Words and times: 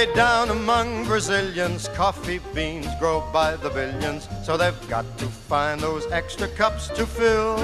Way 0.00 0.14
down 0.14 0.48
among 0.48 1.04
Brazilians, 1.04 1.86
coffee 1.88 2.40
beans 2.54 2.86
grow 2.98 3.22
by 3.34 3.56
the 3.56 3.68
billions, 3.68 4.26
so 4.42 4.56
they've 4.56 4.88
got 4.88 5.04
to 5.18 5.26
find 5.26 5.78
those 5.78 6.10
extra 6.10 6.48
cups 6.48 6.88
to 6.96 7.04
fill. 7.04 7.56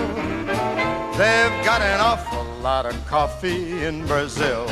They've 1.16 1.64
got 1.64 1.80
an 1.80 1.98
awful 1.98 2.44
lot 2.60 2.84
of 2.84 2.94
coffee 3.06 3.82
in 3.86 4.04
Brazil. 4.04 4.66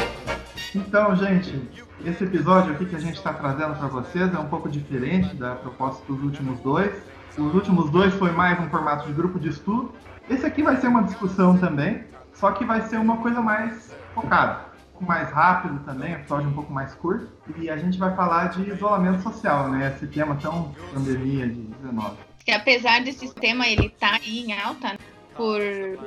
Então, 0.74 1.16
gente, 1.16 1.66
esse 2.04 2.24
episódio 2.24 2.74
aqui 2.74 2.84
que 2.84 2.96
a 2.96 3.00
gente 3.00 3.16
está 3.16 3.32
trazendo 3.32 3.76
para 3.76 3.88
vocês 3.88 4.34
é 4.34 4.38
um 4.38 4.48
pouco 4.48 4.68
diferente 4.68 5.34
da 5.34 5.54
proposta 5.54 6.04
dos 6.06 6.22
últimos 6.22 6.60
dois. 6.60 6.92
Os 7.38 7.54
últimos 7.54 7.88
dois 7.88 8.12
foi 8.12 8.30
mais 8.30 8.60
um 8.60 8.68
formato 8.68 9.06
de 9.06 9.14
grupo 9.14 9.40
de 9.40 9.48
estudo. 9.48 9.90
Esse 10.28 10.44
aqui 10.44 10.62
vai 10.62 10.76
ser 10.76 10.88
uma 10.88 11.02
discussão 11.04 11.56
também, 11.56 12.04
só 12.34 12.52
que 12.52 12.62
vai 12.62 12.82
ser 12.82 12.98
uma 12.98 13.16
coisa 13.16 13.40
mais 13.40 13.96
focada, 14.14 14.63
pouco 14.94 15.04
mais 15.04 15.30
rápido 15.30 15.80
também, 15.84 16.12
episódio 16.12 16.48
um 16.48 16.54
pouco 16.54 16.72
mais 16.72 16.94
curto. 16.94 17.28
E 17.56 17.68
a 17.68 17.76
gente 17.76 17.98
vai 17.98 18.14
falar 18.14 18.48
de 18.48 18.70
isolamento 18.70 19.22
social, 19.22 19.68
né? 19.68 19.92
Esse 19.94 20.06
tema 20.06 20.36
tão 20.36 20.72
pandemia 20.92 21.48
de 21.48 21.60
19. 21.60 22.16
Que 22.44 22.52
apesar 22.52 23.02
desse 23.02 23.32
tema 23.34 23.66
ele 23.66 23.88
tá 23.88 24.14
aí 24.14 24.44
em 24.44 24.58
alta 24.58 24.96
por 25.36 25.60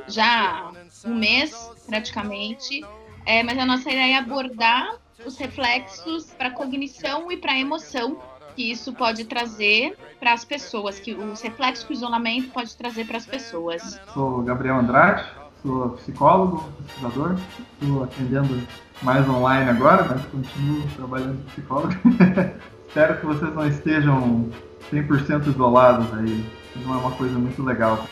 já 0.07 0.71
um 1.05 1.15
mês 1.15 1.53
praticamente, 1.85 2.85
é, 3.25 3.43
mas 3.43 3.57
a 3.57 3.65
nossa 3.65 3.89
ideia 3.89 4.15
é 4.15 4.17
abordar 4.17 4.95
os 5.25 5.37
reflexos 5.37 6.31
para 6.37 6.51
cognição 6.51 7.31
e 7.31 7.37
para 7.37 7.57
emoção 7.57 8.17
que 8.55 8.71
isso 8.71 8.93
pode 8.93 9.25
trazer 9.25 9.97
para 10.19 10.33
as 10.33 10.45
pessoas, 10.45 10.99
que 10.99 11.13
os 11.13 11.41
reflexos 11.41 11.85
que 11.85 11.93
o 11.93 11.95
isolamento 11.95 12.49
pode 12.49 12.75
trazer 12.75 13.05
para 13.05 13.17
as 13.17 13.25
pessoas. 13.25 13.99
Sou 14.13 14.41
Gabriel 14.41 14.77
Andrade, 14.77 15.23
sou 15.67 15.89
psicólogo, 15.89 16.63
pesquisador, 16.85 17.37
estou 17.81 18.03
atendendo 18.03 18.67
mais 19.01 19.27
online 19.27 19.69
agora, 19.69 20.03
mas 20.05 20.25
continuo 20.27 20.87
trabalhando 20.95 21.37
de 21.37 21.51
psicólogo. 21.51 21.93
Espero 22.87 23.19
que 23.19 23.25
vocês 23.25 23.53
não 23.53 23.67
estejam 23.67 24.49
100% 24.91 25.47
isolados 25.47 26.11
aí. 26.13 26.45
Não 26.77 26.93
é 26.93 26.97
uma 26.97 27.11
coisa 27.11 27.37
muito 27.37 27.61
legal. 27.63 28.07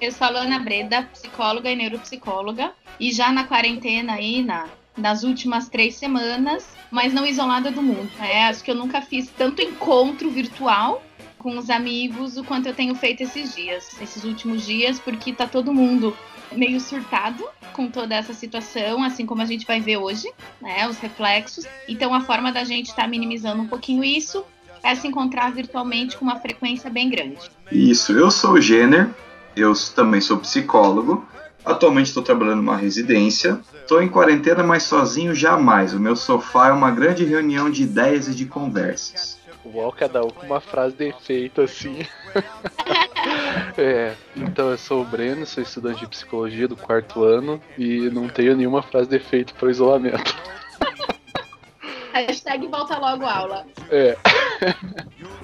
Eu 0.00 0.12
sou 0.12 0.26
a 0.26 0.30
Luana 0.30 0.58
Breda, 0.60 1.02
psicóloga 1.12 1.70
e 1.70 1.76
neuropsicóloga, 1.76 2.72
e 2.98 3.12
já 3.12 3.30
na 3.30 3.44
quarentena 3.44 4.14
aí, 4.14 4.42
na, 4.42 4.66
nas 4.96 5.24
últimas 5.24 5.68
três 5.68 5.96
semanas, 5.96 6.66
mas 6.90 7.12
não 7.12 7.26
isolada 7.26 7.70
do 7.70 7.82
mundo. 7.82 8.10
É, 8.20 8.46
acho 8.46 8.64
que 8.64 8.70
eu 8.70 8.74
nunca 8.74 9.02
fiz 9.02 9.28
tanto 9.36 9.60
encontro 9.60 10.30
virtual 10.30 11.02
com 11.42 11.58
os 11.58 11.68
amigos 11.68 12.36
o 12.36 12.44
quanto 12.44 12.68
eu 12.68 12.74
tenho 12.74 12.94
feito 12.94 13.22
esses 13.22 13.54
dias, 13.54 14.00
esses 14.00 14.24
últimos 14.24 14.64
dias, 14.64 14.98
porque 14.98 15.32
tá 15.32 15.46
todo 15.46 15.74
mundo 15.74 16.16
meio 16.52 16.78
surtado 16.80 17.44
com 17.72 17.88
toda 17.88 18.14
essa 18.14 18.32
situação, 18.32 19.02
assim 19.02 19.26
como 19.26 19.42
a 19.42 19.46
gente 19.46 19.66
vai 19.66 19.80
ver 19.80 19.96
hoje, 19.96 20.30
né, 20.60 20.86
os 20.88 20.98
reflexos. 20.98 21.66
Então 21.88 22.14
a 22.14 22.20
forma 22.20 22.52
da 22.52 22.64
gente 22.64 22.90
estar 22.90 23.02
tá 23.02 23.08
minimizando 23.08 23.62
um 23.62 23.66
pouquinho 23.66 24.04
isso 24.04 24.44
é 24.82 24.94
se 24.94 25.06
encontrar 25.06 25.52
virtualmente 25.52 26.16
com 26.16 26.24
uma 26.24 26.36
frequência 26.36 26.90
bem 26.90 27.08
grande. 27.08 27.50
Isso, 27.70 28.12
eu 28.12 28.30
sou 28.30 28.52
o 28.52 28.60
Jenner, 28.60 29.10
eu 29.56 29.72
também 29.94 30.20
sou 30.20 30.38
psicólogo. 30.38 31.26
Atualmente 31.64 32.08
estou 32.08 32.22
trabalhando 32.22 32.56
numa 32.56 32.76
residência. 32.76 33.60
Estou 33.72 34.02
em 34.02 34.08
quarentena, 34.08 34.64
mas 34.64 34.82
sozinho 34.82 35.32
jamais. 35.32 35.94
O 35.94 36.00
meu 36.00 36.16
sofá 36.16 36.68
é 36.68 36.72
uma 36.72 36.90
grande 36.90 37.24
reunião 37.24 37.70
de 37.70 37.84
ideias 37.84 38.26
e 38.26 38.34
de 38.34 38.46
conversas. 38.46 39.38
Uau, 39.64 39.92
cada 39.92 40.24
um 40.24 40.30
com 40.30 40.44
uma 40.44 40.60
frase 40.60 40.96
de 40.96 41.08
efeito 41.08 41.60
assim. 41.60 42.04
é, 43.78 44.14
então 44.34 44.70
eu 44.70 44.78
sou 44.78 45.02
o 45.02 45.04
Breno, 45.04 45.46
sou 45.46 45.62
estudante 45.62 46.00
de 46.00 46.08
psicologia 46.08 46.66
do 46.66 46.76
quarto 46.76 47.22
ano 47.22 47.60
e 47.78 48.10
não 48.10 48.28
tenho 48.28 48.56
nenhuma 48.56 48.82
frase 48.82 49.08
de 49.08 49.16
efeito 49.16 49.54
para 49.54 49.68
o 49.68 49.70
isolamento. 49.70 50.34
Hashtag 52.12 52.66
volta 52.66 52.98
logo 52.98 53.24
aula. 53.24 53.64
É. 53.90 54.16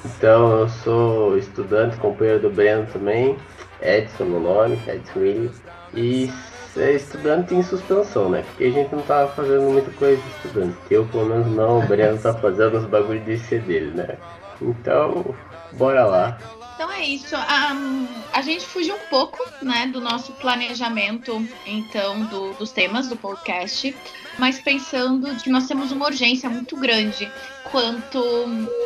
Então 0.05 0.61
eu 0.61 0.69
sou 0.69 1.39
estudante, 1.39 1.97
companheiro 1.97 2.41
do 2.41 2.51
Breno 2.51 2.87
também, 2.93 3.39
Edson 3.81 4.25
no 4.25 4.41
nome, 4.41 4.79
Edson 4.87 5.21
Williams, 5.21 5.63
e 5.95 6.31
estudante 6.77 7.55
em 7.55 7.63
suspensão, 7.63 8.29
né? 8.29 8.43
Porque 8.43 8.65
a 8.65 8.71
gente 8.71 8.95
não 8.95 9.03
tava 9.03 9.33
fazendo 9.33 9.63
muita 9.63 9.91
coisa 9.93 10.23
estudante. 10.37 10.77
Eu 10.91 11.07
pelo 11.07 11.27
menos 11.27 11.47
não, 11.49 11.81
o 11.81 11.87
Breno 11.87 12.19
tá 12.19 12.35
fazendo 12.35 12.79
os 12.79 12.85
bagulhos 12.87 13.25
de 13.25 13.39
ser 13.39 13.63
dele, 13.63 13.93
né? 13.93 14.17
Então, 14.61 15.35
bora 15.73 16.05
lá. 16.05 16.39
Então 16.75 16.91
é 16.93 17.05
isso. 17.05 17.35
Um, 17.37 18.07
a 18.33 18.43
gente 18.43 18.65
fugiu 18.65 18.95
um 18.95 19.09
pouco, 19.11 19.39
né, 19.63 19.87
do 19.93 20.01
nosso 20.01 20.33
planejamento, 20.35 21.45
então, 21.67 22.25
do, 22.27 22.53
dos 22.55 22.71
temas 22.71 23.09
do 23.09 23.17
podcast 23.17 23.95
mas 24.39 24.61
pensando 24.61 25.35
que 25.37 25.51
nós 25.51 25.67
temos 25.67 25.91
uma 25.91 26.07
urgência 26.07 26.49
muito 26.49 26.77
grande 26.77 27.31
quanto 27.71 28.23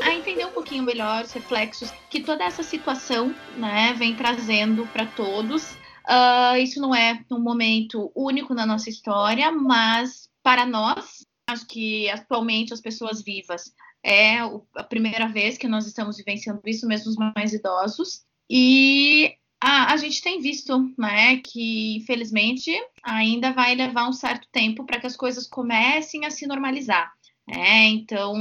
a 0.02 0.12
entender 0.12 0.46
um 0.46 0.50
pouquinho 0.50 0.82
melhor 0.82 1.22
os 1.24 1.32
reflexos 1.32 1.92
que 2.10 2.20
toda 2.20 2.42
essa 2.42 2.62
situação 2.62 3.34
né, 3.56 3.94
vem 3.96 4.14
trazendo 4.14 4.86
para 4.86 5.04
todos. 5.04 5.76
Uh, 6.08 6.56
isso 6.58 6.80
não 6.80 6.94
é 6.94 7.24
um 7.30 7.40
momento 7.40 8.10
único 8.14 8.54
na 8.54 8.66
nossa 8.66 8.90
história, 8.90 9.50
mas 9.52 10.28
para 10.42 10.66
nós, 10.66 11.24
acho 11.46 11.66
que 11.66 12.08
atualmente 12.10 12.72
as 12.72 12.80
pessoas 12.80 13.22
vivas 13.22 13.72
é 14.04 14.38
a 14.76 14.82
primeira 14.82 15.28
vez 15.28 15.56
que 15.56 15.68
nós 15.68 15.86
estamos 15.86 16.16
vivenciando 16.16 16.60
isso, 16.66 16.86
mesmo 16.86 17.10
os 17.10 17.16
mais 17.16 17.52
idosos. 17.52 18.24
E 18.50 19.34
a, 19.60 19.92
a 19.92 19.96
gente 19.96 20.20
tem 20.20 20.40
visto, 20.40 20.92
né, 20.98 21.36
que 21.36 21.96
infelizmente 21.96 22.72
ainda 23.02 23.52
vai 23.52 23.74
levar 23.74 24.08
um 24.08 24.12
certo 24.12 24.48
tempo 24.50 24.84
para 24.84 24.98
que 25.00 25.06
as 25.06 25.16
coisas 25.16 25.46
comecem 25.46 26.24
a 26.24 26.30
se 26.30 26.46
normalizar. 26.46 27.12
É, 27.48 27.86
então, 27.86 28.34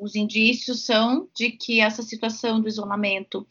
os 0.00 0.14
indícios 0.14 0.84
são 0.84 1.28
de 1.34 1.50
que 1.50 1.80
essa 1.80 2.02
situação 2.02 2.60
do 2.60 2.68
isolamento 2.68 3.46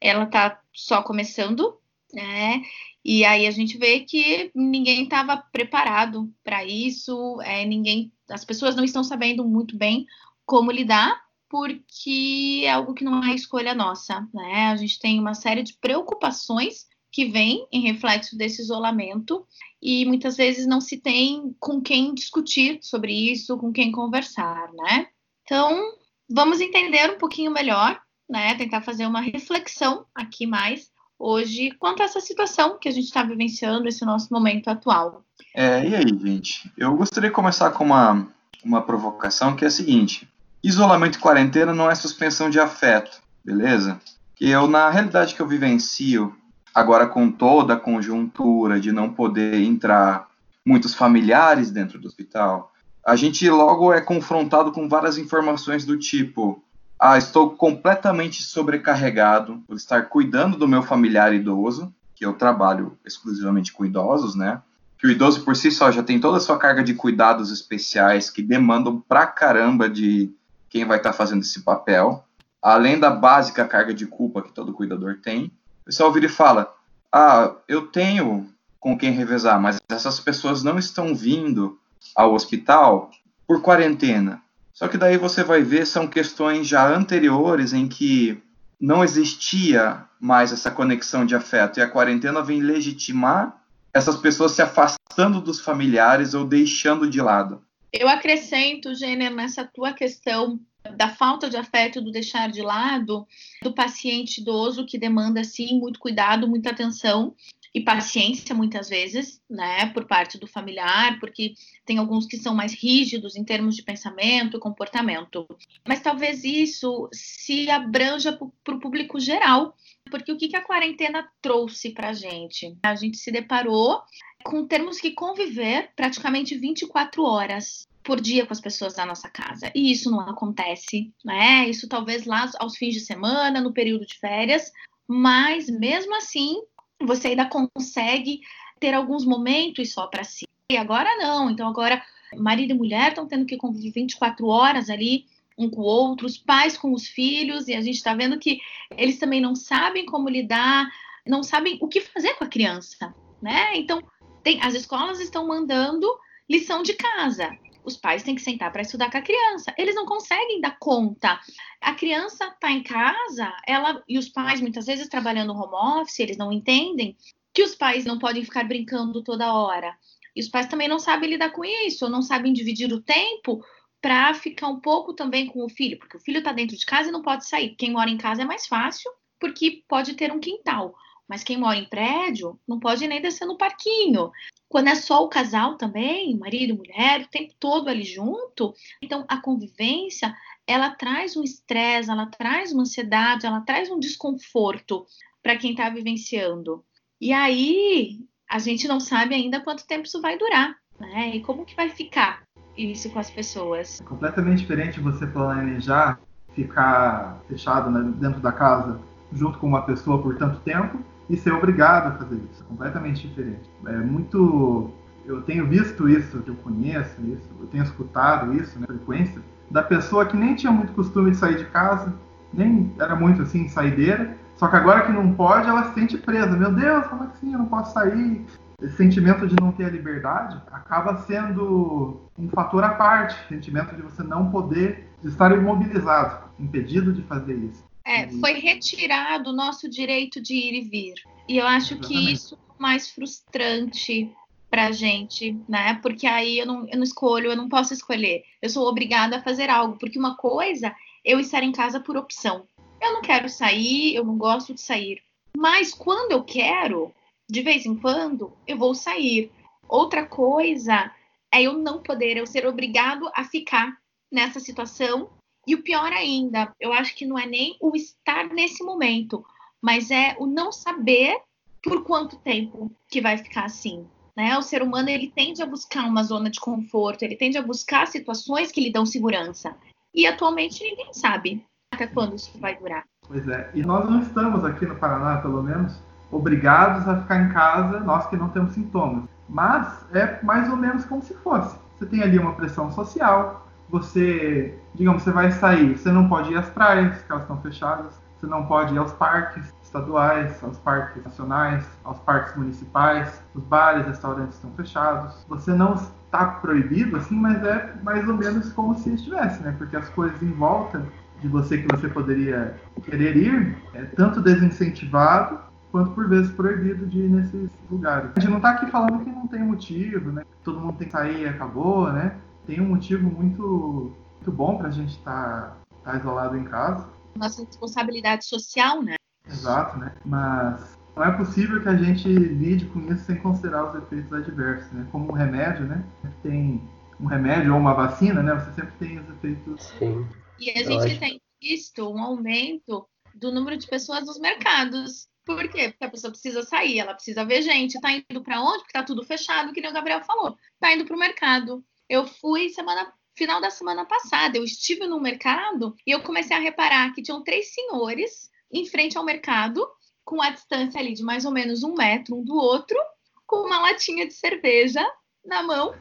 ela 0.00 0.24
está 0.24 0.60
só 0.72 1.02
começando, 1.02 1.78
né? 2.12 2.62
E 3.04 3.24
aí 3.24 3.46
a 3.46 3.50
gente 3.50 3.76
vê 3.76 4.00
que 4.00 4.50
ninguém 4.54 5.04
estava 5.04 5.36
preparado 5.36 6.32
para 6.42 6.64
isso, 6.64 7.40
é, 7.42 7.64
ninguém, 7.66 8.10
as 8.30 8.44
pessoas 8.44 8.74
não 8.74 8.84
estão 8.84 9.04
sabendo 9.04 9.44
muito 9.44 9.76
bem 9.76 10.06
como 10.46 10.70
lidar 10.70 11.22
porque 11.48 12.62
é 12.64 12.72
algo 12.72 12.94
que 12.94 13.04
não 13.04 13.22
é 13.22 13.32
escolha 13.32 13.74
nossa, 13.74 14.26
né? 14.34 14.66
A 14.66 14.76
gente 14.76 14.98
tem 14.98 15.20
uma 15.20 15.34
série 15.34 15.62
de 15.62 15.74
preocupações 15.74 16.86
que 17.12 17.26
vêm 17.26 17.64
em 17.70 17.82
reflexo 17.82 18.36
desse 18.36 18.60
isolamento 18.60 19.46
e 19.80 20.04
muitas 20.04 20.36
vezes 20.36 20.66
não 20.66 20.80
se 20.80 21.00
tem 21.00 21.54
com 21.60 21.80
quem 21.80 22.12
discutir 22.12 22.80
sobre 22.82 23.12
isso, 23.12 23.56
com 23.56 23.72
quem 23.72 23.92
conversar, 23.92 24.72
né? 24.72 25.06
Então, 25.44 25.92
vamos 26.28 26.60
entender 26.60 27.12
um 27.12 27.18
pouquinho 27.18 27.52
melhor, 27.52 28.00
né? 28.28 28.56
Tentar 28.56 28.80
fazer 28.80 29.06
uma 29.06 29.20
reflexão 29.20 30.06
aqui 30.12 30.46
mais 30.46 30.90
hoje 31.24 31.70
quanto 31.78 32.02
a 32.02 32.04
essa 32.04 32.20
situação 32.20 32.78
que 32.78 32.88
a 32.88 32.92
gente 32.92 33.06
está 33.06 33.22
vivenciando, 33.22 33.88
esse 33.88 34.04
nosso 34.04 34.32
momento 34.32 34.68
atual. 34.68 35.24
É, 35.54 35.88
e 35.88 35.94
aí, 35.94 36.18
gente? 36.22 36.70
Eu 36.76 36.94
gostaria 36.94 37.30
de 37.30 37.34
começar 37.34 37.70
com 37.70 37.84
uma, 37.84 38.28
uma 38.62 38.82
provocação 38.82 39.56
que 39.56 39.64
é 39.64 39.68
a 39.68 39.70
seguinte: 39.70 40.28
Isolamento 40.62 41.16
e 41.16 41.20
quarentena 41.20 41.72
não 41.72 41.90
é 41.90 41.94
suspensão 41.94 42.50
de 42.50 42.60
afeto, 42.60 43.22
beleza? 43.42 43.98
Que 44.36 44.50
eu, 44.50 44.66
na 44.66 44.90
realidade 44.90 45.34
que 45.34 45.40
eu 45.40 45.48
vivencio, 45.48 46.36
agora 46.74 47.06
com 47.06 47.30
toda 47.30 47.74
a 47.74 47.80
conjuntura 47.80 48.78
de 48.78 48.92
não 48.92 49.12
poder 49.12 49.54
entrar 49.62 50.28
muitos 50.66 50.94
familiares 50.94 51.70
dentro 51.70 51.98
do 51.98 52.06
hospital, 52.06 52.72
a 53.06 53.16
gente 53.16 53.48
logo 53.48 53.92
é 53.92 54.00
confrontado 54.00 54.72
com 54.72 54.88
várias 54.88 55.16
informações 55.16 55.86
do 55.86 55.98
tipo: 55.98 56.62
ah, 56.98 57.18
estou 57.18 57.50
completamente 57.50 58.42
sobrecarregado 58.42 59.62
por 59.66 59.76
estar 59.76 60.02
cuidando 60.08 60.56
do 60.56 60.68
meu 60.68 60.82
familiar 60.82 61.34
idoso, 61.34 61.92
que 62.14 62.24
eu 62.24 62.34
trabalho 62.34 62.96
exclusivamente 63.04 63.72
com 63.72 63.84
idosos, 63.84 64.34
né? 64.34 64.62
Que 64.98 65.06
o 65.06 65.10
idoso 65.10 65.44
por 65.44 65.56
si 65.56 65.70
só 65.70 65.90
já 65.90 66.02
tem 66.02 66.20
toda 66.20 66.38
a 66.38 66.40
sua 66.40 66.56
carga 66.56 66.82
de 66.82 66.94
cuidados 66.94 67.50
especiais 67.50 68.30
que 68.30 68.42
demandam 68.42 69.00
pra 69.00 69.26
caramba 69.26 69.88
de 69.88 70.32
quem 70.70 70.84
vai 70.84 70.96
estar 70.98 71.10
tá 71.10 71.16
fazendo 71.16 71.42
esse 71.42 71.62
papel, 71.62 72.24
além 72.62 72.98
da 72.98 73.10
básica 73.10 73.66
carga 73.66 73.92
de 73.92 74.06
culpa 74.06 74.42
que 74.42 74.52
todo 74.52 74.72
cuidador 74.72 75.18
tem. 75.22 75.46
O 75.82 75.86
pessoal 75.86 76.12
vira 76.12 76.26
e 76.26 76.30
fala: 76.30 76.74
Ah, 77.12 77.54
eu 77.68 77.88
tenho 77.88 78.48
com 78.80 78.96
quem 78.96 79.10
revezar, 79.10 79.60
mas 79.60 79.80
essas 79.88 80.20
pessoas 80.20 80.62
não 80.62 80.78
estão 80.78 81.14
vindo 81.14 81.78
ao 82.14 82.34
hospital 82.34 83.10
por 83.46 83.62
quarentena. 83.62 84.42
Só 84.74 84.88
que 84.88 84.98
daí 84.98 85.16
você 85.16 85.44
vai 85.44 85.62
ver 85.62 85.86
são 85.86 86.08
questões 86.08 86.66
já 86.66 86.86
anteriores 86.86 87.72
em 87.72 87.88
que 87.88 88.42
não 88.80 89.04
existia 89.04 90.04
mais 90.20 90.52
essa 90.52 90.70
conexão 90.70 91.24
de 91.24 91.34
afeto 91.34 91.78
e 91.78 91.82
a 91.82 91.88
quarentena 91.88 92.42
vem 92.42 92.60
legitimar 92.60 93.62
essas 93.94 94.16
pessoas 94.16 94.52
se 94.52 94.60
afastando 94.60 95.40
dos 95.40 95.60
familiares 95.60 96.34
ou 96.34 96.44
deixando 96.44 97.08
de 97.08 97.20
lado. 97.20 97.62
Eu 97.92 98.08
acrescento, 98.08 98.92
Gênero, 98.92 99.36
nessa 99.36 99.64
tua 99.64 99.92
questão 99.92 100.58
da 100.96 101.08
falta 101.08 101.48
de 101.48 101.56
afeto, 101.56 102.02
do 102.02 102.10
deixar 102.10 102.50
de 102.50 102.60
lado, 102.60 103.26
do 103.62 103.72
paciente 103.72 104.40
idoso 104.40 104.84
que 104.84 104.98
demanda, 104.98 105.44
sim, 105.44 105.78
muito 105.78 106.00
cuidado, 106.00 106.48
muita 106.48 106.70
atenção. 106.70 107.34
E 107.74 107.80
paciência 107.80 108.54
muitas 108.54 108.88
vezes, 108.88 109.42
né, 109.50 109.86
por 109.86 110.06
parte 110.06 110.38
do 110.38 110.46
familiar, 110.46 111.18
porque 111.18 111.54
tem 111.84 111.98
alguns 111.98 112.24
que 112.24 112.36
são 112.36 112.54
mais 112.54 112.72
rígidos 112.72 113.34
em 113.34 113.42
termos 113.42 113.74
de 113.74 113.82
pensamento, 113.82 114.60
comportamento. 114.60 115.44
Mas 115.86 116.00
talvez 116.00 116.44
isso 116.44 117.08
se 117.12 117.68
abranja 117.68 118.38
para 118.62 118.76
o 118.76 118.80
público 118.80 119.18
geral, 119.18 119.74
porque 120.08 120.30
o 120.30 120.38
que, 120.38 120.48
que 120.48 120.56
a 120.56 120.64
quarentena 120.64 121.28
trouxe 121.42 121.90
para 121.90 122.10
a 122.10 122.12
gente? 122.12 122.76
A 122.80 122.94
gente 122.94 123.16
se 123.16 123.32
deparou 123.32 124.00
com 124.44 124.66
termos 124.66 125.00
que 125.00 125.10
conviver 125.10 125.90
praticamente 125.96 126.56
24 126.56 127.24
horas 127.24 127.88
por 128.04 128.20
dia 128.20 128.46
com 128.46 128.52
as 128.52 128.60
pessoas 128.60 128.94
da 128.94 129.04
nossa 129.04 129.28
casa. 129.28 129.72
E 129.74 129.90
isso 129.90 130.10
não 130.10 130.20
acontece, 130.20 131.12
né? 131.24 131.68
Isso 131.68 131.88
talvez 131.88 132.24
lá 132.24 132.48
aos 132.60 132.76
fins 132.76 132.94
de 132.94 133.00
semana, 133.00 133.60
no 133.60 133.72
período 133.72 134.06
de 134.06 134.16
férias, 134.18 134.70
mas 135.08 135.68
mesmo 135.68 136.14
assim 136.14 136.62
você 137.00 137.28
ainda 137.28 137.46
consegue 137.46 138.40
ter 138.80 138.94
alguns 138.94 139.24
momentos 139.24 139.92
só 139.92 140.06
para 140.06 140.24
si. 140.24 140.46
E 140.70 140.76
agora 140.76 141.16
não. 141.16 141.50
Então 141.50 141.68
agora 141.68 142.02
marido 142.36 142.72
e 142.72 142.74
mulher 142.74 143.08
estão 143.08 143.26
tendo 143.26 143.46
que 143.46 143.56
conviver 143.56 143.92
24 143.92 144.46
horas 144.46 144.90
ali 144.90 145.26
um 145.56 145.70
com 145.70 145.82
o 145.82 145.84
outro, 145.84 146.26
os 146.26 146.36
pais 146.36 146.76
com 146.76 146.92
os 146.92 147.06
filhos, 147.06 147.68
e 147.68 147.74
a 147.74 147.80
gente 147.80 147.96
está 147.96 148.12
vendo 148.14 148.38
que 148.38 148.60
eles 148.96 149.18
também 149.18 149.40
não 149.40 149.54
sabem 149.54 150.04
como 150.04 150.28
lidar, 150.28 150.90
não 151.26 151.42
sabem 151.42 151.78
o 151.80 151.88
que 151.88 152.00
fazer 152.00 152.34
com 152.34 152.44
a 152.44 152.48
criança, 152.48 153.14
né? 153.40 153.76
Então, 153.76 154.02
tem, 154.42 154.60
as 154.60 154.74
escolas 154.74 155.20
estão 155.20 155.46
mandando 155.46 156.06
lição 156.50 156.82
de 156.82 156.94
casa. 156.94 157.56
Os 157.84 157.96
pais 157.96 158.22
têm 158.22 158.34
que 158.34 158.40
sentar 158.40 158.72
para 158.72 158.82
estudar 158.82 159.10
com 159.10 159.18
a 159.18 159.22
criança. 159.22 159.74
Eles 159.76 159.94
não 159.94 160.06
conseguem 160.06 160.60
dar 160.60 160.78
conta. 160.78 161.38
A 161.80 161.94
criança 161.94 162.46
está 162.46 162.70
em 162.70 162.82
casa, 162.82 163.52
ela 163.66 164.02
e 164.08 164.18
os 164.18 164.28
pais 164.28 164.60
muitas 164.60 164.86
vezes 164.86 165.08
trabalhando 165.08 165.52
home 165.52 166.00
office, 166.00 166.18
eles 166.20 166.36
não 166.36 166.50
entendem 166.50 167.16
que 167.52 167.62
os 167.62 167.74
pais 167.74 168.04
não 168.04 168.18
podem 168.18 168.44
ficar 168.44 168.64
brincando 168.64 169.22
toda 169.22 169.52
hora. 169.52 169.96
E 170.34 170.40
os 170.40 170.48
pais 170.48 170.66
também 170.66 170.88
não 170.88 170.98
sabem 170.98 171.30
lidar 171.30 171.50
com 171.50 171.64
isso, 171.64 172.06
ou 172.06 172.10
não 172.10 172.22
sabem 172.22 172.52
dividir 172.52 172.92
o 172.92 173.00
tempo 173.00 173.64
para 174.00 174.34
ficar 174.34 174.68
um 174.68 174.80
pouco 174.80 175.14
também 175.14 175.46
com 175.46 175.64
o 175.64 175.68
filho, 175.68 175.98
porque 175.98 176.16
o 176.16 176.20
filho 176.20 176.38
está 176.38 176.52
dentro 176.52 176.76
de 176.76 176.84
casa 176.84 177.08
e 177.08 177.12
não 177.12 177.22
pode 177.22 177.46
sair. 177.46 177.74
Quem 177.76 177.92
mora 177.92 178.10
em 178.10 178.18
casa 178.18 178.42
é 178.42 178.44
mais 178.44 178.66
fácil, 178.66 179.10
porque 179.38 179.82
pode 179.88 180.14
ter 180.14 180.32
um 180.32 180.40
quintal. 180.40 180.94
Mas 181.28 181.42
quem 181.42 181.56
mora 181.56 181.78
em 181.78 181.88
prédio 181.88 182.58
não 182.68 182.78
pode 182.78 183.06
nem 183.06 183.20
descer 183.20 183.46
no 183.46 183.56
parquinho. 183.56 184.30
Quando 184.68 184.88
é 184.88 184.94
só 184.94 185.24
o 185.24 185.28
casal 185.28 185.76
também, 185.76 186.36
marido, 186.36 186.76
mulher, 186.76 187.22
o 187.22 187.28
tempo 187.28 187.54
todo 187.58 187.88
ali 187.88 188.04
junto, 188.04 188.74
então 189.00 189.24
a 189.28 189.38
convivência 189.38 190.34
ela 190.66 190.90
traz 190.90 191.36
um 191.36 191.42
estresse, 191.42 192.10
ela 192.10 192.26
traz 192.26 192.72
uma 192.72 192.82
ansiedade, 192.82 193.46
ela 193.46 193.60
traz 193.60 193.90
um 193.90 193.98
desconforto 193.98 195.06
para 195.42 195.56
quem 195.56 195.72
está 195.72 195.88
vivenciando. 195.90 196.84
E 197.20 197.32
aí 197.32 198.20
a 198.50 198.58
gente 198.58 198.88
não 198.88 199.00
sabe 199.00 199.34
ainda 199.34 199.60
quanto 199.60 199.86
tempo 199.86 200.06
isso 200.06 200.20
vai 200.20 200.36
durar, 200.36 200.76
né? 200.98 201.36
E 201.36 201.40
como 201.40 201.64
que 201.64 201.76
vai 201.76 201.88
ficar 201.90 202.42
isso 202.76 203.10
com 203.10 203.18
as 203.18 203.30
pessoas. 203.30 204.00
É 204.00 204.04
completamente 204.04 204.58
diferente 204.58 205.00
você 205.00 205.26
planejar 205.26 206.20
ficar 206.54 207.42
fechado 207.48 207.90
né, 207.90 208.12
dentro 208.16 208.40
da 208.40 208.52
casa 208.52 209.00
junto 209.32 209.58
com 209.58 209.66
uma 209.66 209.82
pessoa 209.82 210.22
por 210.22 210.36
tanto 210.36 210.60
tempo 210.60 210.98
e 211.28 211.36
ser 211.36 211.52
obrigado 211.52 212.08
a 212.08 212.12
fazer 212.12 212.36
isso. 212.50 212.62
É 212.62 212.66
completamente 212.66 213.26
diferente. 213.26 213.70
É 213.86 213.96
muito. 213.98 214.90
Eu 215.26 215.40
tenho 215.42 215.66
visto 215.66 216.08
isso, 216.08 216.42
eu 216.46 216.54
conheço 216.56 217.20
isso, 217.22 217.48
eu 217.58 217.66
tenho 217.68 217.82
escutado 217.82 218.52
isso, 218.54 218.78
né, 218.78 218.86
frequência, 218.86 219.40
da 219.70 219.82
pessoa 219.82 220.26
que 220.26 220.36
nem 220.36 220.54
tinha 220.54 220.70
muito 220.70 220.92
costume 220.92 221.30
de 221.30 221.38
sair 221.38 221.56
de 221.56 221.64
casa, 221.66 222.12
nem 222.52 222.92
era 222.98 223.16
muito 223.16 223.40
assim, 223.40 223.66
saideira, 223.66 224.36
só 224.56 224.68
que 224.68 224.76
agora 224.76 225.02
que 225.02 225.12
não 225.12 225.32
pode, 225.32 225.68
ela 225.68 225.84
se 225.84 225.94
sente 225.94 226.18
presa. 226.18 226.56
Meu 226.56 226.72
Deus, 226.72 227.06
como 227.06 227.24
assim? 227.24 227.52
Eu 227.52 227.58
não 227.58 227.66
posso 227.66 227.94
sair. 227.94 228.44
Esse 228.82 228.96
sentimento 228.96 229.46
de 229.46 229.56
não 229.60 229.72
ter 229.72 229.84
a 229.84 229.90
liberdade 229.90 230.60
acaba 230.70 231.16
sendo 231.18 232.20
um 232.38 232.48
fator 232.48 232.84
à 232.84 232.90
parte, 232.90 233.36
sentimento 233.48 233.94
de 233.94 234.02
você 234.02 234.22
não 234.22 234.50
poder, 234.50 235.08
de 235.22 235.28
estar 235.28 235.52
imobilizado, 235.52 236.44
impedido 236.58 237.12
de 237.12 237.22
fazer 237.22 237.54
isso. 237.54 237.84
É, 238.24 238.40
foi 238.40 238.54
retirado 238.54 239.50
o 239.50 239.52
nosso 239.54 239.88
direito 239.88 240.40
de 240.40 240.54
ir 240.54 240.74
e 240.74 240.80
vir. 240.82 241.14
E 241.48 241.58
eu 241.58 241.66
acho 241.66 241.94
Exatamente. 241.94 242.26
que 242.26 242.32
isso 242.32 242.54
é 242.54 242.82
mais 242.82 243.10
frustrante 243.10 244.30
pra 244.70 244.90
gente, 244.90 245.56
né? 245.68 245.94
Porque 246.02 246.26
aí 246.26 246.58
eu 246.58 246.66
não, 246.66 246.88
eu 246.88 246.96
não 246.96 247.04
escolho, 247.04 247.50
eu 247.50 247.56
não 247.56 247.68
posso 247.68 247.92
escolher. 247.92 248.44
Eu 248.60 248.70
sou 248.70 248.88
obrigada 248.88 249.36
a 249.36 249.42
fazer 249.42 249.70
algo. 249.70 249.98
Porque 249.98 250.18
uma 250.18 250.36
coisa 250.36 250.94
eu 251.24 251.38
estar 251.38 251.62
em 251.62 251.72
casa 251.72 252.00
por 252.00 252.16
opção. 252.16 252.66
Eu 253.00 253.12
não 253.12 253.22
quero 253.22 253.48
sair, 253.48 254.14
eu 254.14 254.24
não 254.24 254.36
gosto 254.36 254.74
de 254.74 254.80
sair. 254.80 255.22
Mas 255.56 255.92
quando 255.92 256.32
eu 256.32 256.42
quero, 256.42 257.12
de 257.48 257.62
vez 257.62 257.86
em 257.86 257.94
quando, 257.94 258.52
eu 258.66 258.76
vou 258.76 258.94
sair. 258.94 259.52
Outra 259.88 260.26
coisa 260.26 261.12
é 261.52 261.62
eu 261.62 261.74
não 261.74 262.02
poder, 262.02 262.36
eu 262.36 262.46
ser 262.46 262.66
obrigado 262.66 263.30
a 263.34 263.44
ficar 263.44 263.96
nessa 264.32 264.58
situação 264.58 265.30
e 265.66 265.74
o 265.74 265.82
pior 265.82 266.12
ainda, 266.12 266.72
eu 266.80 266.92
acho 266.92 267.14
que 267.14 267.26
não 267.26 267.38
é 267.38 267.46
nem 267.46 267.76
o 267.80 267.94
estar 267.96 268.48
nesse 268.48 268.82
momento, 268.84 269.44
mas 269.80 270.10
é 270.10 270.36
o 270.38 270.46
não 270.46 270.72
saber 270.72 271.36
por 271.82 272.04
quanto 272.04 272.36
tempo 272.36 272.90
que 273.08 273.20
vai 273.20 273.36
ficar 273.36 273.64
assim. 273.64 274.06
Né? 274.36 274.56
O 274.56 274.62
ser 274.62 274.82
humano 274.82 275.08
ele 275.08 275.30
tende 275.34 275.62
a 275.62 275.66
buscar 275.66 276.04
uma 276.04 276.24
zona 276.24 276.50
de 276.50 276.58
conforto, 276.58 277.22
ele 277.22 277.36
tende 277.36 277.56
a 277.56 277.62
buscar 277.62 278.06
situações 278.06 278.72
que 278.72 278.80
lhe 278.80 278.92
dão 278.92 279.06
segurança. 279.06 279.76
E 280.14 280.26
atualmente 280.26 280.82
ninguém 280.82 281.12
sabe 281.12 281.64
até 281.92 282.06
quando 282.06 282.34
isso 282.34 282.50
vai 282.58 282.76
durar. 282.76 283.04
Pois 283.26 283.46
é, 283.48 283.70
e 283.74 283.82
nós 283.82 284.08
não 284.08 284.20
estamos 284.20 284.64
aqui 284.64 284.84
no 284.84 284.96
Paraná, 284.96 285.38
pelo 285.38 285.62
menos, 285.62 285.94
obrigados 286.30 287.08
a 287.08 287.22
ficar 287.22 287.42
em 287.42 287.52
casa, 287.52 288.00
nós 288.00 288.26
que 288.26 288.36
não 288.36 288.48
temos 288.48 288.74
sintomas. 288.74 289.24
Mas 289.48 290.04
é 290.12 290.42
mais 290.42 290.68
ou 290.70 290.76
menos 290.76 291.04
como 291.04 291.22
se 291.22 291.34
fosse. 291.34 291.76
Você 291.96 292.06
tem 292.06 292.22
ali 292.22 292.38
uma 292.38 292.54
pressão 292.54 292.90
social, 292.90 293.66
você, 293.88 294.76
digamos, 294.94 295.22
você 295.22 295.30
vai 295.30 295.50
sair, 295.50 295.96
você 295.96 296.10
não 296.10 296.28
pode 296.28 296.52
ir 296.52 296.56
às 296.56 296.68
praias, 296.70 297.20
que 297.22 297.30
elas 297.30 297.42
estão 297.42 297.60
fechadas, 297.60 298.20
você 298.38 298.46
não 298.46 298.66
pode 298.66 298.94
ir 298.94 298.98
aos 298.98 299.12
parques 299.12 299.72
estaduais, 299.82 300.62
aos 300.62 300.78
parques 300.78 301.24
nacionais, 301.24 301.86
aos 302.04 302.18
parques 302.20 302.56
municipais, 302.56 303.42
os 303.54 303.64
bares, 303.64 304.06
restaurantes 304.06 304.56
estão 304.56 304.70
fechados. 304.72 305.44
Você 305.48 305.72
não 305.72 305.94
está 305.94 306.46
proibido, 306.46 307.16
assim, 307.16 307.36
mas 307.36 307.62
é 307.64 307.94
mais 308.02 308.26
ou 308.28 308.34
menos 308.34 308.72
como 308.72 308.94
se 308.96 309.14
estivesse, 309.14 309.62
né? 309.62 309.74
Porque 309.78 309.96
as 309.96 310.08
coisas 310.10 310.40
em 310.42 310.52
volta 310.52 311.02
de 311.40 311.48
você 311.48 311.78
que 311.78 311.88
você 311.88 312.08
poderia 312.08 312.74
querer 313.02 313.36
ir 313.36 313.76
é 313.94 314.02
tanto 314.02 314.40
desincentivado 314.40 315.58
quanto 315.90 316.10
por 316.10 316.28
vezes 316.28 316.50
proibido 316.52 317.06
de 317.06 317.20
ir 317.20 317.30
nesses 317.30 317.70
lugares. 317.90 318.30
A 318.36 318.40
gente 318.40 318.50
não 318.50 318.56
está 318.56 318.70
aqui 318.70 318.90
falando 318.90 319.24
que 319.24 319.30
não 319.30 319.46
tem 319.46 319.60
motivo, 319.60 320.32
né? 320.32 320.42
Todo 320.64 320.80
mundo 320.80 320.96
tem 320.96 321.06
que 321.06 321.12
sair 321.12 321.42
e 321.42 321.48
acabou, 321.48 322.12
né? 322.12 322.32
tem 322.66 322.80
um 322.80 322.88
motivo 322.88 323.30
muito, 323.30 324.12
muito 324.44 324.52
bom 324.52 324.76
para 324.76 324.88
a 324.88 324.90
gente 324.90 325.16
estar 325.16 325.82
tá, 326.04 326.12
tá 326.12 326.18
isolado 326.18 326.56
em 326.56 326.64
casa. 326.64 327.08
Nossa 327.34 327.64
responsabilidade 327.64 328.44
social, 328.44 329.02
né? 329.02 329.14
Exato, 329.48 329.98
né? 329.98 330.14
Mas 330.24 330.98
não 331.16 331.24
é 331.24 331.32
possível 331.36 331.82
que 331.82 331.88
a 331.88 331.96
gente 331.96 332.28
lide 332.28 332.84
com 332.86 333.00
isso 333.10 333.24
sem 333.24 333.36
considerar 333.36 333.88
os 333.88 334.02
efeitos 334.02 334.32
adversos, 334.32 334.92
né? 334.92 335.08
Como 335.10 335.30
um 335.30 335.32
remédio, 335.32 335.86
né? 335.86 336.04
Tem 336.42 336.82
um 337.18 337.26
remédio 337.26 337.72
ou 337.72 337.80
uma 337.80 337.94
vacina, 337.94 338.42
né? 338.42 338.54
Você 338.54 338.72
sempre 338.74 338.92
tem 338.98 339.18
os 339.18 339.28
efeitos. 339.30 339.82
Sim. 339.98 340.26
E 340.60 340.70
a 340.70 340.82
gente 340.84 341.18
tem 341.18 341.40
visto 341.60 342.06
um 342.10 342.20
aumento 342.22 343.08
do 343.34 343.50
número 343.50 343.78
de 343.78 343.86
pessoas 343.86 344.26
nos 344.26 344.38
mercados. 344.38 345.26
Por 345.44 345.68
quê? 345.68 345.88
Porque 345.88 346.04
a 346.04 346.10
pessoa 346.10 346.30
precisa 346.30 346.62
sair, 346.62 346.98
ela 346.98 347.14
precisa 347.14 347.44
ver 347.44 347.62
gente. 347.62 348.00
Tá 348.00 348.12
indo 348.12 348.42
para 348.42 348.62
onde? 348.62 348.78
Porque 348.78 348.92
tá 348.92 349.02
tudo 349.02 349.24
fechado, 349.24 349.72
que 349.72 349.80
nem 349.80 349.90
o 349.90 349.94
Gabriel 349.94 350.22
falou. 350.22 350.56
Tá 350.78 350.92
indo 350.92 351.06
para 351.06 351.16
o 351.16 351.18
mercado. 351.18 351.84
Eu 352.08 352.26
fui 352.26 352.68
semana 352.68 353.12
final 353.36 353.60
da 353.60 353.70
semana 353.70 354.04
passada. 354.04 354.56
Eu 354.56 354.64
estive 354.64 355.06
no 355.06 355.20
mercado 355.20 355.94
e 356.06 356.12
eu 356.12 356.22
comecei 356.22 356.56
a 356.56 356.60
reparar 356.60 357.12
que 357.12 357.22
tinham 357.22 357.42
três 357.42 357.72
senhores 357.72 358.50
em 358.72 358.86
frente 358.86 359.16
ao 359.16 359.24
mercado, 359.24 359.86
com 360.24 360.40
a 360.40 360.50
distância 360.50 361.00
ali 361.00 361.14
de 361.14 361.22
mais 361.22 361.44
ou 361.44 361.52
menos 361.52 361.82
um 361.82 361.94
metro 361.94 362.36
um 362.36 362.44
do 362.44 362.54
outro, 362.54 362.98
com 363.46 363.66
uma 363.66 363.80
latinha 363.80 364.26
de 364.26 364.32
cerveja 364.32 365.04
na 365.44 365.62
mão. 365.62 365.94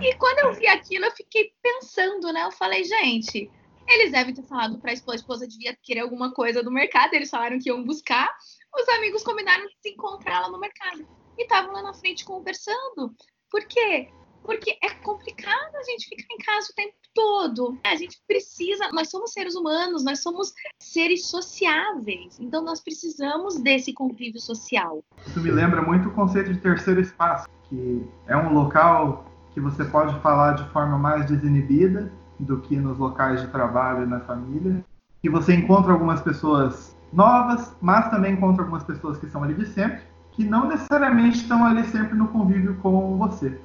E 0.00 0.14
quando 0.16 0.38
eu 0.40 0.54
vi 0.54 0.66
aquilo, 0.66 1.06
eu 1.06 1.10
fiquei 1.12 1.52
pensando, 1.62 2.32
né? 2.32 2.44
Eu 2.44 2.52
falei, 2.52 2.84
gente, 2.84 3.50
eles 3.88 4.12
devem 4.12 4.32
ter 4.32 4.44
falado 4.44 4.78
para 4.78 4.92
a 4.92 4.94
esposa, 4.94 5.48
devia 5.48 5.76
querer 5.82 6.00
alguma 6.00 6.32
coisa 6.32 6.62
do 6.62 6.70
mercado, 6.70 7.14
eles 7.14 7.30
falaram 7.30 7.58
que 7.58 7.68
iam 7.68 7.82
buscar. 7.82 8.30
Os 8.74 8.88
amigos 8.90 9.24
combinaram 9.24 9.66
de 9.66 9.74
se 9.80 9.90
encontrar 9.90 10.40
lá 10.40 10.48
no 10.48 10.60
mercado. 10.60 11.06
E 11.36 11.42
estavam 11.42 11.72
lá 11.72 11.82
na 11.82 11.94
frente 11.94 12.24
conversando. 12.24 13.14
Por 13.50 13.64
quê? 13.66 14.08
Porque 14.42 14.76
é 14.82 14.90
complicado 15.02 15.74
a 15.74 15.82
gente 15.84 16.08
ficar 16.08 16.34
em 16.34 16.38
casa 16.38 16.68
o 16.70 16.74
tempo 16.74 16.94
todo. 17.14 17.78
A 17.84 17.96
gente 17.96 18.20
precisa, 18.26 18.88
nós 18.92 19.10
somos 19.10 19.32
seres 19.32 19.54
humanos, 19.54 20.04
nós 20.04 20.22
somos 20.22 20.52
seres 20.78 21.26
sociáveis, 21.26 22.38
então 22.40 22.62
nós 22.62 22.80
precisamos 22.80 23.60
desse 23.60 23.92
convívio 23.92 24.40
social. 24.40 25.02
Isso 25.26 25.40
me 25.40 25.50
lembra 25.50 25.82
muito 25.82 26.08
o 26.08 26.12
conceito 26.12 26.52
de 26.52 26.60
terceiro 26.60 27.00
espaço, 27.00 27.48
que 27.64 28.04
é 28.26 28.36
um 28.36 28.52
local 28.52 29.24
que 29.52 29.60
você 29.60 29.84
pode 29.84 30.18
falar 30.20 30.54
de 30.54 30.68
forma 30.70 30.96
mais 30.96 31.26
desinibida 31.26 32.10
do 32.38 32.60
que 32.60 32.76
nos 32.76 32.98
locais 32.98 33.40
de 33.40 33.48
trabalho 33.48 34.04
e 34.04 34.06
na 34.06 34.20
família, 34.20 34.84
que 35.20 35.28
você 35.28 35.54
encontra 35.54 35.92
algumas 35.92 36.20
pessoas 36.22 36.96
novas, 37.12 37.74
mas 37.80 38.08
também 38.10 38.34
encontra 38.34 38.62
algumas 38.62 38.84
pessoas 38.84 39.18
que 39.18 39.28
são 39.28 39.42
ali 39.42 39.54
de 39.54 39.66
sempre, 39.66 40.02
que 40.32 40.44
não 40.44 40.68
necessariamente 40.68 41.38
estão 41.38 41.64
ali 41.64 41.84
sempre 41.84 42.16
no 42.16 42.28
convívio 42.28 42.76
com 42.76 43.18
você. 43.18 43.58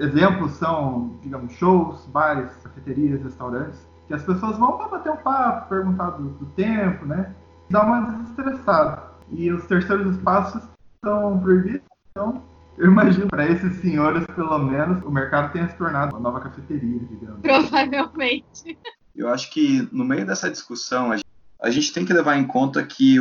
Exemplos 0.00 0.52
são, 0.52 1.18
digamos, 1.22 1.52
shows, 1.52 2.06
bares, 2.06 2.50
cafeterias, 2.62 3.22
restaurantes, 3.22 3.86
que 4.06 4.14
as 4.14 4.22
pessoas 4.22 4.56
vão 4.58 4.76
para 4.76 4.88
bater 4.88 5.12
um 5.12 5.16
papo, 5.16 5.68
perguntar 5.68 6.10
do, 6.10 6.30
do 6.30 6.46
tempo, 6.46 7.04
né? 7.06 7.34
Dar 7.68 7.84
uma 7.84 8.00
desestressada. 8.10 9.10
E 9.30 9.52
os 9.52 9.64
terceiros 9.66 10.16
espaços 10.16 10.62
são 11.04 11.38
proibidos, 11.38 11.82
então 12.10 12.42
eu 12.80 12.90
imagino 12.90 13.28
para 13.28 13.46
esses 13.46 13.76
senhores, 13.80 14.26
pelo 14.28 14.58
menos, 14.58 15.02
o 15.04 15.10
mercado 15.10 15.52
tenha 15.52 15.68
se 15.68 15.76
tornado 15.76 16.16
uma 16.16 16.20
nova 16.20 16.40
cafeteria, 16.40 16.98
digamos. 17.10 17.40
Provavelmente. 17.42 18.78
Eu 19.14 19.28
acho 19.28 19.50
que 19.52 19.86
no 19.92 20.04
meio 20.04 20.26
dessa 20.26 20.50
discussão, 20.50 21.12
a 21.60 21.70
gente 21.70 21.92
tem 21.92 22.06
que 22.06 22.12
levar 22.12 22.36
em 22.38 22.46
conta 22.46 22.82
que 22.82 23.18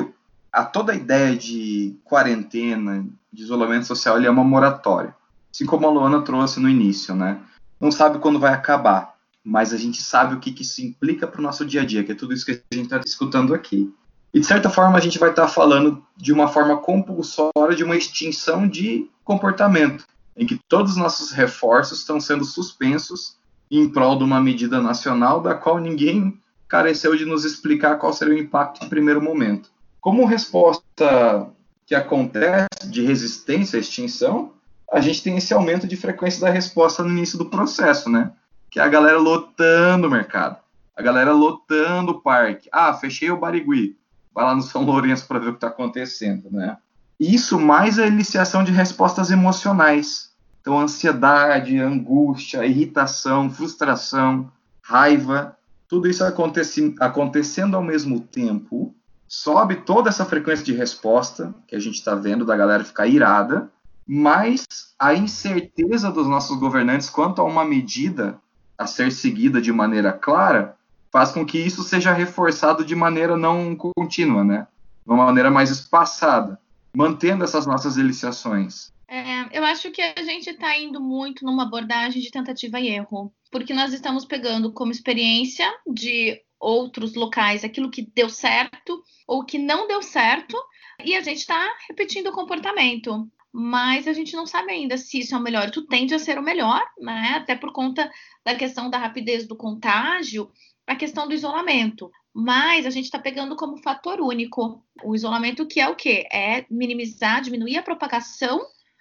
a 0.52 0.64
toda 0.64 0.94
a 0.94 0.96
ideia 0.96 1.36
de 1.36 2.00
quarentena, 2.06 3.06
de 3.32 3.44
isolamento 3.44 3.86
social, 3.86 4.18
ele 4.18 4.28
é 4.28 4.32
uma 4.32 4.44
moratória. 4.44 5.14
Assim 5.54 5.66
como 5.66 5.88
a 5.88 5.92
Luana 5.92 6.22
trouxe 6.22 6.60
no 6.60 6.70
início, 6.70 7.16
né? 7.16 7.40
Não 7.80 7.92
sabe 7.92 8.20
quando 8.20 8.40
vai 8.40 8.54
acabar, 8.54 9.16
mas 9.44 9.74
a 9.74 9.78
gente 9.78 10.02
sabe 10.02 10.36
o 10.36 10.40
que, 10.40 10.52
que 10.52 10.64
isso 10.64 10.82
implica 10.82 11.26
para 11.26 11.40
o 11.40 11.44
nosso 11.44 11.66
dia 11.66 11.82
a 11.82 11.86
dia, 11.86 12.04
que 12.04 12.12
é 12.12 12.16
tudo 12.16 12.34
isso 12.34 12.46
que 12.46 12.52
a 12.52 12.76
gente 12.76 12.86
está 12.86 13.02
escutando 13.06 13.54
aqui. 13.54 13.94
E 14.34 14.40
de 14.40 14.46
certa 14.46 14.70
forma 14.70 14.98
a 14.98 15.02
gente 15.02 15.18
vai 15.18 15.32
estar 15.32 15.44
tá 15.44 15.48
falando 15.48 16.04
de 16.16 16.32
uma 16.32 16.48
forma 16.48 16.78
compulsória 16.78 17.76
de 17.76 17.84
uma 17.84 17.96
extinção 17.96 18.68
de 18.68 19.10
comportamento, 19.24 20.06
em 20.38 20.46
que 20.46 20.60
todos 20.68 20.92
os 20.92 20.98
nossos 20.98 21.32
reforços 21.32 22.00
estão 22.00 22.20
sendo 22.20 22.46
suspensos 22.46 23.38
em 23.72 23.90
prol 23.90 24.18
de 24.18 24.24
uma 24.24 24.42
medida 24.42 24.82
nacional 24.82 25.42
da 25.42 25.54
qual 25.56 25.80
ninguém 25.80 26.40
careceu 26.68 27.16
de 27.16 27.26
nos 27.26 27.46
explicar 27.46 27.98
qual 27.98 28.14
seria 28.14 28.36
o 28.36 28.38
impacto 28.38 28.86
em 28.86 28.90
primeiro 28.90 29.22
momento. 29.22 29.72
Como 30.00 30.26
resposta 30.26 31.48
que 31.86 31.96
acontece 31.96 32.68
de 32.86 33.02
resistência 33.02 33.78
à 33.78 33.80
extinção, 33.80 34.54
a 34.92 35.00
gente 35.00 35.22
tem 35.22 35.38
esse 35.38 35.54
aumento 35.54 35.88
de 35.88 35.96
frequência 35.96 36.42
da 36.42 36.50
resposta 36.50 37.04
no 37.04 37.10
início 37.10 37.38
do 37.38 37.46
processo, 37.46 38.10
né? 38.10 38.32
Que 38.70 38.80
é 38.80 38.84
a 38.84 38.88
galera 38.88 39.18
lotando 39.18 40.08
o 40.08 40.12
mercado, 40.12 40.58
a 40.96 41.02
galera 41.02 41.32
lotando 41.32 42.12
o 42.12 42.22
parque. 42.22 42.70
Ah, 42.72 42.94
fechei 42.94 43.30
o 43.30 43.38
Barigui, 43.38 43.98
vai 44.34 44.46
lá 44.46 44.56
no 44.56 44.62
São 44.62 44.84
Lourenço 44.84 45.28
para 45.28 45.40
ver 45.40 45.48
o 45.48 45.52
que 45.52 45.58
está 45.58 45.68
acontecendo, 45.68 46.50
né? 46.52 46.78
Isso 47.20 47.60
mais 47.60 48.00
a 48.00 48.08
iniciação 48.08 48.64
de 48.64 48.72
respostas 48.72 49.30
emocionais. 49.30 50.30
Então, 50.62 50.80
ansiedade, 50.80 51.78
angústia, 51.78 52.66
irritação, 52.66 53.50
frustração, 53.50 54.52
raiva, 54.82 55.58
tudo 55.88 56.08
isso 56.08 56.24
acontece, 56.24 56.96
acontecendo 57.00 57.76
ao 57.76 57.84
mesmo 57.84 58.20
tempo, 58.20 58.96
sobe 59.28 59.78
toda 59.78 60.10
essa 60.10 60.26
frequência 60.26 60.64
de 60.64 60.74
resposta 60.74 61.54
que 61.68 61.76
a 61.76 61.80
gente 61.80 61.96
está 61.96 62.14
vendo 62.16 62.46
da 62.46 62.56
galera 62.56 62.84
ficar 62.84 63.08
irada, 63.08 63.70
mas 64.12 64.66
a 64.98 65.14
incerteza 65.14 66.12
dos 66.12 66.28
nossos 66.28 66.58
governantes 66.58 67.12
quanto 67.12 67.40
a 67.42 67.44
uma 67.44 67.64
medida 67.64 68.42
a 68.76 68.88
ser 68.88 69.12
seguida 69.12 69.62
de 69.62 69.72
maneira 69.72 70.12
clara 70.12 70.76
faz 71.12 71.32
com 71.32 71.46
que 71.46 71.60
isso 71.60 71.84
seja 71.84 72.12
reforçado 72.12 72.84
de 72.84 72.96
maneira 72.96 73.38
não 73.38 73.76
contínua, 73.76 74.44
né? 74.44 74.68
De 75.06 75.14
uma 75.14 75.26
maneira 75.26 75.52
mais 75.52 75.70
espaçada, 75.70 76.60
mantendo 76.92 77.44
essas 77.44 77.68
nossas 77.68 77.98
deliciações. 77.98 78.92
É, 79.08 79.56
eu 79.56 79.64
acho 79.64 79.92
que 79.92 80.02
a 80.02 80.24
gente 80.24 80.50
está 80.50 80.76
indo 80.76 81.00
muito 81.00 81.46
numa 81.46 81.64
abordagem 81.64 82.20
de 82.20 82.32
tentativa 82.32 82.80
e 82.80 82.88
erro, 82.88 83.32
porque 83.52 83.76
nós 83.76 83.94
estamos 83.94 84.26
pegando 84.26 84.74
como 84.74 84.92
experiência 84.92 85.72
de 85.86 86.42
outros 86.60 87.14
locais 87.14 87.64
aquilo 87.64 87.92
que 87.92 88.10
deu 88.16 88.28
certo 88.28 89.04
ou 89.28 89.46
que 89.46 89.60
não 89.60 89.88
deu 89.88 90.02
certo, 90.02 90.58
e 91.06 91.16
a 91.16 91.22
gente 91.22 91.42
está 91.42 91.64
repetindo 91.88 92.28
o 92.28 92.34
comportamento. 92.34 93.30
Mas 93.52 94.08
a 94.08 94.14
gente 94.14 94.36
não 94.36 94.46
sabe 94.46 94.72
ainda 94.72 94.98
se 94.98 95.20
isso 95.20 95.34
é 95.34 95.38
o 95.38 95.42
melhor. 95.42 95.72
Tu 95.72 95.86
tende 95.88 96.14
a 96.14 96.20
ser 96.20 96.38
o 96.38 96.44
melhor, 96.44 96.86
né? 97.00 97.34
Até 97.36 97.56
por 97.56 97.72
conta 97.74 98.12
da 98.46 98.56
questão 98.56 98.90
da 98.90 98.98
rapidez 98.98 99.48
do 99.48 99.56
contágio 99.56 100.52
a 100.86 100.96
questão 100.96 101.28
do 101.28 101.34
isolamento. 101.34 102.12
Mas 102.34 102.86
a 102.86 102.90
gente 102.90 103.06
está 103.06 103.20
pegando 103.20 103.56
como 103.56 103.78
fator 103.78 104.20
único 104.22 104.84
o 105.04 105.16
isolamento, 105.16 105.68
que 105.68 105.80
é 105.80 105.88
o 105.88 105.96
quê? 105.96 106.28
É 106.32 106.66
minimizar, 106.70 107.42
diminuir 107.42 107.78
a 107.78 107.84
propagação, 107.84 108.60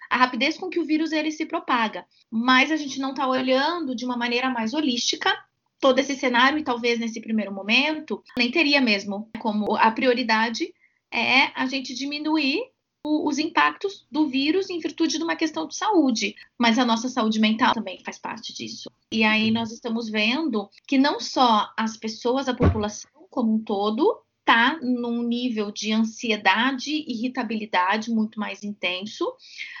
a 0.09 0.17
rapidez 0.17 0.57
com 0.57 0.69
que 0.69 0.79
o 0.79 0.85
vírus 0.85 1.11
ele 1.11 1.31
se 1.31 1.45
propaga. 1.45 2.05
Mas 2.29 2.71
a 2.71 2.75
gente 2.75 2.99
não 2.99 3.11
está 3.11 3.27
olhando 3.27 3.95
de 3.95 4.05
uma 4.05 4.17
maneira 4.17 4.49
mais 4.49 4.73
holística 4.73 5.35
todo 5.79 5.99
esse 5.99 6.15
cenário 6.15 6.59
e 6.59 6.63
talvez 6.63 6.99
nesse 6.99 7.21
primeiro 7.21 7.53
momento 7.53 8.21
nem 8.37 8.51
teria 8.51 8.81
mesmo 8.81 9.29
como 9.39 9.75
a 9.77 9.89
prioridade 9.91 10.73
é 11.11 11.51
a 11.55 11.65
gente 11.65 11.95
diminuir 11.95 12.61
os 13.05 13.37
impactos 13.37 14.05
do 14.11 14.27
vírus 14.27 14.69
em 14.69 14.79
virtude 14.79 15.17
de 15.17 15.23
uma 15.23 15.35
questão 15.35 15.67
de 15.67 15.75
saúde, 15.75 16.35
mas 16.57 16.77
a 16.77 16.85
nossa 16.85 17.07
saúde 17.07 17.39
mental 17.39 17.73
também 17.73 18.01
faz 18.03 18.17
parte 18.17 18.53
disso. 18.53 18.91
E 19.11 19.23
aí 19.23 19.51
nós 19.51 19.71
estamos 19.71 20.09
vendo 20.09 20.69
que 20.87 20.97
não 20.97 21.19
só 21.19 21.71
as 21.77 21.95
pessoas, 21.95 22.47
a 22.47 22.53
população 22.53 23.09
como 23.29 23.53
um 23.53 23.63
todo, 23.63 24.21
está 24.39 24.79
num 24.81 25.21
nível 25.23 25.71
de 25.71 25.93
ansiedade 25.93 26.91
e 26.91 27.13
irritabilidade 27.13 28.09
muito 28.09 28.39
mais 28.39 28.63
intenso, 28.63 29.31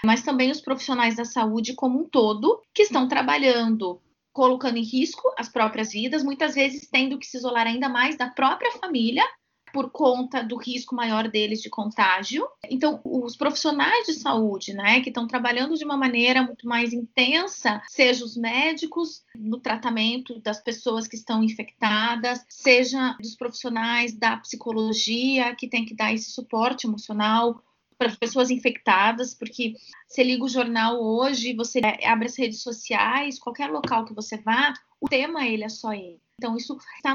mas 0.03 0.21
também 0.21 0.51
os 0.51 0.61
profissionais 0.61 1.15
da 1.15 1.25
saúde 1.25 1.73
como 1.73 1.99
um 1.99 2.07
todo, 2.07 2.61
que 2.73 2.83
estão 2.83 3.07
trabalhando 3.07 4.01
colocando 4.31 4.77
em 4.77 4.83
risco 4.83 5.33
as 5.37 5.49
próprias 5.49 5.91
vidas, 5.91 6.23
muitas 6.23 6.53
vezes 6.55 6.87
tendo 6.87 7.17
que 7.17 7.25
se 7.25 7.35
isolar 7.35 7.67
ainda 7.67 7.89
mais 7.89 8.15
da 8.15 8.29
própria 8.29 8.71
família 8.73 9.23
por 9.71 9.91
conta 9.91 10.43
do 10.43 10.57
risco 10.57 10.95
maior 10.95 11.27
deles 11.27 11.61
de 11.61 11.69
contágio. 11.69 12.47
Então, 12.69 13.01
os 13.03 13.35
profissionais 13.35 14.05
de 14.05 14.13
saúde, 14.13 14.73
né, 14.73 15.01
que 15.01 15.09
estão 15.09 15.27
trabalhando 15.27 15.75
de 15.75 15.85
uma 15.85 15.97
maneira 15.97 16.43
muito 16.43 16.67
mais 16.67 16.93
intensa, 16.93 17.81
seja 17.87 18.23
os 18.23 18.35
médicos 18.35 19.23
no 19.35 19.59
tratamento 19.59 20.39
das 20.39 20.61
pessoas 20.61 21.07
que 21.07 21.15
estão 21.15 21.43
infectadas, 21.43 22.45
seja 22.49 23.15
dos 23.19 23.35
profissionais 23.35 24.13
da 24.13 24.37
psicologia 24.37 25.55
que 25.55 25.67
tem 25.67 25.85
que 25.85 25.95
dar 25.95 26.13
esse 26.13 26.31
suporte 26.31 26.87
emocional 26.87 27.63
para 27.97 28.07
as 28.07 28.15
pessoas 28.15 28.49
infectadas, 28.49 29.33
porque 29.33 29.73
você 30.07 30.23
liga 30.23 30.45
o 30.45 30.49
jornal 30.49 31.03
hoje, 31.03 31.53
você 31.53 31.81
abre 32.05 32.27
as 32.27 32.37
redes 32.37 32.61
sociais, 32.61 33.37
qualquer 33.37 33.69
local 33.69 34.05
que 34.05 34.13
você 34.13 34.37
vá, 34.37 34.73
o 35.01 35.09
tema 35.09 35.45
ele 35.45 35.65
é 35.65 35.69
só 35.69 35.91
ele. 35.91 36.21
Então 36.39 36.55
isso 36.55 36.77
está 36.95 37.13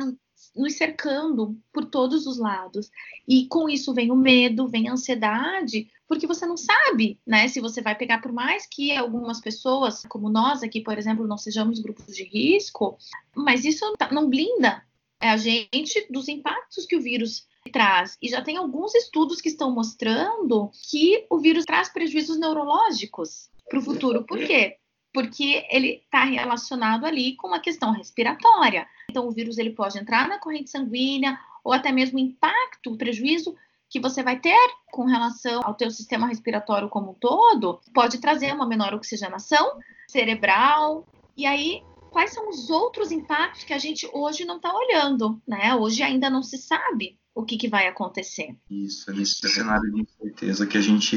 nos 0.55 0.77
cercando 0.77 1.57
por 1.73 1.85
todos 1.85 2.27
os 2.27 2.39
lados. 2.39 2.91
E 3.27 3.47
com 3.47 3.69
isso 3.69 3.93
vem 3.93 4.11
o 4.11 4.17
medo, 4.17 4.69
vem 4.69 4.89
a 4.89 4.93
ansiedade, 4.93 5.91
porque 6.07 6.27
você 6.27 6.47
não 6.47 6.57
sabe, 6.57 7.19
né, 7.27 7.49
se 7.49 7.61
você 7.61 7.81
vai 7.81 7.95
pegar, 7.95 8.21
por 8.21 8.33
mais 8.33 8.67
que 8.67 8.93
algumas 8.93 9.41
pessoas, 9.41 10.03
como 10.09 10.29
nós 10.29 10.63
aqui, 10.63 10.81
por 10.81 10.99
exemplo, 10.99 11.27
não 11.27 11.39
sejamos 11.39 11.81
grupos 11.81 12.15
de 12.15 12.25
risco, 12.25 12.99
mas 13.35 13.65
isso 13.65 13.95
tá, 13.99 14.13
não 14.13 14.29
blinda 14.29 14.83
a 15.21 15.37
gente 15.37 16.07
dos 16.11 16.29
impactos 16.29 16.85
que 16.85 16.97
o 16.97 17.01
vírus 17.01 17.47
traz. 17.73 18.19
E 18.21 18.29
já 18.29 18.43
tem 18.43 18.57
alguns 18.57 18.95
estudos 18.95 19.41
que 19.41 19.49
estão 19.49 19.71
mostrando 19.71 20.71
que 20.91 21.27
o 21.31 21.39
vírus 21.39 21.65
traz 21.65 21.89
prejuízos 21.89 22.39
neurológicos 22.39 23.49
para 23.69 23.79
o 23.79 23.83
futuro. 23.83 24.25
Por 24.25 24.39
quê? 24.39 24.77
Porque 25.15 25.65
ele 25.71 26.03
está 26.05 26.25
relacionado 26.25 27.07
ali 27.07 27.37
com 27.37 27.47
uma 27.47 27.61
questão 27.61 27.93
respiratória. 27.93 28.85
Então, 29.09 29.29
o 29.29 29.31
vírus 29.31 29.59
ele 29.59 29.71
pode 29.71 29.97
entrar 29.97 30.29
na 30.29 30.41
corrente 30.41 30.71
sanguínea 30.71 31.39
ou 31.63 31.73
até 31.73 31.93
mesmo 31.93 32.19
o 32.19 32.21
impacto, 32.21 32.93
o 32.93 32.99
prejuízo 32.99 33.55
que 33.89 34.01
você 34.01 34.25
vai 34.25 34.41
ter 34.41 34.59
com 34.91 35.05
relação 35.05 35.61
ao 35.65 35.75
teu 35.75 35.89
sistema 35.89 36.27
respiratório 36.27 36.89
como 36.89 37.13
um 37.13 37.15
todo, 37.15 37.81
pode 37.95 38.19
trazer 38.19 38.53
uma 38.53 38.67
menor 38.67 38.93
oxigenação 38.93 39.79
cerebral. 40.09 41.07
E 41.37 41.47
aí, 41.47 41.81
quais 42.11 42.33
são 42.33 42.49
os 42.49 42.69
outros 42.69 43.13
impactos 43.13 43.63
que 43.63 43.73
a 43.73 43.79
gente 43.79 44.11
hoje 44.13 44.45
não 44.45 44.57
está 44.57 44.75
olhando, 44.75 45.41
né? 45.47 45.77
Hoje 45.77 46.03
ainda 46.03 46.29
não 46.29 46.43
se 46.43 46.59
sabe 46.59 47.17
o 47.33 47.45
que, 47.45 47.57
que 47.57 47.69
vai 47.69 47.87
acontecer. 47.87 48.57
Isso, 48.69 49.09
é 49.13 49.15
nesse 49.15 49.49
cenário 49.49 49.93
de 49.93 50.03
incerteza 50.03 50.67
que 50.67 50.77
a 50.77 50.81
gente 50.81 51.17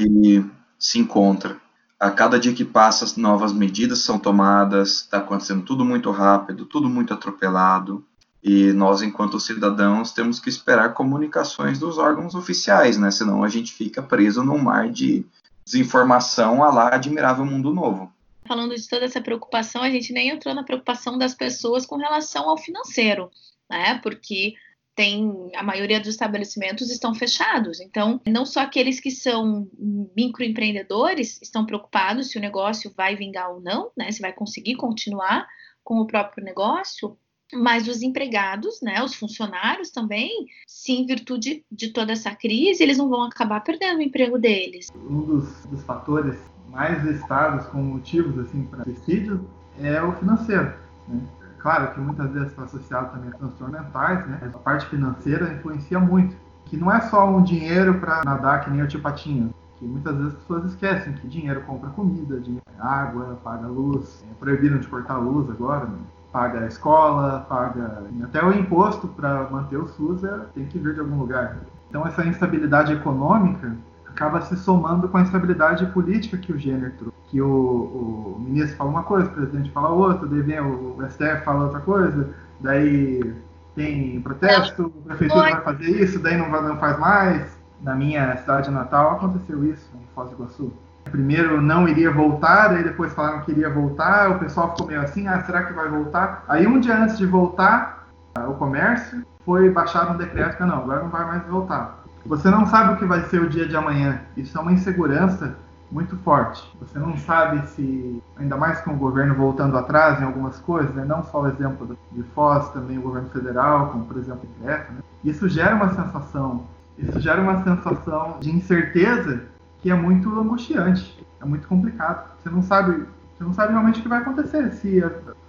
se 0.77 1.00
encontra 1.00 1.60
a 2.00 2.12
cada 2.12 2.39
dia 2.39 2.54
que 2.54 2.63
passa, 2.63 3.20
novas 3.20 3.51
medidas 3.51 4.00
são 4.00 4.20
tomadas, 4.20 5.01
está 5.01 5.18
acontecendo 5.18 5.63
tudo 5.63 5.84
muito 5.84 6.12
rápido, 6.12 6.66
tudo 6.66 6.88
muito 6.89 7.13
atropelado, 7.13 8.06
e 8.44 8.72
nós, 8.74 9.01
enquanto 9.01 9.39
cidadãos, 9.39 10.12
temos 10.12 10.39
que 10.39 10.48
esperar 10.48 10.94
comunicações 10.94 11.80
dos 11.80 11.98
órgãos 11.98 12.36
oficiais, 12.36 12.98
né? 12.98 13.10
Senão 13.10 13.44
a 13.44 13.50
gente 13.50 13.74
fica 13.74 14.01
preso 14.01 14.44
num 14.44 14.60
mar 14.60 14.89
de 14.89 15.25
desinformação 15.66 16.63
a 16.63 16.72
lá 16.72 16.96
admirável 16.96 17.46
mundo 17.46 17.74
novo. 17.74 18.12
Falando 18.48 18.75
de 18.75 18.88
toda 18.88 19.04
essa 19.04 19.20
preocupação, 19.20 19.82
a 19.82 19.89
gente 19.89 20.13
nem 20.13 20.30
entrou 20.30 20.56
na 20.56 20.63
preocupação 20.63 21.18
das 21.18 21.34
pessoas 21.34 21.86
com 21.86 21.98
relação 21.98 22.50
ao 22.50 22.58
financeiro, 22.58 23.30
né? 23.70 24.00
Porque 24.01 24.54
tem 24.98 25.51
a 25.56 25.62
maioria 25.62 26.00
dos 26.00 26.10
estabelecimentos 26.10 26.89
estão 26.89 27.13
fechados. 27.13 27.80
Então, 27.80 28.20
não 28.25 28.48
só 28.48 28.62
aqueles 28.62 29.00
que 29.00 29.12
são 29.12 29.70
microempreendedores 30.18 31.39
estão 31.39 31.68
preocupados 31.68 32.32
se 32.32 32.38
o 32.39 32.42
negócio 32.42 32.92
vai 32.98 33.16
vingar 33.16 33.51
ou 33.51 33.62
não, 33.62 33.92
né? 33.96 34.12
Se 34.12 34.20
vai 34.20 34.34
conseguir 34.34 34.75
continuar 34.75 35.48
com 35.84 36.00
o 36.00 36.08
próprio 36.08 36.44
negócio, 36.44 37.16
mas 37.54 37.88
os 37.88 38.01
empregados, 38.01 38.82
né, 38.82 39.01
os 39.04 39.13
funcionários 39.13 39.92
também, 39.92 40.48
se 40.68 40.92
em 40.94 41.06
virtude 41.06 41.63
de 41.72 41.94
toda 41.94 42.12
essa 42.12 42.36
crise, 42.36 42.82
eles 42.82 42.98
não 42.98 43.08
vão 43.08 43.22
acabar 43.22 43.62
perdendo 43.62 44.00
o 44.00 44.01
emprego 44.01 44.39
deles. 44.39 44.88
Um 44.96 45.22
dos, 45.22 45.66
dos 45.68 45.84
fatores 45.84 46.36
mais 46.70 47.04
listados 47.04 47.68
como 47.68 47.84
motivos 47.84 48.38
assim 48.39 48.66
para 48.66 48.84
suicídio 48.84 49.48
é 49.80 50.01
o 50.01 50.12
financeiro. 50.13 50.74
Né? 51.08 51.22
Claro 51.60 51.94
que 51.94 52.00
muitas 52.00 52.32
vezes 52.32 52.50
está 52.50 52.64
associado 52.64 53.12
também 53.12 53.30
a 53.30 53.34
transtornos 53.34 53.80
mentais, 53.80 54.28
né? 54.28 54.40
A 54.54 54.58
parte 54.58 54.86
financeira 54.88 55.54
influencia 55.54 56.00
muito. 56.00 56.36
Que 56.66 56.78
não 56.78 56.92
é 56.92 57.02
só 57.02 57.30
um 57.30 57.44
dinheiro 57.44 57.96
para 58.00 58.24
nadar 58.24 58.62
que 58.62 58.70
nem 58.70 58.82
o 58.82 58.88
tio 58.88 59.02
Patinho. 59.02 59.54
Que 59.78 59.86
muitas 59.86 60.16
vezes 60.16 60.34
as 60.34 60.40
pessoas 60.40 60.66
esquecem 60.66 61.14
que 61.14 61.28
dinheiro 61.28 61.62
compra 61.62 61.90
comida, 61.90 62.40
dinheiro 62.40 62.64
água, 62.80 63.40
paga 63.44 63.68
luz. 63.68 64.24
É, 64.30 64.34
proibiram 64.40 64.78
de 64.78 64.88
cortar 64.88 65.16
a 65.16 65.18
luz 65.18 65.50
agora, 65.50 65.86
né? 65.86 65.98
paga 66.32 66.60
a 66.60 66.68
escola, 66.68 67.46
paga 67.48 68.04
até 68.24 68.44
o 68.44 68.54
imposto 68.54 69.08
para 69.08 69.50
manter 69.50 69.78
o 69.78 69.88
SUS 69.88 70.24
é, 70.24 70.38
tem 70.54 70.66
que 70.66 70.78
vir 70.78 70.94
de 70.94 71.00
algum 71.00 71.18
lugar. 71.18 71.58
Então 71.90 72.06
essa 72.06 72.26
instabilidade 72.26 72.94
econômica 72.94 73.76
acaba 74.18 74.42
se 74.42 74.58
somando 74.58 75.08
com 75.08 75.18
a 75.18 75.22
instabilidade 75.22 75.86
política 75.88 76.38
que 76.38 76.52
o 76.52 76.58
Jenner 76.58 76.92
trouxe. 76.98 77.16
Que 77.30 77.40
o, 77.40 77.48
o 77.48 78.40
ministro 78.40 78.76
fala 78.76 78.90
uma 78.90 79.04
coisa, 79.04 79.28
o 79.28 79.32
presidente 79.32 79.72
fala 79.72 79.90
outra, 79.90 80.28
daí 80.28 80.42
vem 80.42 80.60
o, 80.60 80.98
o 80.98 81.10
STF 81.10 81.46
fala 81.46 81.66
outra 81.66 81.80
coisa, 81.82 82.30
daí 82.60 83.36
tem 83.76 84.20
protesto, 84.22 84.92
a 85.06 85.10
prefeitura 85.10 85.42
vai 85.52 85.62
fazer 85.62 86.04
isso, 86.04 86.20
daí 86.20 86.36
não, 86.36 86.50
vai, 86.50 86.62
não 86.64 86.78
faz 86.78 86.98
mais. 86.98 87.58
Na 87.82 87.94
minha 87.94 88.36
cidade 88.38 88.72
natal 88.72 89.12
aconteceu 89.12 89.64
isso, 89.64 89.88
em 89.96 90.08
Foz 90.16 90.32
do 90.32 90.36
Iguaçu. 90.36 90.74
Primeiro 91.12 91.62
não 91.62 91.88
iria 91.88 92.12
voltar, 92.12 92.72
aí 92.72 92.84
depois 92.84 93.14
falaram 93.14 93.42
que 93.42 93.52
iria 93.52 93.70
voltar, 93.70 94.32
o 94.32 94.40
pessoal 94.40 94.72
ficou 94.72 94.88
meio 94.88 95.02
assim, 95.02 95.28
ah, 95.28 95.42
será 95.44 95.64
que 95.64 95.74
vai 95.74 95.88
voltar? 95.88 96.44
Aí 96.48 96.66
um 96.66 96.80
dia 96.80 96.98
antes 96.98 97.20
de 97.20 97.26
voltar, 97.28 98.08
o 98.36 98.54
comércio 98.56 99.24
foi 99.46 99.70
baixar 99.70 100.12
um 100.12 100.18
decreto 100.18 100.58
que 100.58 100.64
não, 100.64 100.80
agora 100.80 101.04
não 101.04 101.10
vai 101.10 101.26
mais 101.26 101.46
voltar. 101.46 102.04
Você 102.27 102.50
não 102.50 102.65
sabe 102.67 102.93
o 102.93 102.98
que 102.98 103.05
vai 103.05 103.22
ser 103.24 103.41
o 103.41 103.50
dia 103.50 103.65
de 103.65 103.75
amanhã. 103.75 104.19
Isso 104.36 104.57
é 104.57 104.62
uma 104.62 104.74
insegurança 104.74 105.55
muito 105.89 106.17
forte. 106.17 106.62
Você 106.81 107.00
não 107.00 107.15
sabe 107.17 107.65
se, 107.69 108.22
ainda 108.36 108.57
mais 108.57 108.81
com 108.81 108.91
o 108.91 108.98
governo 108.98 109.34
voltando 109.34 109.77
atrás 109.77 110.19
em 110.19 110.25
algumas 110.25 110.60
coisas, 110.60 110.93
né? 110.93 111.05
não 111.05 111.24
só 111.24 111.43
o 111.43 111.48
exemplo 111.48 111.98
de 112.12 112.24
Foz, 112.36 112.69
também 112.72 112.98
o 112.98 113.01
governo 113.01 113.29
federal, 113.29 113.91
como 113.91 114.05
por 114.05 114.17
exemplo 114.17 114.41
o 114.43 114.60
decreto, 114.60 114.91
né? 114.91 115.00
isso 115.24 115.48
gera 115.48 115.75
uma 115.75 115.89
sensação, 115.93 116.65
isso 116.98 117.17
gera 117.22 117.41
uma 117.41 117.63
sensação 117.63 118.38
de 118.41 118.53
incerteza 118.53 119.43
que 119.81 119.89
é 119.89 119.96
muito 119.96 120.29
angustiante, 120.38 121.25
é 121.41 121.46
muito 121.46 121.65
complicado. 121.65 122.29
Você 122.43 122.50
não 122.50 122.62
sabe, 122.62 123.05
você 123.38 123.43
não 123.46 123.53
sabe 123.53 123.72
realmente 123.72 124.00
o 124.00 124.03
que 124.03 124.10
vai 124.10 124.19
acontecer, 124.19 124.74
se 124.74 125.01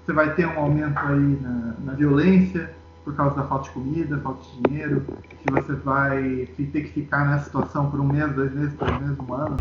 você 0.07 0.13
vai 0.13 0.33
ter 0.35 0.47
um 0.47 0.57
aumento 0.57 0.99
aí 1.01 1.41
na, 1.43 1.75
na 1.85 1.93
violência, 1.95 2.71
por 3.09 3.17
causa 3.17 3.37
da 3.37 3.49
falta 3.49 3.65
de 3.65 3.71
comida, 3.71 4.21
falta 4.21 4.43
de 4.43 4.69
dinheiro, 4.69 5.07
se 5.43 5.51
você 5.51 5.73
vai 5.77 6.47
ter 6.57 6.83
que 6.83 6.93
ficar 6.93 7.27
nessa 7.27 7.47
situação 7.47 7.91
por 7.91 7.99
um 8.01 8.07
mês, 8.07 8.35
dois 8.35 8.53
meses, 8.53 8.77
três 8.77 9.01
meses, 9.01 9.19
um 9.19 9.33
ano. 9.33 9.57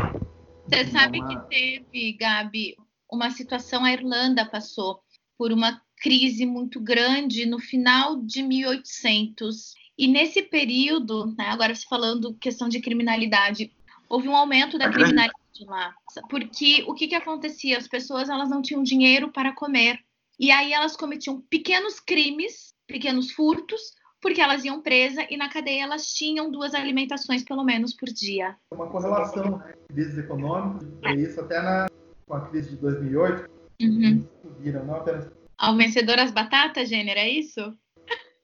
Você 0.66 0.86
sabe 0.88 1.26
que 1.26 1.40
teve, 1.48 2.12
Gabi, 2.12 2.76
uma 3.10 3.30
situação, 3.30 3.86
a 3.86 3.92
Irlanda 3.92 4.44
passou 4.44 5.00
por 5.38 5.50
uma 5.50 5.80
crise 5.96 6.44
muito 6.44 6.78
grande 6.78 7.46
no 7.46 7.58
final 7.58 8.20
de 8.20 8.42
1800. 8.42 9.72
E 9.96 10.06
nesse 10.06 10.42
período, 10.42 11.34
né, 11.38 11.48
agora 11.48 11.74
se 11.74 11.86
falando 11.88 12.34
questão 12.34 12.68
de 12.68 12.80
criminalidade, 12.80 13.72
houve 14.10 14.28
um 14.28 14.36
aumento 14.36 14.76
da 14.76 14.90
criminalidade 14.90 15.64
lá. 15.64 15.94
Porque 16.28 16.84
o 16.86 16.92
que, 16.92 17.08
que 17.08 17.14
acontecia? 17.14 17.78
As 17.78 17.88
pessoas 17.88 18.28
elas 18.28 18.50
não 18.50 18.60
tinham 18.60 18.82
dinheiro 18.82 19.32
para 19.32 19.54
comer. 19.54 20.00
E 20.38 20.50
aí 20.50 20.74
elas 20.74 20.94
cometiam 20.94 21.40
pequenos 21.40 21.98
crimes 21.98 22.67
pequenos 22.88 23.30
furtos, 23.30 23.80
porque 24.20 24.40
elas 24.40 24.64
iam 24.64 24.82
presa 24.82 25.24
e 25.30 25.36
na 25.36 25.48
cadeia 25.48 25.84
elas 25.84 26.08
tinham 26.08 26.50
duas 26.50 26.74
alimentações 26.74 27.44
pelo 27.44 27.62
menos 27.62 27.94
por 27.94 28.08
dia. 28.08 28.56
Uma 28.72 28.88
correlação, 28.88 29.58
né? 29.58 29.74
Crises 29.88 30.18
econômicas, 30.18 30.88
e 31.04 31.22
isso 31.22 31.40
até 31.40 31.62
na 31.62 31.86
com 32.26 32.34
a 32.34 32.40
crise 32.42 32.70
de 32.70 32.76
2008, 32.76 33.50
uhum. 33.80 34.26
viram, 34.60 34.84
não 34.84 34.96
apenas... 34.96 35.30
Ao 35.56 35.74
vencedor 35.74 36.18
as 36.18 36.30
batatas, 36.30 36.88
Gênero, 36.88 37.18
é 37.18 37.28
isso? 37.28 37.74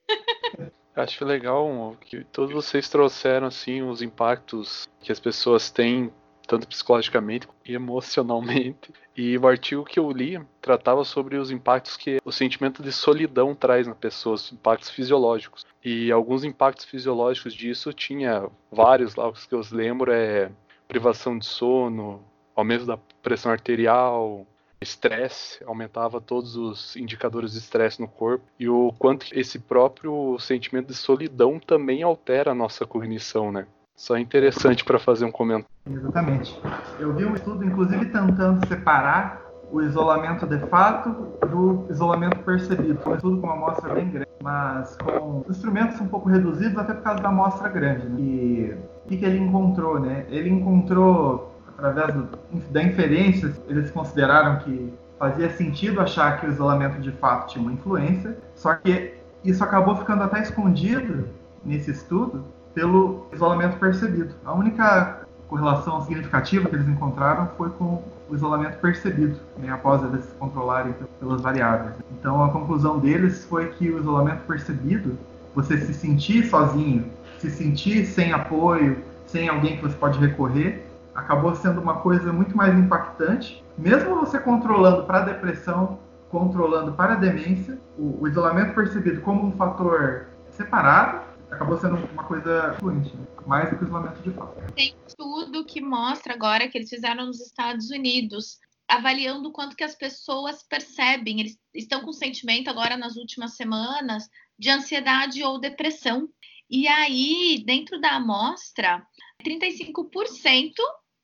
Acho 0.95 1.25
legal 1.25 1.95
que 2.01 2.23
todos 2.25 2.53
vocês 2.53 2.89
trouxeram 2.89 3.47
assim 3.47 3.83
os 3.83 4.01
impactos 4.01 4.87
que 5.01 5.11
as 5.11 5.19
pessoas 5.19 5.69
têm 5.69 6.11
tanto 6.45 6.67
psicologicamente 6.67 7.47
e 7.65 7.73
emocionalmente. 7.73 8.93
E 9.17 9.37
o 9.37 9.47
artigo 9.47 9.85
que 9.85 9.99
eu 9.99 10.11
li 10.11 10.39
tratava 10.61 11.03
sobre 11.03 11.37
os 11.37 11.49
impactos 11.49 11.95
que 11.95 12.19
o 12.23 12.31
sentimento 12.31 12.83
de 12.83 12.91
solidão 12.91 13.55
traz 13.55 13.87
na 13.87 13.95
pessoa, 13.95 14.35
os 14.35 14.51
impactos 14.51 14.89
fisiológicos. 14.89 15.65
E 15.83 16.11
alguns 16.11 16.43
impactos 16.43 16.85
fisiológicos 16.85 17.53
disso 17.53 17.93
tinha 17.93 18.49
vários 18.71 19.15
lá, 19.15 19.29
os 19.29 19.45
que 19.45 19.55
eu 19.55 19.61
lembro 19.71 20.11
é 20.11 20.51
privação 20.87 21.37
de 21.37 21.45
sono, 21.45 22.23
aumento 22.55 22.85
da 22.85 22.97
pressão 23.21 23.51
arterial, 23.51 24.45
estresse, 24.81 25.63
aumentava 25.65 26.21
todos 26.21 26.55
os 26.55 26.95
indicadores 26.95 27.53
de 27.53 27.59
estresse 27.59 27.99
no 27.99 28.07
corpo 28.07 28.45
e 28.59 28.69
o 28.69 28.93
quanto 28.99 29.27
esse 29.31 29.59
próprio 29.59 30.37
sentimento 30.39 30.87
de 30.87 30.93
solidão 30.93 31.59
também 31.59 32.03
altera 32.03 32.51
a 32.51 32.55
nossa 32.55 32.85
cognição, 32.85 33.51
né? 33.51 33.67
Só 33.95 34.17
interessante 34.17 34.83
para 34.83 34.99
fazer 34.99 35.25
um 35.25 35.31
comentário. 35.31 35.73
Exatamente. 35.89 36.59
Eu 36.99 37.13
vi 37.13 37.25
um 37.25 37.33
estudo, 37.33 37.63
inclusive, 37.63 38.05
tentando 38.05 38.67
separar 38.67 39.41
o 39.71 39.81
isolamento 39.81 40.45
de 40.45 40.59
fato 40.67 41.09
do 41.47 41.85
isolamento 41.89 42.39
percebido. 42.39 42.99
Foi 43.01 43.13
um 43.13 43.15
estudo 43.15 43.41
com 43.41 43.47
uma 43.47 43.55
amostra 43.55 43.93
bem 43.93 44.09
grande, 44.09 44.29
mas 44.43 44.97
com 44.97 45.45
instrumentos 45.49 45.99
um 46.01 46.07
pouco 46.07 46.29
reduzidos, 46.29 46.77
até 46.77 46.93
por 46.93 47.03
causa 47.03 47.21
da 47.21 47.29
amostra 47.29 47.69
grande. 47.69 48.07
Né? 48.07 48.19
E 48.19 48.77
o 49.05 49.07
que, 49.07 49.17
que 49.17 49.25
ele 49.25 49.39
encontrou? 49.39 49.99
Né? 49.99 50.25
Ele 50.29 50.49
encontrou, 50.49 51.55
através 51.77 52.13
do, 52.13 52.29
da 52.71 52.83
inferência, 52.83 53.53
eles 53.67 53.91
consideraram 53.91 54.59
que 54.59 54.93
fazia 55.17 55.49
sentido 55.49 56.01
achar 56.01 56.39
que 56.39 56.45
o 56.45 56.49
isolamento 56.49 56.99
de 56.99 57.11
fato 57.13 57.51
tinha 57.51 57.61
uma 57.61 57.71
influência, 57.71 58.37
só 58.53 58.75
que 58.75 59.13
isso 59.43 59.63
acabou 59.63 59.95
ficando 59.95 60.23
até 60.23 60.41
escondido 60.41 61.29
nesse 61.63 61.91
estudo, 61.91 62.45
pelo 62.75 63.25
isolamento 63.33 63.77
percebido. 63.79 64.35
A 64.43 64.53
única 64.53 65.21
correlação 65.47 66.01
significativa 66.01 66.67
que 66.67 66.75
eles 66.75 66.87
encontraram 66.87 67.49
foi 67.57 67.69
com 67.71 68.03
o 68.29 68.35
isolamento 68.35 68.77
percebido, 68.79 69.39
né, 69.57 69.69
após 69.69 70.03
eles 70.03 70.25
controlarem 70.37 70.93
pelas 71.19 71.41
variáveis. 71.41 71.95
Então 72.19 72.43
a 72.43 72.49
conclusão 72.49 72.99
deles 72.99 73.45
foi 73.45 73.69
que 73.69 73.89
o 73.89 73.99
isolamento 73.99 74.41
percebido, 74.45 75.17
você 75.55 75.77
se 75.77 75.93
sentir 75.93 76.45
sozinho, 76.47 77.05
se 77.39 77.49
sentir 77.49 78.05
sem 78.05 78.33
apoio, 78.33 78.97
sem 79.25 79.47
alguém 79.47 79.77
que 79.77 79.83
você 79.83 79.95
pode 79.95 80.19
recorrer, 80.19 80.85
acabou 81.13 81.55
sendo 81.55 81.79
uma 81.79 81.95
coisa 81.95 82.33
muito 82.33 82.57
mais 82.57 82.77
impactante, 82.77 83.63
mesmo 83.77 84.15
você 84.15 84.37
controlando 84.37 85.03
para 85.03 85.19
a 85.19 85.21
depressão, 85.21 85.99
controlando 86.29 86.91
para 86.91 87.13
a 87.13 87.15
demência, 87.15 87.79
o, 87.97 88.17
o 88.21 88.27
isolamento 88.27 88.73
percebido 88.73 89.21
como 89.21 89.47
um 89.47 89.51
fator 89.53 90.25
separado 90.49 91.24
acabou 91.51 91.77
sendo 91.79 91.95
uma 91.95 92.23
coisa 92.23 92.75
fluente, 92.79 93.13
mais 93.45 93.69
do 93.69 93.77
que 93.77 93.83
o 93.83 93.87
isolamento 93.87 94.21
de 94.21 94.31
fato. 94.31 94.73
Tem 94.73 94.95
estudo 95.07 95.65
que 95.65 95.81
mostra 95.81 96.33
agora 96.33 96.67
que 96.67 96.77
eles 96.77 96.89
fizeram 96.89 97.27
nos 97.27 97.39
Estados 97.39 97.89
Unidos, 97.89 98.59
avaliando 98.87 99.49
o 99.49 99.51
quanto 99.51 99.75
que 99.75 99.83
as 99.83 99.95
pessoas 99.95 100.63
percebem, 100.63 101.39
eles 101.39 101.57
estão 101.73 102.01
com 102.01 102.13
sentimento 102.13 102.69
agora 102.69 102.95
nas 102.97 103.15
últimas 103.15 103.55
semanas 103.55 104.29
de 104.57 104.69
ansiedade 104.69 105.43
ou 105.43 105.59
depressão. 105.59 106.29
E 106.69 106.87
aí, 106.87 107.63
dentro 107.65 107.99
da 107.99 108.15
amostra, 108.15 109.05
35% 109.43 110.71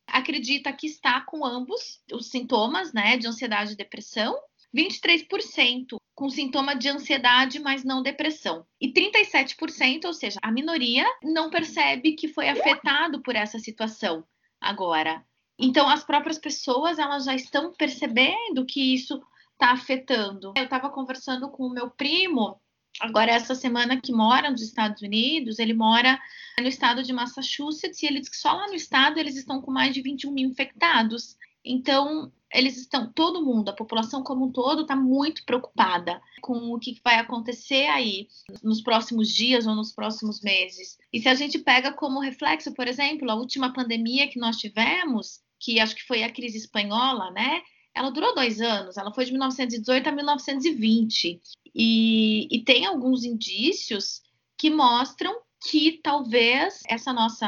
acredita 0.08 0.74
que 0.74 0.88
está 0.88 1.22
com 1.22 1.46
ambos 1.46 2.02
os 2.12 2.30
sintomas, 2.30 2.94
né, 2.94 3.18
de 3.18 3.28
ansiedade 3.28 3.74
e 3.74 3.78
depressão, 3.78 4.38
23% 4.76 5.98
com 6.22 6.30
sintoma 6.30 6.76
de 6.76 6.88
ansiedade, 6.88 7.58
mas 7.58 7.84
não 7.84 8.04
depressão. 8.04 8.64
E 8.80 8.94
37%, 8.94 10.06
ou 10.06 10.14
seja, 10.14 10.40
a 10.44 10.52
minoria, 10.52 11.04
não 11.24 11.50
percebe 11.50 12.12
que 12.12 12.28
foi 12.28 12.48
afetado 12.48 13.24
por 13.24 13.36
essa 13.36 13.58
situação 13.58 14.24
agora. 14.62 15.26
Então, 15.58 15.90
as 15.90 16.04
próprias 16.04 16.38
pessoas, 16.38 17.00
elas 17.00 17.26
já 17.26 17.34
estão 17.34 17.74
percebendo 17.74 18.68
que 18.68 18.94
isso 18.94 19.20
está 19.54 19.72
afetando. 19.72 20.54
Eu 20.56 20.66
estava 20.66 20.92
conversando 20.92 21.50
com 21.50 21.64
o 21.64 21.74
meu 21.74 21.90
primo, 21.90 22.62
agora 23.00 23.32
essa 23.32 23.56
semana 23.56 24.00
que 24.00 24.14
mora 24.14 24.52
nos 24.52 24.62
Estados 24.62 25.02
Unidos, 25.02 25.58
ele 25.58 25.74
mora 25.74 26.20
no 26.60 26.68
estado 26.68 27.02
de 27.02 27.12
Massachusetts 27.12 28.04
e 28.04 28.06
ele 28.06 28.20
diz 28.20 28.30
que 28.30 28.38
só 28.38 28.52
lá 28.52 28.68
no 28.68 28.76
estado 28.76 29.18
eles 29.18 29.36
estão 29.36 29.60
com 29.60 29.72
mais 29.72 29.92
de 29.92 30.04
21 30.04 30.32
mil 30.32 30.48
infectados. 30.48 31.36
Então, 31.66 32.32
eles 32.54 32.78
estão, 32.78 33.12
todo 33.12 33.44
mundo, 33.44 33.70
a 33.70 33.76
população 33.76 34.24
como 34.24 34.46
um 34.46 34.52
todo, 34.52 34.82
está 34.84 34.96
muito 34.96 35.44
preocupada 35.46 36.22
com 36.42 36.74
o 36.74 36.80
que 36.80 37.00
vai 37.04 37.16
acontecer 37.16 37.86
aí 37.88 38.28
nos 38.64 38.82
próximos 38.82 39.30
dias 39.30 39.66
ou 39.66 39.76
nos 39.76 39.92
próximos 39.92 40.42
meses. 40.42 40.98
E 41.12 41.20
se 41.20 41.28
a 41.28 41.36
gente 41.36 41.60
pega 41.60 41.94
como 41.94 42.20
reflexo, 42.20 42.74
por 42.74 42.88
exemplo, 42.88 43.30
a 43.30 43.36
última 43.36 43.74
pandemia 43.74 44.28
que 44.28 44.40
nós 44.40 44.58
tivemos, 44.58 45.40
que 45.60 45.80
acho 45.80 45.96
que 45.96 46.06
foi 46.06 46.24
a 46.24 46.32
crise 46.32 46.58
espanhola, 46.58 47.32
né? 47.32 47.62
ela 47.94 48.10
durou 48.10 48.34
dois 48.34 48.62
anos, 48.62 48.98
ela 48.98 49.14
foi 49.14 49.26
de 49.26 49.32
1918 49.32 50.08
a 50.08 50.12
1920. 50.12 51.42
E, 51.76 52.48
e 52.50 52.64
tem 52.64 52.86
alguns 52.86 53.24
indícios 53.24 54.22
que 54.58 54.70
mostram 54.70 55.42
que 55.70 56.00
talvez 56.04 56.82
essa 56.88 57.14
nossa 57.14 57.48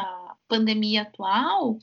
pandemia 0.53 1.01
atual 1.01 1.79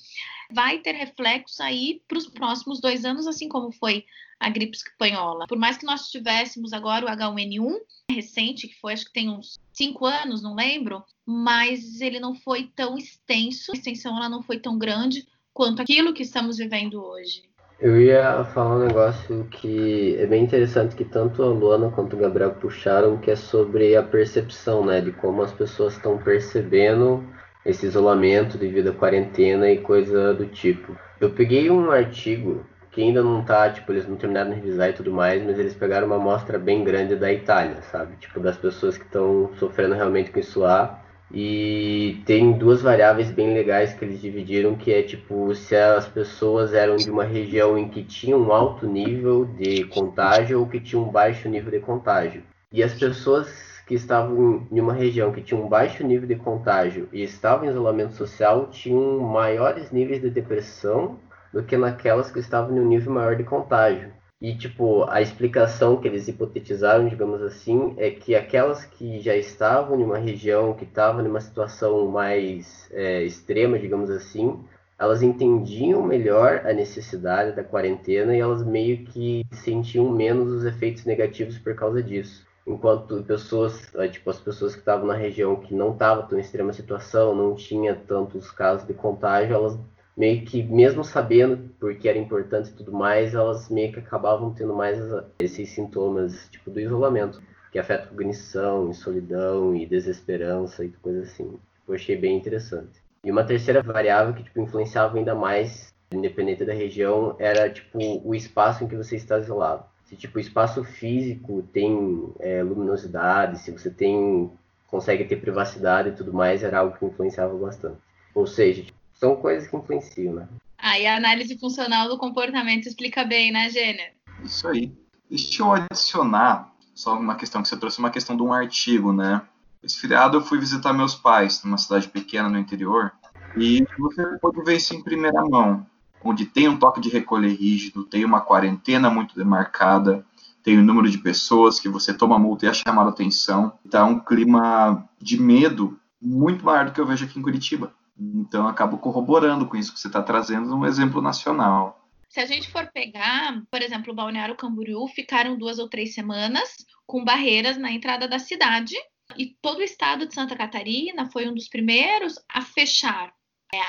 vai 0.52 0.78
ter 0.78 0.92
reflexos 0.92 1.58
aí 1.58 2.00
para 2.06 2.18
os 2.18 2.28
próximos 2.28 2.80
dois 2.80 3.04
anos, 3.04 3.26
assim 3.26 3.48
como 3.48 3.72
foi 3.72 4.04
a 4.38 4.48
gripe 4.48 4.76
espanhola. 4.76 5.46
Por 5.48 5.58
mais 5.58 5.76
que 5.76 5.84
nós 5.84 6.08
tivéssemos 6.08 6.72
agora 6.72 7.04
o 7.04 7.08
H1N1 7.08 7.74
recente, 8.10 8.68
que 8.68 8.80
foi 8.80 8.92
acho 8.92 9.06
que 9.06 9.12
tem 9.12 9.28
uns 9.28 9.58
cinco 9.72 10.06
anos, 10.06 10.40
não 10.40 10.54
lembro, 10.54 11.02
mas 11.26 12.00
ele 12.00 12.20
não 12.20 12.34
foi 12.34 12.70
tão 12.74 12.96
extenso, 12.96 13.72
a 13.72 13.74
extensão 13.74 14.16
ela 14.16 14.28
não 14.28 14.42
foi 14.42 14.58
tão 14.58 14.78
grande 14.78 15.26
quanto 15.52 15.82
aquilo 15.82 16.14
que 16.14 16.22
estamos 16.22 16.58
vivendo 16.58 17.02
hoje. 17.02 17.50
Eu 17.80 18.00
ia 18.00 18.44
falar 18.44 18.76
um 18.76 18.86
negócio 18.86 19.48
que 19.50 20.14
é 20.16 20.26
bem 20.26 20.44
interessante 20.44 20.94
que 20.94 21.04
tanto 21.04 21.42
a 21.42 21.46
Luana 21.46 21.90
quanto 21.90 22.14
o 22.14 22.18
Gabriel 22.18 22.54
puxaram, 22.54 23.18
que 23.18 23.30
é 23.30 23.36
sobre 23.36 23.96
a 23.96 24.02
percepção, 24.02 24.84
né, 24.84 25.00
de 25.00 25.12
como 25.12 25.42
as 25.42 25.52
pessoas 25.52 25.94
estão 25.94 26.18
percebendo 26.18 27.24
esse 27.64 27.86
isolamento 27.86 28.56
devido 28.56 28.90
à 28.90 28.92
quarentena 28.92 29.70
e 29.70 29.78
coisa 29.78 30.34
do 30.34 30.46
tipo. 30.46 30.96
Eu 31.20 31.30
peguei 31.30 31.70
um 31.70 31.90
artigo 31.90 32.64
que 32.90 33.02
ainda 33.02 33.22
não 33.22 33.44
tá, 33.44 33.70
tipo, 33.70 33.92
eles 33.92 34.08
não 34.08 34.16
terminaram 34.16 34.50
de 34.50 34.56
revisar 34.56 34.90
e 34.90 34.92
tudo 34.92 35.12
mais, 35.12 35.42
mas 35.44 35.58
eles 35.58 35.74
pegaram 35.74 36.06
uma 36.06 36.16
amostra 36.16 36.58
bem 36.58 36.82
grande 36.82 37.14
da 37.14 37.32
Itália, 37.32 37.82
sabe? 37.82 38.16
Tipo, 38.16 38.40
das 38.40 38.56
pessoas 38.56 38.98
que 38.98 39.04
estão 39.04 39.50
sofrendo 39.58 39.94
realmente 39.94 40.30
com 40.30 40.40
isso 40.40 40.60
lá. 40.60 41.00
E 41.32 42.20
tem 42.26 42.52
duas 42.52 42.82
variáveis 42.82 43.30
bem 43.30 43.54
legais 43.54 43.94
que 43.94 44.04
eles 44.04 44.20
dividiram, 44.20 44.74
que 44.74 44.92
é 44.92 45.00
tipo 45.00 45.54
se 45.54 45.76
as 45.76 46.08
pessoas 46.08 46.74
eram 46.74 46.96
de 46.96 47.08
uma 47.08 47.22
região 47.22 47.78
em 47.78 47.88
que 47.88 48.02
tinha 48.02 48.36
um 48.36 48.52
alto 48.52 48.84
nível 48.84 49.44
de 49.44 49.84
contágio 49.84 50.58
ou 50.58 50.66
que 50.66 50.80
tinha 50.80 51.00
um 51.00 51.08
baixo 51.08 51.48
nível 51.48 51.70
de 51.70 51.78
contágio. 51.78 52.42
E 52.72 52.82
as 52.82 52.92
pessoas 52.94 53.69
que 53.90 53.96
estavam 53.96 54.68
em 54.70 54.80
uma 54.80 54.92
região 54.92 55.32
que 55.32 55.42
tinha 55.42 55.60
um 55.60 55.68
baixo 55.68 56.06
nível 56.06 56.28
de 56.28 56.36
contágio 56.36 57.08
e 57.12 57.24
estavam 57.24 57.66
em 57.66 57.70
isolamento 57.70 58.14
social 58.14 58.68
tinham 58.68 59.18
maiores 59.18 59.90
níveis 59.90 60.22
de 60.22 60.30
depressão 60.30 61.18
do 61.52 61.64
que 61.64 61.76
naquelas 61.76 62.30
que 62.30 62.38
estavam 62.38 62.76
em 62.76 62.78
um 62.78 62.86
nível 62.86 63.12
maior 63.12 63.34
de 63.34 63.42
contágio. 63.42 64.12
E, 64.40 64.54
tipo, 64.56 65.02
a 65.10 65.20
explicação 65.20 65.96
que 65.96 66.06
eles 66.06 66.28
hipotetizaram, 66.28 67.08
digamos 67.08 67.42
assim, 67.42 67.94
é 67.96 68.12
que 68.12 68.36
aquelas 68.36 68.84
que 68.84 69.18
já 69.20 69.34
estavam 69.34 69.98
em 69.98 70.04
uma 70.04 70.18
região 70.18 70.72
que 70.72 70.84
estava 70.84 71.20
numa 71.20 71.40
situação 71.40 72.06
mais 72.06 72.88
é, 72.92 73.24
extrema, 73.24 73.76
digamos 73.76 74.08
assim, 74.08 74.56
elas 74.96 75.20
entendiam 75.20 76.00
melhor 76.00 76.62
a 76.64 76.72
necessidade 76.72 77.56
da 77.56 77.64
quarentena 77.64 78.36
e 78.36 78.38
elas 78.38 78.64
meio 78.64 79.04
que 79.06 79.44
sentiam 79.50 80.08
menos 80.12 80.48
os 80.52 80.64
efeitos 80.64 81.04
negativos 81.04 81.58
por 81.58 81.74
causa 81.74 82.00
disso. 82.00 82.48
Enquanto 82.70 83.24
pessoas, 83.24 83.92
é, 83.96 84.06
tipo, 84.06 84.30
as 84.30 84.38
pessoas 84.38 84.74
que 84.74 84.78
estavam 84.78 85.04
na 85.04 85.14
região 85.14 85.56
que 85.56 85.74
não 85.74 85.92
estavam 85.92 86.28
tão 86.28 86.38
em 86.38 86.40
extrema 86.40 86.72
situação, 86.72 87.34
não 87.34 87.56
tinha 87.56 87.96
tantos 87.96 88.48
casos 88.52 88.86
de 88.86 88.94
contágio, 88.94 89.54
elas 89.54 89.76
meio 90.16 90.44
que, 90.44 90.62
mesmo 90.62 91.02
sabendo 91.02 91.68
porque 91.80 92.08
era 92.08 92.16
importante 92.16 92.70
e 92.70 92.74
tudo 92.74 92.92
mais, 92.92 93.34
elas 93.34 93.68
meio 93.68 93.92
que 93.92 93.98
acabavam 93.98 94.54
tendo 94.54 94.72
mais 94.72 94.98
esses 95.40 95.68
sintomas, 95.70 96.48
tipo, 96.48 96.70
do 96.70 96.78
isolamento, 96.78 97.42
que 97.72 97.78
afeta 97.78 98.06
cognição, 98.06 98.88
e 98.88 98.94
solidão, 98.94 99.74
e 99.74 99.84
desesperança 99.84 100.84
e 100.84 100.90
coisa 100.90 101.22
assim. 101.22 101.58
Eu 101.88 101.94
achei 101.94 102.16
bem 102.16 102.36
interessante. 102.36 103.02
E 103.24 103.32
uma 103.32 103.42
terceira 103.42 103.82
variável 103.82 104.32
que, 104.32 104.44
tipo, 104.44 104.60
influenciava 104.60 105.18
ainda 105.18 105.34
mais, 105.34 105.92
independente 106.12 106.64
da 106.64 106.72
região, 106.72 107.34
era, 107.40 107.68
tipo, 107.68 107.98
o 108.24 108.32
espaço 108.32 108.84
em 108.84 108.86
que 108.86 108.94
você 108.94 109.16
está 109.16 109.38
isolado. 109.40 109.89
Se, 110.10 110.16
tipo, 110.16 110.38
o 110.38 110.40
espaço 110.40 110.82
físico 110.82 111.62
tem 111.72 112.34
é, 112.40 112.64
luminosidade, 112.64 113.60
se 113.60 113.70
você 113.70 113.88
tem 113.88 114.50
consegue 114.88 115.24
ter 115.24 115.36
privacidade 115.36 116.08
e 116.08 116.12
tudo 116.12 116.32
mais, 116.32 116.64
era 116.64 116.80
algo 116.80 116.98
que 116.98 117.04
influenciava 117.04 117.56
bastante. 117.56 117.96
Ou 118.34 118.44
seja, 118.44 118.84
são 119.14 119.36
coisas 119.36 119.70
que 119.70 119.76
influenciam, 119.76 120.34
né? 120.34 120.48
Aí 120.76 121.06
a 121.06 121.16
análise 121.16 121.56
funcional 121.56 122.08
do 122.08 122.18
comportamento 122.18 122.88
explica 122.88 123.22
bem, 123.22 123.52
né, 123.52 123.70
Gênero? 123.70 124.10
Isso 124.42 124.66
aí. 124.66 124.92
Deixa 125.30 125.62
eu 125.62 125.70
adicionar 125.70 126.72
só 126.92 127.16
uma 127.16 127.36
questão 127.36 127.62
que 127.62 127.68
você 127.68 127.76
trouxe, 127.76 128.00
uma 128.00 128.10
questão 128.10 128.36
de 128.36 128.42
um 128.42 128.52
artigo, 128.52 129.12
né? 129.12 129.42
Esse 129.80 130.00
feriado 130.00 130.38
eu 130.38 130.42
fui 130.42 130.58
visitar 130.58 130.92
meus 130.92 131.14
pais 131.14 131.62
numa 131.62 131.78
cidade 131.78 132.08
pequena 132.08 132.48
no 132.48 132.58
interior 132.58 133.12
e 133.56 133.86
você 133.96 134.24
pode 134.38 134.60
ver 134.64 134.76
isso 134.76 134.92
em 134.92 135.04
primeira 135.04 135.40
mão, 135.44 135.86
onde 136.22 136.46
tem 136.46 136.68
um 136.68 136.78
toque 136.78 137.00
de 137.00 137.08
recolher 137.08 137.54
rígido, 137.54 138.04
tem 138.04 138.24
uma 138.24 138.40
quarentena 138.40 139.10
muito 139.10 139.34
demarcada, 139.34 140.24
tem 140.62 140.76
o 140.76 140.80
um 140.80 140.84
número 140.84 141.10
de 141.10 141.18
pessoas 141.18 141.80
que 141.80 141.88
você 141.88 142.12
toma 142.12 142.38
multa 142.38 142.66
e 142.66 142.68
é 142.68 142.74
chamado 142.74 143.08
a 143.08 143.10
atenção. 143.10 143.78
Tá 143.90 144.04
um 144.04 144.20
clima 144.20 145.08
de 145.20 145.40
medo 145.40 145.98
muito 146.20 146.64
maior 146.64 146.86
do 146.86 146.92
que 146.92 147.00
eu 147.00 147.06
vejo 147.06 147.24
aqui 147.24 147.38
em 147.38 147.42
Curitiba. 147.42 147.94
Então, 148.18 148.68
acabo 148.68 148.98
corroborando 148.98 149.66
com 149.66 149.76
isso 149.76 149.92
que 149.94 149.98
você 149.98 150.08
está 150.08 150.22
trazendo 150.22 150.74
um 150.76 150.84
exemplo 150.84 151.22
nacional. 151.22 152.06
Se 152.28 152.38
a 152.38 152.46
gente 152.46 152.70
for 152.70 152.86
pegar, 152.92 153.62
por 153.70 153.80
exemplo, 153.80 154.12
o 154.12 154.14
Balneário 154.16 154.54
Camboriú, 154.54 155.08
ficaram 155.08 155.56
duas 155.56 155.78
ou 155.78 155.88
três 155.88 156.14
semanas 156.14 156.76
com 157.06 157.24
barreiras 157.24 157.78
na 157.78 157.90
entrada 157.90 158.28
da 158.28 158.38
cidade. 158.38 158.94
E 159.36 159.46
todo 159.62 159.78
o 159.78 159.82
estado 159.82 160.26
de 160.26 160.34
Santa 160.34 160.54
Catarina 160.54 161.30
foi 161.30 161.48
um 161.48 161.54
dos 161.54 161.68
primeiros 161.68 162.34
a 162.48 162.60
fechar 162.60 163.32
é, 163.32 163.39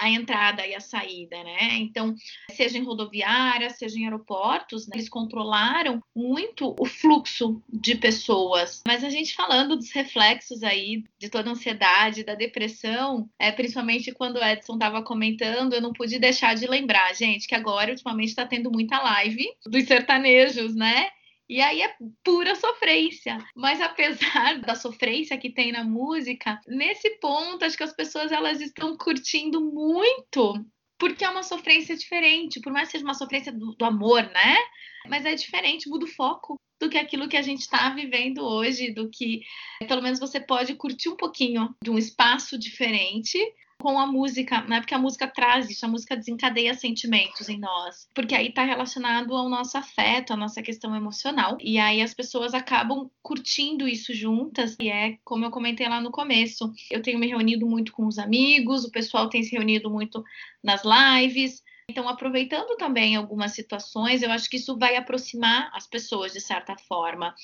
a 0.02 0.10
entrada 0.10 0.66
e 0.66 0.76
a 0.76 0.80
saída, 0.80 1.44
né? 1.44 1.74
Então, 1.74 2.16
seja 2.52 2.78
em 2.78 2.84
rodoviárias, 2.84 3.78
seja 3.78 3.98
em 3.98 4.06
aeroportos, 4.06 4.88
né? 4.88 4.94
eles 4.96 5.10
controlaram 5.10 6.02
muito 6.16 6.76
o 6.80 6.86
fluxo 6.86 7.62
de 7.72 7.96
pessoas. 7.96 8.82
Mas 8.86 9.04
a 9.04 9.10
gente 9.10 9.36
falando 9.36 9.76
dos 9.76 9.92
reflexos 9.92 10.64
aí 10.64 11.04
de 11.18 11.30
toda 11.30 11.50
a 11.50 11.54
ansiedade, 11.54 12.24
da 12.24 12.36
depressão, 12.36 13.30
é, 13.40 13.52
principalmente 13.52 14.12
quando 14.12 14.38
o 14.38 14.44
Edson 14.44 14.74
estava 14.74 15.04
comentando, 15.04 15.74
eu 15.74 15.82
não 15.82 15.94
pude 15.94 16.20
deixar 16.20 16.56
de 16.56 16.68
lembrar, 16.68 17.14
gente, 17.16 17.48
que 17.48 17.56
agora 17.56 17.92
ultimamente 17.92 18.30
está 18.30 18.46
tendo 18.46 18.72
muita 18.72 19.00
live 19.02 19.46
dos 19.66 19.86
sertanejos, 19.86 20.76
né? 20.76 21.10
E 21.52 21.60
aí 21.60 21.82
é 21.82 21.94
pura 22.24 22.56
sofrência. 22.56 23.38
Mas 23.54 23.82
apesar 23.82 24.58
da 24.66 24.74
sofrência 24.74 25.38
que 25.38 25.50
tem 25.52 25.74
na 25.74 25.84
música, 25.84 26.58
nesse 26.66 27.10
ponto 27.20 27.66
acho 27.66 27.76
que 27.76 27.84
as 27.84 27.94
pessoas 27.94 28.32
elas 28.32 28.62
estão 28.62 28.96
curtindo 28.96 29.60
muito 29.60 30.66
porque 30.98 31.26
é 31.26 31.30
uma 31.30 31.44
sofrência 31.44 31.98
diferente, 31.98 32.62
por 32.62 32.72
mais 32.72 32.88
que 32.88 32.92
seja 32.94 33.04
uma 33.04 33.16
sofrência 33.16 33.52
do, 33.52 33.76
do 33.76 33.84
amor, 33.84 34.22
né? 34.22 34.56
Mas 35.10 35.26
é 35.26 35.34
diferente, 35.34 35.90
muda 35.90 36.06
o 36.06 36.08
foco 36.08 36.56
do 36.80 36.90
que 36.90 36.98
aquilo 36.98 37.28
que 37.28 37.36
a 37.36 37.42
gente 37.42 37.62
está 37.62 37.90
vivendo 37.90 38.46
hoje, 38.46 38.94
do 38.94 39.10
que 39.10 39.42
pelo 39.88 40.02
menos 40.02 40.20
você 40.20 40.40
pode 40.40 40.76
curtir 40.76 41.10
um 41.10 41.18
pouquinho 41.18 41.76
de 41.84 41.90
um 41.90 41.98
espaço 41.98 42.58
diferente 42.58 43.38
com 43.82 44.00
a 44.00 44.06
música, 44.06 44.62
né? 44.62 44.80
Porque 44.80 44.94
a 44.94 45.00
música 45.00 45.28
traz 45.28 45.70
isso, 45.70 45.86
a 45.86 45.90
música 45.90 46.16
desencadeia 46.16 46.74
sentimentos 46.74 47.50
em 47.50 47.60
nós. 47.60 48.08
Porque 48.14 48.36
aí 48.36 48.54
tá 48.54 48.64
relacionado 48.64 49.36
ao 49.36 49.50
nosso 49.50 49.78
afeto, 49.78 50.34
à 50.34 50.38
nossa 50.38 50.62
questão 50.62 50.96
emocional. 50.96 51.58
E 51.60 51.80
aí 51.80 52.02
as 52.02 52.14
pessoas 52.14 52.54
acabam 52.54 53.10
curtindo 53.24 53.88
isso 53.88 54.14
juntas. 54.14 54.78
E 54.80 54.90
é 54.90 55.18
como 55.24 55.44
eu 55.44 55.52
comentei 55.52 55.90
lá 55.90 56.00
no 56.00 56.12
começo. 56.12 56.72
Eu 56.90 57.02
tenho 57.02 57.20
me 57.20 57.28
reunido 57.28 57.66
muito 57.66 57.92
com 57.92 58.06
os 58.06 58.20
amigos, 58.20 58.86
o 58.86 58.92
pessoal 58.92 59.28
tem 59.28 59.44
se 59.44 59.56
reunido 59.56 59.90
muito 59.90 60.24
nas 60.64 60.84
lives. 60.84 61.64
Então, 61.90 62.08
aproveitando 62.08 62.78
também 62.78 63.16
algumas 63.16 63.54
situações, 63.54 64.22
eu 64.22 64.32
acho 64.32 64.50
que 64.50 64.58
isso 64.58 64.78
vai 64.78 64.96
aproximar 64.96 65.70
as 65.74 65.88
pessoas 65.88 66.32
de 66.32 66.40
certa 66.40 66.78
forma. 66.88 67.36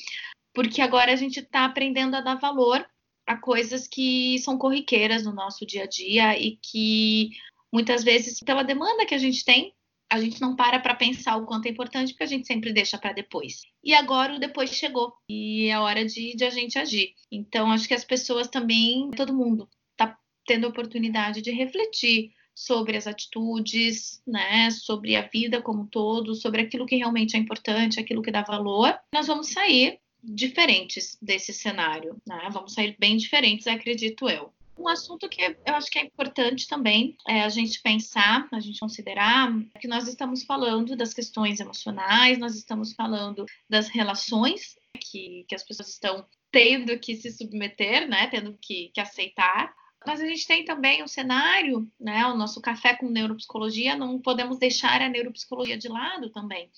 Porque 0.54 0.82
agora 0.82 1.12
a 1.12 1.16
gente 1.16 1.40
está 1.40 1.66
aprendendo 1.66 2.16
a 2.16 2.22
dar 2.22 2.36
valor 2.36 2.88
a 3.28 3.36
coisas 3.36 3.88
que 3.88 4.40
são 4.40 4.58
corriqueiras 4.58 5.26
no 5.26 5.34
nosso 5.34 5.66
dia 5.66 5.84
a 5.84 5.88
dia 5.88 6.40
e 6.40 6.58
que 6.58 7.32
muitas 7.72 8.04
vezes, 8.04 8.40
pela 8.40 8.64
demanda 8.64 9.06
que 9.06 9.14
a 9.14 9.18
gente 9.18 9.44
tem, 9.44 9.74
a 10.10 10.22
gente 10.22 10.40
não 10.40 10.56
para 10.56 10.80
para 10.80 10.96
pensar 10.96 11.36
o 11.36 11.46
quanto 11.46 11.66
é 11.66 11.70
importante, 11.70 12.14
porque 12.14 12.24
a 12.24 12.28
gente 12.28 12.48
sempre 12.48 12.72
deixa 12.72 12.98
para 12.98 13.12
depois. 13.12 13.64
E 13.84 13.94
agora 13.94 14.36
o 14.36 14.40
depois 14.40 14.70
chegou 14.70 15.14
e 15.30 15.68
é 15.68 15.78
hora 15.78 16.06
de, 16.06 16.34
de 16.36 16.46
a 16.46 16.50
gente 16.50 16.80
agir. 16.80 17.14
Então, 17.30 17.70
acho 17.72 17.88
que 17.88 17.94
as 17.94 18.06
pessoas 18.06 18.48
também, 18.48 19.12
todo 19.12 19.36
mundo, 19.36 19.70
está 19.92 20.18
tendo 20.46 20.66
a 20.66 20.70
oportunidade 20.70 21.42
de 21.42 21.52
refletir 21.52 22.32
sobre 22.56 22.98
as 22.98 23.06
atitudes, 23.06 24.22
né, 24.26 24.72
sobre 24.72 25.16
a 25.16 25.22
vida 25.22 25.62
como 25.62 25.84
um 25.84 25.88
todo, 25.88 26.34
sobre 26.34 26.62
aquilo 26.62 26.86
que 26.86 26.96
realmente 26.96 27.36
é 27.36 27.40
importante, 27.40 28.00
aquilo 28.00 28.22
que 28.22 28.32
dá 28.32 28.42
valor. 28.42 28.98
Nós 29.14 29.28
vamos 29.28 29.50
sair 29.50 30.00
diferentes 30.24 31.18
desse 31.22 31.54
cenário, 31.54 32.22
né? 32.26 32.50
Vamos 32.52 32.74
sair 32.74 32.96
bem 33.00 33.18
diferentes, 33.18 33.68
acredito 33.68 34.30
eu. 34.30 34.54
Um 34.78 34.88
assunto 34.88 35.28
que 35.28 35.42
eu 35.42 35.74
acho 35.74 35.90
que 35.90 35.98
é 35.98 36.04
importante 36.04 36.68
também 36.68 37.18
é 37.28 37.42
a 37.42 37.50
gente 37.50 37.82
pensar, 37.82 38.48
a 38.52 38.60
gente 38.60 38.80
considerar 38.80 39.52
que 39.82 39.88
nós 39.88 40.08
estamos 40.08 40.44
falando 40.44 40.96
das 40.96 41.14
questões 41.14 41.60
emocionais, 41.60 42.38
nós 42.38 42.56
estamos 42.56 42.94
falando 42.94 43.46
das 43.68 43.88
relações 43.90 44.78
que, 45.00 45.46
que 45.48 45.56
as 45.56 45.64
pessoas 45.64 45.90
estão 45.90 46.26
tendo 46.52 46.98
que 47.00 47.16
se 47.16 47.32
submeter, 47.32 48.08
né? 48.08 48.28
Tendo 48.28 48.58
que, 48.62 48.92
que 48.94 49.02
aceitar. 49.02 49.74
Mas 50.06 50.22
a 50.22 50.28
gente 50.28 50.46
tem 50.46 50.64
também 50.64 51.04
um 51.04 51.08
cenário, 51.08 51.92
né? 52.00 52.26
O 52.28 52.38
nosso 52.38 52.62
café 52.62 52.96
com 52.96 53.10
neuropsicologia, 53.10 53.96
não 53.96 54.20
podemos 54.20 54.60
deixar 54.60 55.02
a 55.02 55.10
neuropsicologia 55.10 55.78
de 55.78 55.88
lado 55.88 56.30
também 56.30 56.70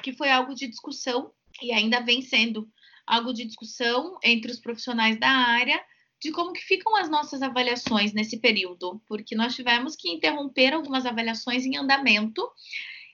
que 0.00 0.12
foi 0.12 0.30
algo 0.30 0.54
de 0.54 0.68
discussão 0.68 1.32
e 1.62 1.72
ainda 1.72 2.00
vem 2.00 2.22
sendo 2.22 2.68
algo 3.10 3.32
de 3.32 3.44
discussão 3.44 4.18
entre 4.22 4.52
os 4.52 4.60
profissionais 4.60 5.18
da 5.18 5.28
área 5.28 5.80
de 6.22 6.30
como 6.30 6.52
que 6.52 6.60
ficam 6.60 6.94
as 6.96 7.10
nossas 7.10 7.42
avaliações 7.42 8.12
nesse 8.12 8.38
período, 8.38 9.02
porque 9.08 9.34
nós 9.34 9.54
tivemos 9.54 9.96
que 9.96 10.10
interromper 10.10 10.74
algumas 10.74 11.06
avaliações 11.06 11.64
em 11.64 11.76
andamento 11.76 12.46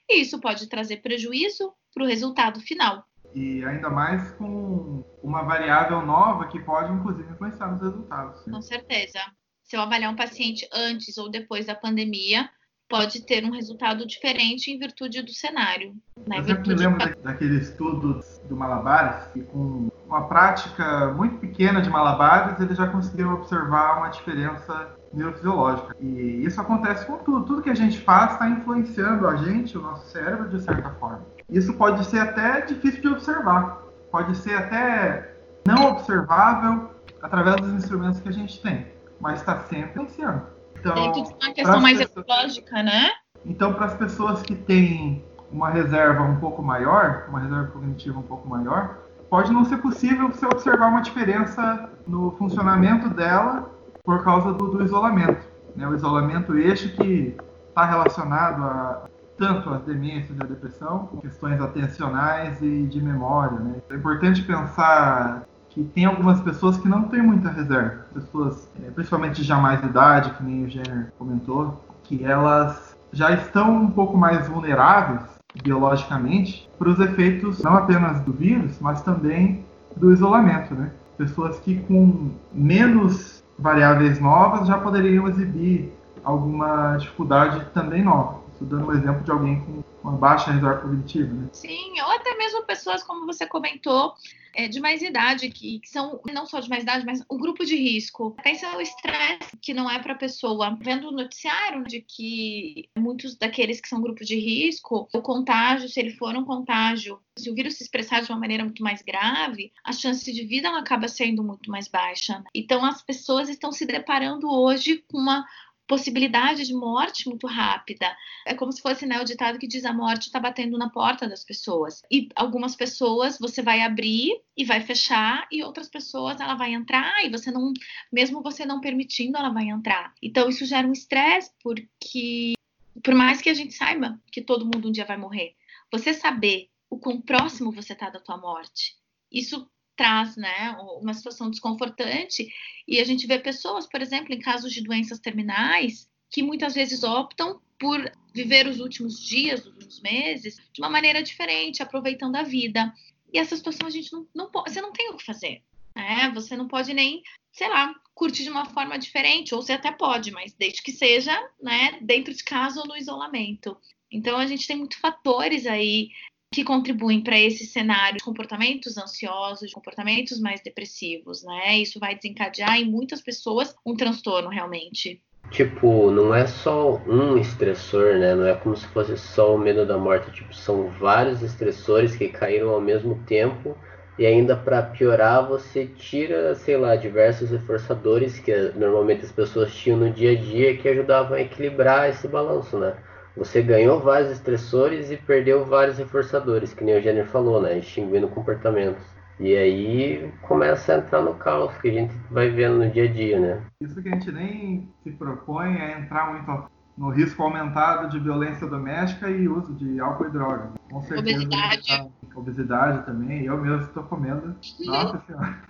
e 0.08 0.20
isso 0.20 0.40
pode 0.40 0.68
trazer 0.68 0.98
prejuízo 0.98 1.72
para 1.94 2.04
o 2.04 2.06
resultado 2.06 2.60
final. 2.60 3.04
E 3.34 3.64
ainda 3.64 3.88
mais 3.88 4.32
com 4.32 5.04
uma 5.22 5.42
variável 5.42 6.04
nova 6.04 6.48
que 6.48 6.58
pode, 6.60 6.92
inclusive, 6.92 7.30
influenciar 7.30 7.72
nos 7.72 7.80
resultados. 7.80 8.42
Com 8.42 8.62
certeza. 8.62 9.20
Se 9.62 9.76
eu 9.76 9.80
avaliar 9.80 10.12
um 10.12 10.16
paciente 10.16 10.68
antes 10.72 11.16
ou 11.16 11.30
depois 11.30 11.66
da 11.66 11.74
pandemia, 11.74 12.48
pode 12.88 13.22
ter 13.22 13.44
um 13.44 13.50
resultado 13.50 14.06
diferente 14.06 14.70
em 14.70 14.78
virtude 14.78 15.22
do 15.22 15.32
cenário. 15.32 15.94
Né? 16.26 16.38
Eu 16.38 16.44
sempre 16.44 16.68
me 16.68 16.74
lembro 16.74 16.98
de... 16.98 17.14
daquele 17.22 17.58
estudo 17.58 18.20
do 18.48 18.56
Malabares, 18.56 19.26
que 19.32 19.42
com 19.42 19.88
uma 20.06 20.28
prática 20.28 21.12
muito 21.12 21.36
pequena 21.38 21.82
de 21.82 21.90
Malabares, 21.90 22.60
ele 22.60 22.74
já 22.74 22.86
conseguiu 22.86 23.32
observar 23.32 23.98
uma 23.98 24.08
diferença 24.08 24.96
neurofisiológica. 25.12 25.96
E 26.00 26.44
isso 26.44 26.60
acontece 26.60 27.06
com 27.06 27.18
tudo. 27.18 27.44
Tudo 27.44 27.62
que 27.62 27.70
a 27.70 27.74
gente 27.74 27.98
faz 27.98 28.32
está 28.32 28.48
influenciando 28.48 29.26
a 29.26 29.36
gente, 29.36 29.76
o 29.76 29.82
nosso 29.82 30.06
cérebro, 30.10 30.48
de 30.48 30.60
certa 30.60 30.90
forma. 30.90 31.24
Isso 31.48 31.72
pode 31.74 32.04
ser 32.04 32.20
até 32.20 32.60
difícil 32.60 33.00
de 33.00 33.08
observar. 33.08 33.82
Pode 34.10 34.36
ser 34.36 34.54
até 34.54 35.34
não 35.66 35.90
observável 35.90 36.90
através 37.20 37.56
dos 37.56 37.72
instrumentos 37.72 38.20
que 38.20 38.28
a 38.28 38.32
gente 38.32 38.60
tem, 38.60 38.86
mas 39.20 39.40
está 39.40 39.60
sempre 39.64 40.02
influenciando. 40.02 40.55
Então, 40.78 40.94
Dentro 40.94 41.22
de 41.22 41.44
uma 41.44 41.54
questão 41.54 41.80
mais 41.80 41.98
pessoas... 41.98 42.26
ecológica, 42.26 42.82
né? 42.82 43.10
Então, 43.44 43.74
para 43.74 43.86
as 43.86 43.94
pessoas 43.94 44.42
que 44.42 44.54
têm 44.54 45.24
uma 45.50 45.70
reserva 45.70 46.22
um 46.22 46.36
pouco 46.36 46.62
maior, 46.62 47.26
uma 47.28 47.40
reserva 47.40 47.66
cognitiva 47.68 48.18
um 48.18 48.22
pouco 48.22 48.48
maior, 48.48 48.98
pode 49.30 49.52
não 49.52 49.64
ser 49.64 49.78
possível 49.78 50.28
você 50.28 50.46
observar 50.46 50.88
uma 50.88 51.00
diferença 51.00 51.88
no 52.06 52.32
funcionamento 52.32 53.08
dela 53.08 53.70
por 54.04 54.22
causa 54.24 54.52
do, 54.52 54.68
do 54.68 54.84
isolamento. 54.84 55.46
Né? 55.74 55.86
O 55.86 55.94
isolamento 55.94 56.56
eixo 56.56 56.88
que 56.96 57.36
está 57.68 57.84
relacionado 57.84 58.62
a 58.62 59.02
tanto 59.36 59.68
as 59.70 59.82
demências 59.82 60.36
e 60.38 60.42
a 60.42 60.46
depressão, 60.46 61.08
questões 61.20 61.60
atencionais 61.60 62.62
e 62.62 62.84
de 62.84 63.02
memória. 63.02 63.58
Né? 63.58 63.74
É 63.90 63.94
importante 63.94 64.42
pensar 64.42 65.42
que 65.68 65.84
tem 65.84 66.06
algumas 66.06 66.40
pessoas 66.40 66.78
que 66.78 66.88
não 66.88 67.04
têm 67.04 67.20
muita 67.20 67.50
reserva, 67.50 68.05
pessoas, 68.16 68.68
é, 68.82 68.90
principalmente 68.90 69.44
de 69.44 69.52
mais 69.54 69.82
idade, 69.82 70.30
que 70.30 70.42
nem 70.42 70.64
o 70.64 70.68
Jenner 70.68 71.12
comentou, 71.18 71.84
que 72.04 72.24
elas 72.24 72.96
já 73.12 73.32
estão 73.32 73.70
um 73.74 73.90
pouco 73.90 74.16
mais 74.16 74.48
vulneráveis 74.48 75.22
biologicamente 75.62 76.68
para 76.78 76.88
os 76.88 77.00
efeitos 77.00 77.62
não 77.62 77.74
apenas 77.74 78.20
do 78.20 78.32
vírus, 78.32 78.78
mas 78.80 79.02
também 79.02 79.64
do 79.96 80.12
isolamento, 80.12 80.74
né? 80.74 80.90
Pessoas 81.16 81.58
que 81.60 81.78
com 81.80 82.30
menos 82.52 83.42
variáveis 83.58 84.20
novas 84.20 84.68
já 84.68 84.78
poderiam 84.78 85.26
exibir 85.28 85.92
alguma 86.22 86.96
dificuldade 86.96 87.64
também 87.72 88.02
nova. 88.02 88.40
Estou 88.52 88.68
dando 88.68 88.88
um 88.88 88.92
exemplo 88.92 89.22
de 89.22 89.30
alguém 89.30 89.60
com 89.60 89.82
uma 90.02 90.16
baixa 90.16 90.50
reserva 90.50 90.80
cognitiva, 90.80 91.32
né? 91.32 91.48
Sim, 91.52 92.00
ou 92.02 92.12
até 92.12 92.36
mesmo 92.36 92.64
pessoas, 92.64 93.02
como 93.02 93.26
você 93.26 93.46
comentou, 93.46 94.14
é, 94.56 94.68
de 94.68 94.80
mais 94.80 95.02
idade, 95.02 95.50
que, 95.50 95.78
que, 95.80 95.88
são 95.88 96.20
não 96.32 96.46
só 96.46 96.58
de 96.60 96.68
mais 96.68 96.82
idade, 96.82 97.04
mas 97.04 97.22
o 97.28 97.36
grupo 97.36 97.64
de 97.64 97.76
risco. 97.76 98.34
Pensa 98.42 98.76
o 98.76 98.80
estresse 98.80 99.56
que 99.60 99.74
não 99.74 99.90
é 99.90 99.98
para 99.98 100.14
a 100.14 100.18
pessoa. 100.18 100.76
Vendo 100.80 101.08
o 101.08 101.12
noticiário 101.12 101.84
de 101.84 102.00
que 102.00 102.88
muitos 102.96 103.36
daqueles 103.36 103.80
que 103.80 103.88
são 103.88 104.00
grupo 104.00 104.24
de 104.24 104.36
risco, 104.36 105.08
o 105.12 105.20
contágio, 105.20 105.88
se 105.88 106.00
ele 106.00 106.10
for 106.10 106.34
um 106.34 106.44
contágio, 106.44 107.20
se 107.38 107.50
o 107.50 107.54
vírus 107.54 107.74
se 107.74 107.82
expressar 107.82 108.22
de 108.22 108.32
uma 108.32 108.40
maneira 108.40 108.64
muito 108.64 108.82
mais 108.82 109.02
grave, 109.02 109.72
a 109.84 109.92
chance 109.92 110.32
de 110.32 110.44
vida 110.44 110.70
acaba 110.70 111.06
sendo 111.06 111.44
muito 111.44 111.70
mais 111.70 111.86
baixa. 111.86 112.42
Então 112.54 112.84
as 112.84 113.02
pessoas 113.02 113.48
estão 113.48 113.70
se 113.70 113.84
deparando 113.84 114.48
hoje 114.50 115.04
com 115.10 115.18
uma 115.18 115.44
possibilidade 115.86 116.66
de 116.66 116.74
morte 116.74 117.28
muito 117.28 117.46
rápida. 117.46 118.14
É 118.44 118.54
como 118.54 118.72
se 118.72 118.82
fosse 118.82 119.06
né, 119.06 119.20
o 119.20 119.24
ditado 119.24 119.58
que 119.58 119.68
diz 119.68 119.84
a 119.84 119.92
morte 119.92 120.26
está 120.26 120.40
batendo 120.40 120.76
na 120.76 120.90
porta 120.90 121.28
das 121.28 121.44
pessoas. 121.44 122.02
E 122.10 122.28
algumas 122.34 122.74
pessoas 122.74 123.38
você 123.38 123.62
vai 123.62 123.82
abrir 123.82 124.40
e 124.56 124.64
vai 124.64 124.80
fechar, 124.80 125.46
e 125.50 125.62
outras 125.62 125.88
pessoas 125.88 126.40
ela 126.40 126.54
vai 126.54 126.72
entrar 126.72 127.24
e 127.24 127.30
você 127.30 127.50
não, 127.50 127.72
mesmo 128.12 128.42
você 128.42 128.64
não 128.66 128.80
permitindo, 128.80 129.36
ela 129.36 129.50
vai 129.50 129.68
entrar. 129.68 130.12
Então 130.22 130.48
isso 130.48 130.64
gera 130.64 130.86
um 130.86 130.92
estresse, 130.92 131.52
porque 131.62 132.54
por 133.02 133.14
mais 133.14 133.40
que 133.40 133.50
a 133.50 133.54
gente 133.54 133.74
saiba 133.74 134.20
que 134.32 134.42
todo 134.42 134.64
mundo 134.64 134.88
um 134.88 134.92
dia 134.92 135.04
vai 135.04 135.16
morrer, 135.16 135.54
você 135.92 136.12
saber 136.12 136.68
o 136.90 136.98
quão 136.98 137.20
próximo 137.20 137.70
você 137.70 137.92
está 137.92 138.10
da 138.10 138.20
tua 138.20 138.36
morte, 138.36 138.96
isso 139.30 139.68
traz 139.96 140.36
né, 140.36 140.76
uma 141.00 141.14
situação 141.14 141.50
desconfortante. 141.50 142.48
E 142.86 143.00
a 143.00 143.04
gente 143.04 143.26
vê 143.26 143.38
pessoas, 143.38 143.86
por 143.86 144.00
exemplo, 144.00 144.34
em 144.34 144.38
casos 144.38 144.72
de 144.72 144.82
doenças 144.82 145.18
terminais, 145.18 146.08
que 146.30 146.42
muitas 146.42 146.74
vezes 146.74 147.02
optam 147.02 147.60
por 147.78 148.10
viver 148.34 148.66
os 148.66 148.80
últimos 148.80 149.20
dias, 149.22 149.60
os 149.60 149.66
últimos 149.66 150.00
meses, 150.00 150.56
de 150.72 150.80
uma 150.80 150.88
maneira 150.88 151.22
diferente, 151.22 151.82
aproveitando 151.82 152.36
a 152.36 152.42
vida. 152.42 152.92
E 153.32 153.38
essa 153.38 153.56
situação 153.56 153.86
a 153.86 153.90
gente 153.90 154.12
não, 154.12 154.26
não 154.34 154.50
pode, 154.50 154.72
você 154.72 154.80
não 154.80 154.92
tem 154.92 155.10
o 155.10 155.16
que 155.16 155.24
fazer. 155.24 155.62
Né? 155.94 156.30
Você 156.34 156.56
não 156.56 156.68
pode 156.68 156.92
nem, 156.92 157.22
sei 157.52 157.68
lá, 157.68 157.94
curtir 158.14 158.44
de 158.44 158.50
uma 158.50 158.66
forma 158.66 158.98
diferente, 158.98 159.54
ou 159.54 159.62
você 159.62 159.72
até 159.72 159.90
pode, 159.90 160.30
mas 160.30 160.54
desde 160.54 160.82
que 160.82 160.92
seja 160.92 161.34
né, 161.60 161.98
dentro 162.00 162.32
de 162.34 162.44
casa 162.44 162.80
ou 162.80 162.86
no 162.86 162.96
isolamento. 162.96 163.76
Então 164.10 164.38
a 164.38 164.46
gente 164.46 164.66
tem 164.66 164.76
muitos 164.76 164.98
fatores 164.98 165.66
aí 165.66 166.10
que 166.56 166.64
contribuem 166.64 167.20
para 167.20 167.38
esse 167.38 167.66
cenário 167.66 168.16
de 168.16 168.24
comportamentos 168.24 168.96
ansiosos, 168.96 169.68
de 169.68 169.74
comportamentos 169.74 170.40
mais 170.40 170.62
depressivos, 170.62 171.44
né? 171.44 171.76
Isso 171.76 172.00
vai 172.00 172.14
desencadear 172.14 172.78
em 172.78 172.90
muitas 172.90 173.20
pessoas 173.20 173.76
um 173.84 173.94
transtorno 173.94 174.48
realmente. 174.48 175.20
Tipo, 175.50 176.10
não 176.10 176.34
é 176.34 176.46
só 176.46 176.96
um 177.06 177.36
estressor, 177.36 178.14
né? 178.14 178.34
Não 178.34 178.46
é 178.46 178.54
como 178.54 178.74
se 178.74 178.86
fosse 178.86 179.18
só 179.18 179.54
o 179.54 179.58
medo 179.58 179.84
da 179.84 179.98
morte. 179.98 180.32
Tipo, 180.32 180.54
são 180.54 180.88
vários 180.88 181.42
estressores 181.42 182.16
que 182.16 182.28
caíram 182.28 182.70
ao 182.70 182.80
mesmo 182.80 183.22
tempo. 183.26 183.76
E 184.18 184.24
ainda 184.24 184.56
para 184.56 184.80
piorar, 184.80 185.46
você 185.46 185.84
tira, 185.84 186.54
sei 186.54 186.78
lá, 186.78 186.96
diversos 186.96 187.50
reforçadores 187.50 188.38
que 188.38 188.50
normalmente 188.74 189.26
as 189.26 189.32
pessoas 189.32 189.74
tinham 189.74 189.98
no 189.98 190.10
dia 190.10 190.30
a 190.30 190.34
dia 190.34 190.74
que 190.78 190.88
ajudavam 190.88 191.36
a 191.36 191.40
equilibrar 191.42 192.08
esse 192.08 192.26
balanço, 192.26 192.78
né? 192.78 192.96
Você 193.36 193.60
ganhou 193.62 194.00
vários 194.00 194.30
estressores 194.30 195.10
e 195.10 195.16
perdeu 195.16 195.64
vários 195.64 195.98
reforçadores, 195.98 196.72
que 196.72 196.82
nem 196.82 196.96
o 196.96 197.02
Jenner 197.02 197.26
falou, 197.26 197.60
né? 197.60 197.78
Extinguindo 197.78 198.28
comportamentos. 198.28 199.04
E 199.38 199.54
aí 199.54 200.32
começa 200.42 200.94
a 200.94 200.98
entrar 200.98 201.20
no 201.20 201.34
caos 201.34 201.76
que 201.78 201.88
a 201.88 201.92
gente 201.92 202.14
vai 202.30 202.48
vendo 202.48 202.78
no 202.78 202.90
dia 202.90 203.04
a 203.04 203.12
dia, 203.12 203.38
né? 203.38 203.62
Isso 203.82 204.02
que 204.02 204.08
a 204.08 204.12
gente 204.12 204.32
nem 204.32 204.90
se 205.02 205.10
propõe 205.10 205.76
é 205.76 205.98
entrar 205.98 206.32
muito 206.32 206.70
no 206.96 207.10
risco 207.10 207.42
aumentado 207.42 208.08
de 208.08 208.18
violência 208.18 208.66
doméstica 208.66 209.28
e 209.28 209.46
uso 209.46 209.74
de 209.74 210.00
álcool 210.00 210.28
e 210.28 210.30
drogas. 210.30 210.70
Com 210.90 211.02
certeza. 211.02 211.36
Obesidade. 211.36 211.86
Tá... 211.86 212.06
Obesidade 212.34 213.04
também. 213.04 213.44
Eu 213.44 213.58
mesmo 213.58 213.82
estou 213.82 214.04
comendo. 214.04 214.56
Nossa 214.86 215.22
Senhora. 215.26 215.62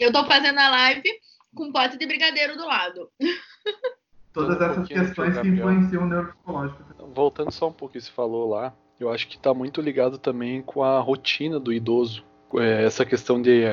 Eu 0.00 0.08
estou 0.08 0.24
fazendo 0.24 0.58
a 0.58 0.70
live 0.70 1.10
com 1.54 1.66
um 1.66 1.72
pote 1.72 1.98
de 1.98 2.06
brigadeiro 2.06 2.56
do 2.56 2.66
lado. 2.66 3.10
todas 4.34 4.60
um 4.60 4.64
essas 4.64 4.88
questões 4.88 5.38
que 5.38 5.48
influenciam 5.48 6.02
o 6.02 6.06
neuropsicológico. 6.06 6.82
Voltando 7.14 7.52
só 7.52 7.68
um 7.68 7.72
pouco 7.72 7.92
que 7.92 8.00
você 8.00 8.10
falou 8.10 8.50
lá, 8.50 8.74
eu 9.00 9.10
acho 9.10 9.28
que 9.28 9.36
está 9.36 9.54
muito 9.54 9.80
ligado 9.80 10.18
também 10.18 10.60
com 10.60 10.82
a 10.82 11.00
rotina 11.00 11.58
do 11.58 11.72
idoso. 11.72 12.24
É, 12.56 12.84
essa 12.84 13.06
questão 13.06 13.40
de 13.40 13.64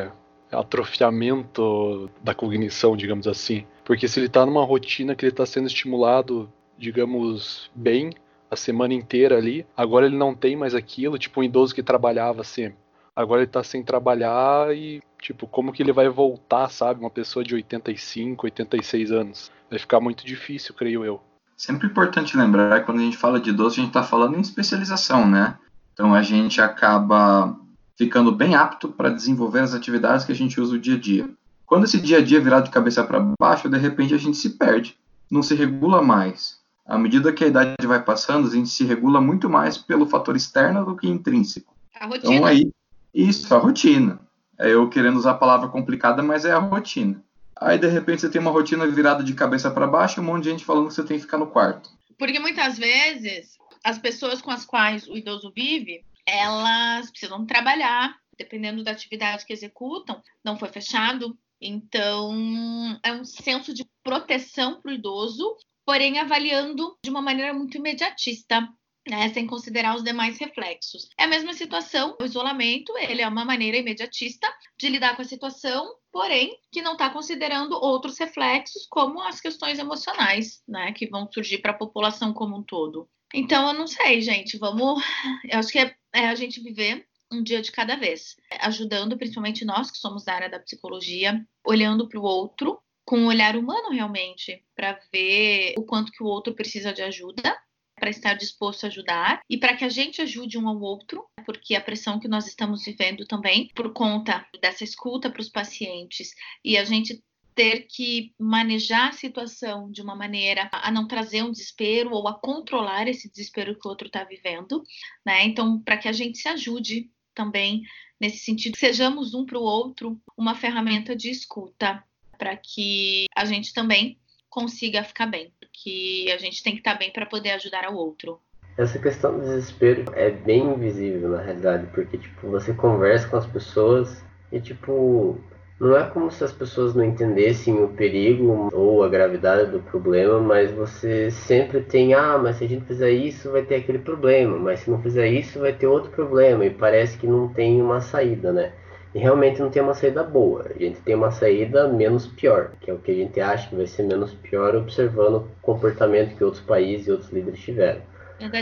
atrofiamento 0.51 2.09
da 2.23 2.33
cognição, 2.33 2.95
digamos 2.95 3.27
assim. 3.27 3.65
Porque 3.83 4.07
se 4.07 4.19
ele 4.19 4.27
está 4.27 4.45
numa 4.45 4.63
rotina 4.63 5.15
que 5.15 5.25
ele 5.25 5.31
está 5.31 5.45
sendo 5.45 5.67
estimulado, 5.67 6.51
digamos, 6.77 7.71
bem, 7.75 8.11
a 8.49 8.55
semana 8.55 8.93
inteira 8.93 9.37
ali, 9.37 9.65
agora 9.75 10.05
ele 10.05 10.17
não 10.17 10.35
tem 10.35 10.55
mais 10.55 10.75
aquilo, 10.75 11.17
tipo 11.17 11.39
um 11.39 11.43
idoso 11.43 11.73
que 11.73 11.81
trabalhava 11.81 12.43
sempre. 12.43 12.77
Agora 13.21 13.41
ele 13.41 13.49
está 13.49 13.63
sem 13.63 13.83
trabalhar 13.83 14.75
e, 14.75 15.01
tipo, 15.21 15.45
como 15.47 15.71
que 15.71 15.83
ele 15.83 15.93
vai 15.93 16.09
voltar, 16.09 16.69
sabe? 16.69 16.99
Uma 16.99 17.09
pessoa 17.09 17.45
de 17.45 17.53
85, 17.53 18.47
86 18.47 19.11
anos 19.11 19.51
vai 19.69 19.79
ficar 19.79 19.99
muito 19.99 20.25
difícil, 20.25 20.73
creio 20.73 21.05
eu. 21.05 21.21
Sempre 21.55 21.87
importante 21.87 22.35
lembrar 22.35 22.79
que 22.79 22.85
quando 22.87 22.99
a 22.99 23.03
gente 23.03 23.17
fala 23.17 23.39
de 23.39 23.51
idoso, 23.51 23.75
a 23.75 23.81
gente 23.81 23.89
está 23.89 24.03
falando 24.03 24.35
em 24.35 24.41
especialização, 24.41 25.27
né? 25.27 25.57
Então 25.93 26.13
a 26.15 26.23
gente 26.23 26.59
acaba 26.59 27.55
ficando 27.97 28.31
bem 28.31 28.55
apto 28.55 28.89
para 28.89 29.09
desenvolver 29.09 29.59
as 29.59 29.73
atividades 29.73 30.25
que 30.25 30.31
a 30.31 30.35
gente 30.35 30.59
usa 30.59 30.75
o 30.75 30.79
dia 30.79 30.95
a 30.95 30.99
dia. 30.99 31.29
Quando 31.67 31.85
esse 31.85 32.01
dia 32.01 32.17
a 32.17 32.21
dia 32.21 32.39
é 32.39 32.41
virado 32.41 32.65
de 32.65 32.71
cabeça 32.71 33.03
para 33.03 33.23
baixo, 33.39 33.69
de 33.69 33.77
repente 33.77 34.13
a 34.13 34.17
gente 34.17 34.37
se 34.37 34.57
perde, 34.57 34.97
não 35.29 35.43
se 35.43 35.53
regula 35.53 36.01
mais. 36.01 36.59
À 36.85 36.97
medida 36.97 37.31
que 37.31 37.43
a 37.43 37.47
idade 37.47 37.85
vai 37.85 38.03
passando, 38.03 38.47
a 38.47 38.51
gente 38.51 38.69
se 38.69 38.83
regula 38.83 39.21
muito 39.21 39.47
mais 39.49 39.77
pelo 39.77 40.07
fator 40.07 40.35
externo 40.35 40.83
do 40.83 40.95
que 40.95 41.07
intrínseco. 41.07 41.73
A 41.99 42.07
rotina. 42.07 42.33
Então 42.33 42.45
aí, 42.45 42.71
isso, 43.13 43.53
a 43.53 43.57
rotina. 43.57 44.19
É 44.59 44.69
eu 44.69 44.89
querendo 44.89 45.17
usar 45.17 45.31
a 45.31 45.37
palavra 45.37 45.69
complicada, 45.69 46.21
mas 46.21 46.45
é 46.45 46.51
a 46.51 46.59
rotina. 46.59 47.23
Aí 47.55 47.77
de 47.77 47.87
repente 47.87 48.21
você 48.21 48.29
tem 48.29 48.41
uma 48.41 48.51
rotina 48.51 48.87
virada 48.87 49.23
de 49.23 49.33
cabeça 49.33 49.69
para 49.69 49.87
baixo 49.87 50.19
e 50.19 50.21
um 50.21 50.25
monte 50.25 50.43
de 50.43 50.49
gente 50.49 50.65
falando 50.65 50.87
que 50.87 50.93
você 50.93 51.03
tem 51.03 51.17
que 51.17 51.23
ficar 51.23 51.37
no 51.37 51.47
quarto. 51.47 51.89
Porque 52.17 52.39
muitas 52.39 52.77
vezes 52.77 53.57
as 53.83 53.97
pessoas 53.97 54.41
com 54.41 54.51
as 54.51 54.65
quais 54.65 55.07
o 55.07 55.17
idoso 55.17 55.51
vive, 55.55 56.03
elas 56.25 57.09
precisam 57.09 57.45
trabalhar, 57.45 58.15
dependendo 58.37 58.83
da 58.83 58.91
atividade 58.91 59.45
que 59.45 59.53
executam, 59.53 60.21
não 60.43 60.57
foi 60.57 60.69
fechado. 60.69 61.37
Então, 61.59 62.99
é 63.03 63.11
um 63.11 63.23
senso 63.23 63.73
de 63.73 63.85
proteção 64.03 64.81
para 64.81 64.91
o 64.91 64.95
idoso, 64.95 65.55
porém 65.85 66.19
avaliando 66.19 66.97
de 67.03 67.09
uma 67.09 67.21
maneira 67.21 67.53
muito 67.53 67.77
imediatista. 67.77 68.67
Né, 69.09 69.33
sem 69.33 69.47
considerar 69.47 69.95
os 69.95 70.03
demais 70.03 70.37
reflexos. 70.37 71.09
É 71.17 71.23
a 71.23 71.27
mesma 71.27 71.53
situação, 71.53 72.15
o 72.21 72.23
isolamento, 72.23 72.95
ele 72.99 73.23
é 73.23 73.27
uma 73.27 73.43
maneira 73.43 73.77
imediatista 73.77 74.47
de 74.79 74.89
lidar 74.89 75.15
com 75.15 75.23
a 75.23 75.25
situação, 75.25 75.95
porém, 76.11 76.55
que 76.71 76.83
não 76.83 76.91
está 76.91 77.09
considerando 77.09 77.73
outros 77.73 78.19
reflexos, 78.19 78.85
como 78.87 79.19
as 79.23 79.41
questões 79.41 79.79
emocionais, 79.79 80.61
né, 80.67 80.91
que 80.91 81.07
vão 81.07 81.27
surgir 81.33 81.57
para 81.57 81.71
a 81.71 81.77
população 81.77 82.31
como 82.31 82.55
um 82.55 82.61
todo. 82.61 83.09
Então, 83.33 83.69
eu 83.69 83.73
não 83.73 83.87
sei, 83.87 84.21
gente, 84.21 84.57
vamos. 84.57 85.03
Eu 85.49 85.57
acho 85.57 85.71
que 85.71 85.79
é, 85.79 85.95
é 86.13 86.27
a 86.27 86.35
gente 86.35 86.61
viver 86.61 87.07
um 87.31 87.41
dia 87.41 87.61
de 87.61 87.71
cada 87.71 87.95
vez, 87.95 88.35
ajudando 88.59 89.17
principalmente 89.17 89.63
nós 89.63 89.89
que 89.89 89.97
somos 89.97 90.25
da 90.25 90.33
área 90.33 90.49
da 90.49 90.59
psicologia, 90.59 91.43
olhando 91.65 92.07
para 92.07 92.19
o 92.19 92.23
outro 92.23 92.79
com 93.05 93.17
um 93.17 93.27
olhar 93.27 93.55
humano 93.55 93.89
realmente, 93.89 94.63
para 94.75 94.99
ver 95.11 95.73
o 95.77 95.83
quanto 95.83 96.11
que 96.11 96.21
o 96.21 96.27
outro 96.27 96.53
precisa 96.53 96.93
de 96.93 97.01
ajuda, 97.01 97.57
para 98.01 98.09
estar 98.09 98.33
disposto 98.33 98.83
a 98.83 98.87
ajudar 98.87 99.41
e 99.47 99.59
para 99.59 99.77
que 99.77 99.85
a 99.85 99.89
gente 99.89 100.23
ajude 100.23 100.57
um 100.57 100.67
ao 100.67 100.81
outro, 100.81 101.23
porque 101.45 101.75
a 101.75 101.81
pressão 101.81 102.19
que 102.19 102.27
nós 102.27 102.47
estamos 102.47 102.83
vivendo 102.83 103.27
também 103.27 103.69
por 103.75 103.93
conta 103.93 104.43
dessa 104.59 104.83
escuta 104.83 105.29
para 105.29 105.39
os 105.39 105.49
pacientes 105.49 106.33
e 106.65 106.79
a 106.79 106.83
gente 106.83 107.23
ter 107.53 107.81
que 107.81 108.33
manejar 108.39 109.09
a 109.09 109.11
situação 109.11 109.91
de 109.91 110.01
uma 110.01 110.15
maneira 110.15 110.67
a 110.73 110.89
não 110.89 111.07
trazer 111.07 111.43
um 111.43 111.51
desespero 111.51 112.09
ou 112.11 112.27
a 112.27 112.33
controlar 112.33 113.07
esse 113.07 113.29
desespero 113.29 113.77
que 113.77 113.87
o 113.87 113.91
outro 113.91 114.07
está 114.07 114.23
vivendo, 114.23 114.81
né? 115.23 115.43
Então, 115.43 115.79
para 115.79 115.97
que 115.97 116.07
a 116.07 116.11
gente 116.11 116.39
se 116.39 116.47
ajude 116.47 117.11
também 117.35 117.83
nesse 118.19 118.39
sentido, 118.39 118.77
sejamos 118.77 119.35
um 119.35 119.45
para 119.45 119.59
o 119.59 119.63
outro 119.63 120.19
uma 120.35 120.55
ferramenta 120.55 121.15
de 121.15 121.29
escuta 121.29 122.03
para 122.35 122.57
que 122.57 123.25
a 123.35 123.45
gente 123.45 123.73
também 123.73 124.19
consiga 124.49 125.03
ficar 125.03 125.27
bem, 125.27 125.53
que 125.83 126.31
a 126.31 126.37
gente 126.37 126.63
tem 126.63 126.73
que 126.73 126.79
estar 126.79 126.93
tá 126.93 126.99
bem 126.99 127.11
para 127.11 127.25
poder 127.25 127.51
ajudar 127.51 127.85
ao 127.85 127.95
outro. 127.95 128.39
Essa 128.77 128.99
questão 128.99 129.37
do 129.37 129.41
desespero 129.41 130.05
é 130.13 130.29
bem 130.29 130.63
invisível 130.63 131.29
na 131.29 131.41
realidade, 131.41 131.87
porque 131.93 132.17
tipo, 132.17 132.49
você 132.49 132.73
conversa 132.73 133.27
com 133.27 133.37
as 133.37 133.45
pessoas 133.45 134.23
e 134.51 134.59
tipo, 134.59 135.37
não 135.79 135.97
é 135.97 136.07
como 136.09 136.31
se 136.31 136.43
as 136.43 136.53
pessoas 136.53 136.93
não 136.93 137.03
entendessem 137.03 137.83
o 137.83 137.89
perigo 137.89 138.69
ou 138.71 139.03
a 139.03 139.09
gravidade 139.09 139.71
do 139.71 139.79
problema, 139.79 140.39
mas 140.39 140.71
você 140.71 141.31
sempre 141.31 141.81
tem, 141.81 142.13
ah, 142.13 142.37
mas 142.37 142.57
se 142.57 142.65
a 142.65 142.67
gente 142.67 142.85
fizer 142.85 143.11
isso 143.11 143.51
vai 143.51 143.63
ter 143.63 143.75
aquele 143.75 143.99
problema, 143.99 144.57
mas 144.57 144.81
se 144.81 144.91
não 144.91 145.01
fizer 145.01 145.27
isso 145.27 145.59
vai 145.59 145.73
ter 145.73 145.87
outro 145.87 146.11
problema, 146.11 146.65
e 146.65 146.69
parece 146.69 147.17
que 147.17 147.27
não 147.27 147.49
tem 147.49 147.81
uma 147.81 147.99
saída, 147.99 148.53
né? 148.53 148.73
E 149.13 149.19
realmente 149.19 149.59
não 149.59 149.69
tem 149.69 149.81
uma 149.81 149.93
saída 149.93 150.23
boa, 150.23 150.71
a 150.73 150.79
gente 150.79 151.01
tem 151.01 151.15
uma 151.15 151.31
saída 151.31 151.87
menos 151.87 152.27
pior, 152.27 152.71
que 152.79 152.89
é 152.89 152.93
o 152.93 152.99
que 152.99 153.11
a 153.11 153.15
gente 153.15 153.41
acha 153.41 153.69
que 153.69 153.75
vai 153.75 153.85
ser 153.85 154.03
menos 154.03 154.33
pior 154.33 154.73
observando 154.75 155.35
o 155.35 155.49
comportamento 155.61 156.35
que 156.35 156.43
outros 156.43 156.63
países 156.63 157.07
e 157.07 157.11
outros 157.11 157.29
líderes 157.29 157.59
tiveram. 157.59 158.01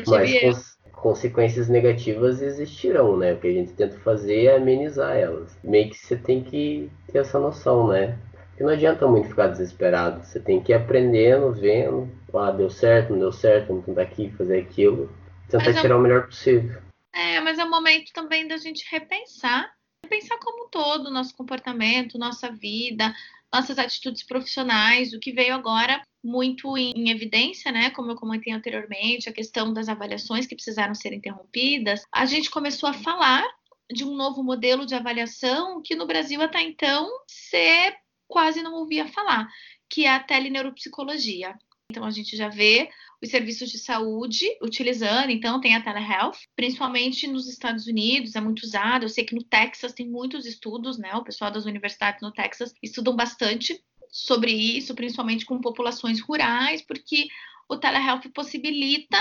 Mas, 0.07 0.77
consequências 0.91 1.69
negativas 1.69 2.41
existirão, 2.41 3.17
né? 3.17 3.33
O 3.33 3.37
que 3.39 3.47
a 3.47 3.53
gente 3.53 3.73
tenta 3.73 3.97
fazer 3.99 4.45
é 4.45 4.55
amenizar 4.55 5.15
elas. 5.15 5.57
Meio 5.63 5.89
que 5.89 5.97
você 5.97 6.15
tem 6.15 6.43
que 6.43 6.89
ter 7.11 7.19
essa 7.19 7.39
noção, 7.39 7.87
né? 7.87 8.17
Porque 8.49 8.63
não 8.63 8.71
adianta 8.71 9.07
muito 9.07 9.29
ficar 9.29 9.47
desesperado. 9.47 10.25
Você 10.25 10.39
tem 10.39 10.61
que 10.61 10.73
ir 10.73 10.75
aprendendo, 10.75 11.53
vendo. 11.53 12.09
Ah, 12.33 12.51
deu 12.51 12.69
certo, 12.69 13.11
não 13.11 13.19
deu 13.19 13.31
certo, 13.31 13.69
vamos 13.69 13.85
tentar 13.85 14.01
aqui 14.01 14.29
fazer 14.37 14.59
aquilo. 14.59 15.09
Tentar 15.49 15.71
é 15.71 15.73
tirar 15.73 15.97
o 15.97 16.01
melhor 16.01 16.25
possível. 16.25 16.81
É, 17.13 17.39
mas 17.39 17.57
é 17.57 17.63
o 17.63 17.69
momento 17.69 18.11
também 18.13 18.47
da 18.47 18.57
gente 18.57 18.85
repensar. 18.91 19.71
Repensar 20.03 20.39
como 20.39 20.65
um 20.65 20.69
todo, 20.69 21.11
nosso 21.11 21.35
comportamento, 21.35 22.17
nossa 22.17 22.51
vida, 22.51 23.13
nossas 23.53 23.79
atitudes 23.79 24.23
profissionais, 24.23 25.13
o 25.13 25.19
que 25.19 25.31
veio 25.31 25.53
agora 25.53 26.01
muito 26.23 26.77
em, 26.77 26.91
em, 26.95 27.09
evidência, 27.09 27.71
né? 27.71 27.89
Como 27.91 28.11
eu 28.11 28.15
comentei 28.15 28.53
anteriormente, 28.53 29.29
a 29.29 29.33
questão 29.33 29.73
das 29.73 29.89
avaliações 29.89 30.45
que 30.45 30.55
precisaram 30.55 30.93
ser 30.93 31.13
interrompidas. 31.13 32.03
A 32.13 32.25
gente 32.25 32.49
começou 32.49 32.89
a 32.89 32.93
falar 32.93 33.43
de 33.91 34.03
um 34.03 34.15
novo 34.15 34.43
modelo 34.43 34.85
de 34.85 34.93
avaliação 34.93 35.81
que 35.81 35.95
no 35.95 36.05
Brasil 36.05 36.41
até 36.41 36.61
então 36.61 37.09
você 37.27 37.95
quase 38.27 38.61
não 38.61 38.75
ouvia 38.75 39.07
falar, 39.07 39.47
que 39.89 40.05
é 40.05 40.11
a 40.11 40.19
teleneuropsicologia. 40.19 41.57
Então 41.91 42.05
a 42.05 42.11
gente 42.11 42.37
já 42.37 42.49
vê 42.49 42.89
os 43.21 43.29
serviços 43.29 43.69
de 43.69 43.79
saúde 43.79 44.45
utilizando, 44.61 45.31
então 45.31 45.59
tem 45.59 45.75
a 45.75 45.81
telehealth, 45.81 46.37
principalmente 46.55 47.27
nos 47.27 47.49
Estados 47.49 47.87
Unidos, 47.87 48.35
é 48.35 48.41
muito 48.41 48.63
usado. 48.63 49.03
Eu 49.03 49.09
sei 49.09 49.25
que 49.25 49.35
no 49.35 49.43
Texas 49.43 49.91
tem 49.91 50.07
muitos 50.07 50.45
estudos, 50.45 50.99
né? 50.99 51.13
O 51.15 51.23
pessoal 51.23 51.49
das 51.49 51.65
universidades 51.65 52.21
no 52.21 52.31
Texas 52.31 52.73
estudam 52.81 53.15
bastante 53.15 53.83
sobre 54.11 54.51
isso, 54.51 54.93
principalmente 54.93 55.45
com 55.45 55.59
populações 55.59 56.21
rurais, 56.21 56.81
porque 56.83 57.27
o 57.67 57.77
telehealth 57.77 58.29
possibilita 58.33 59.17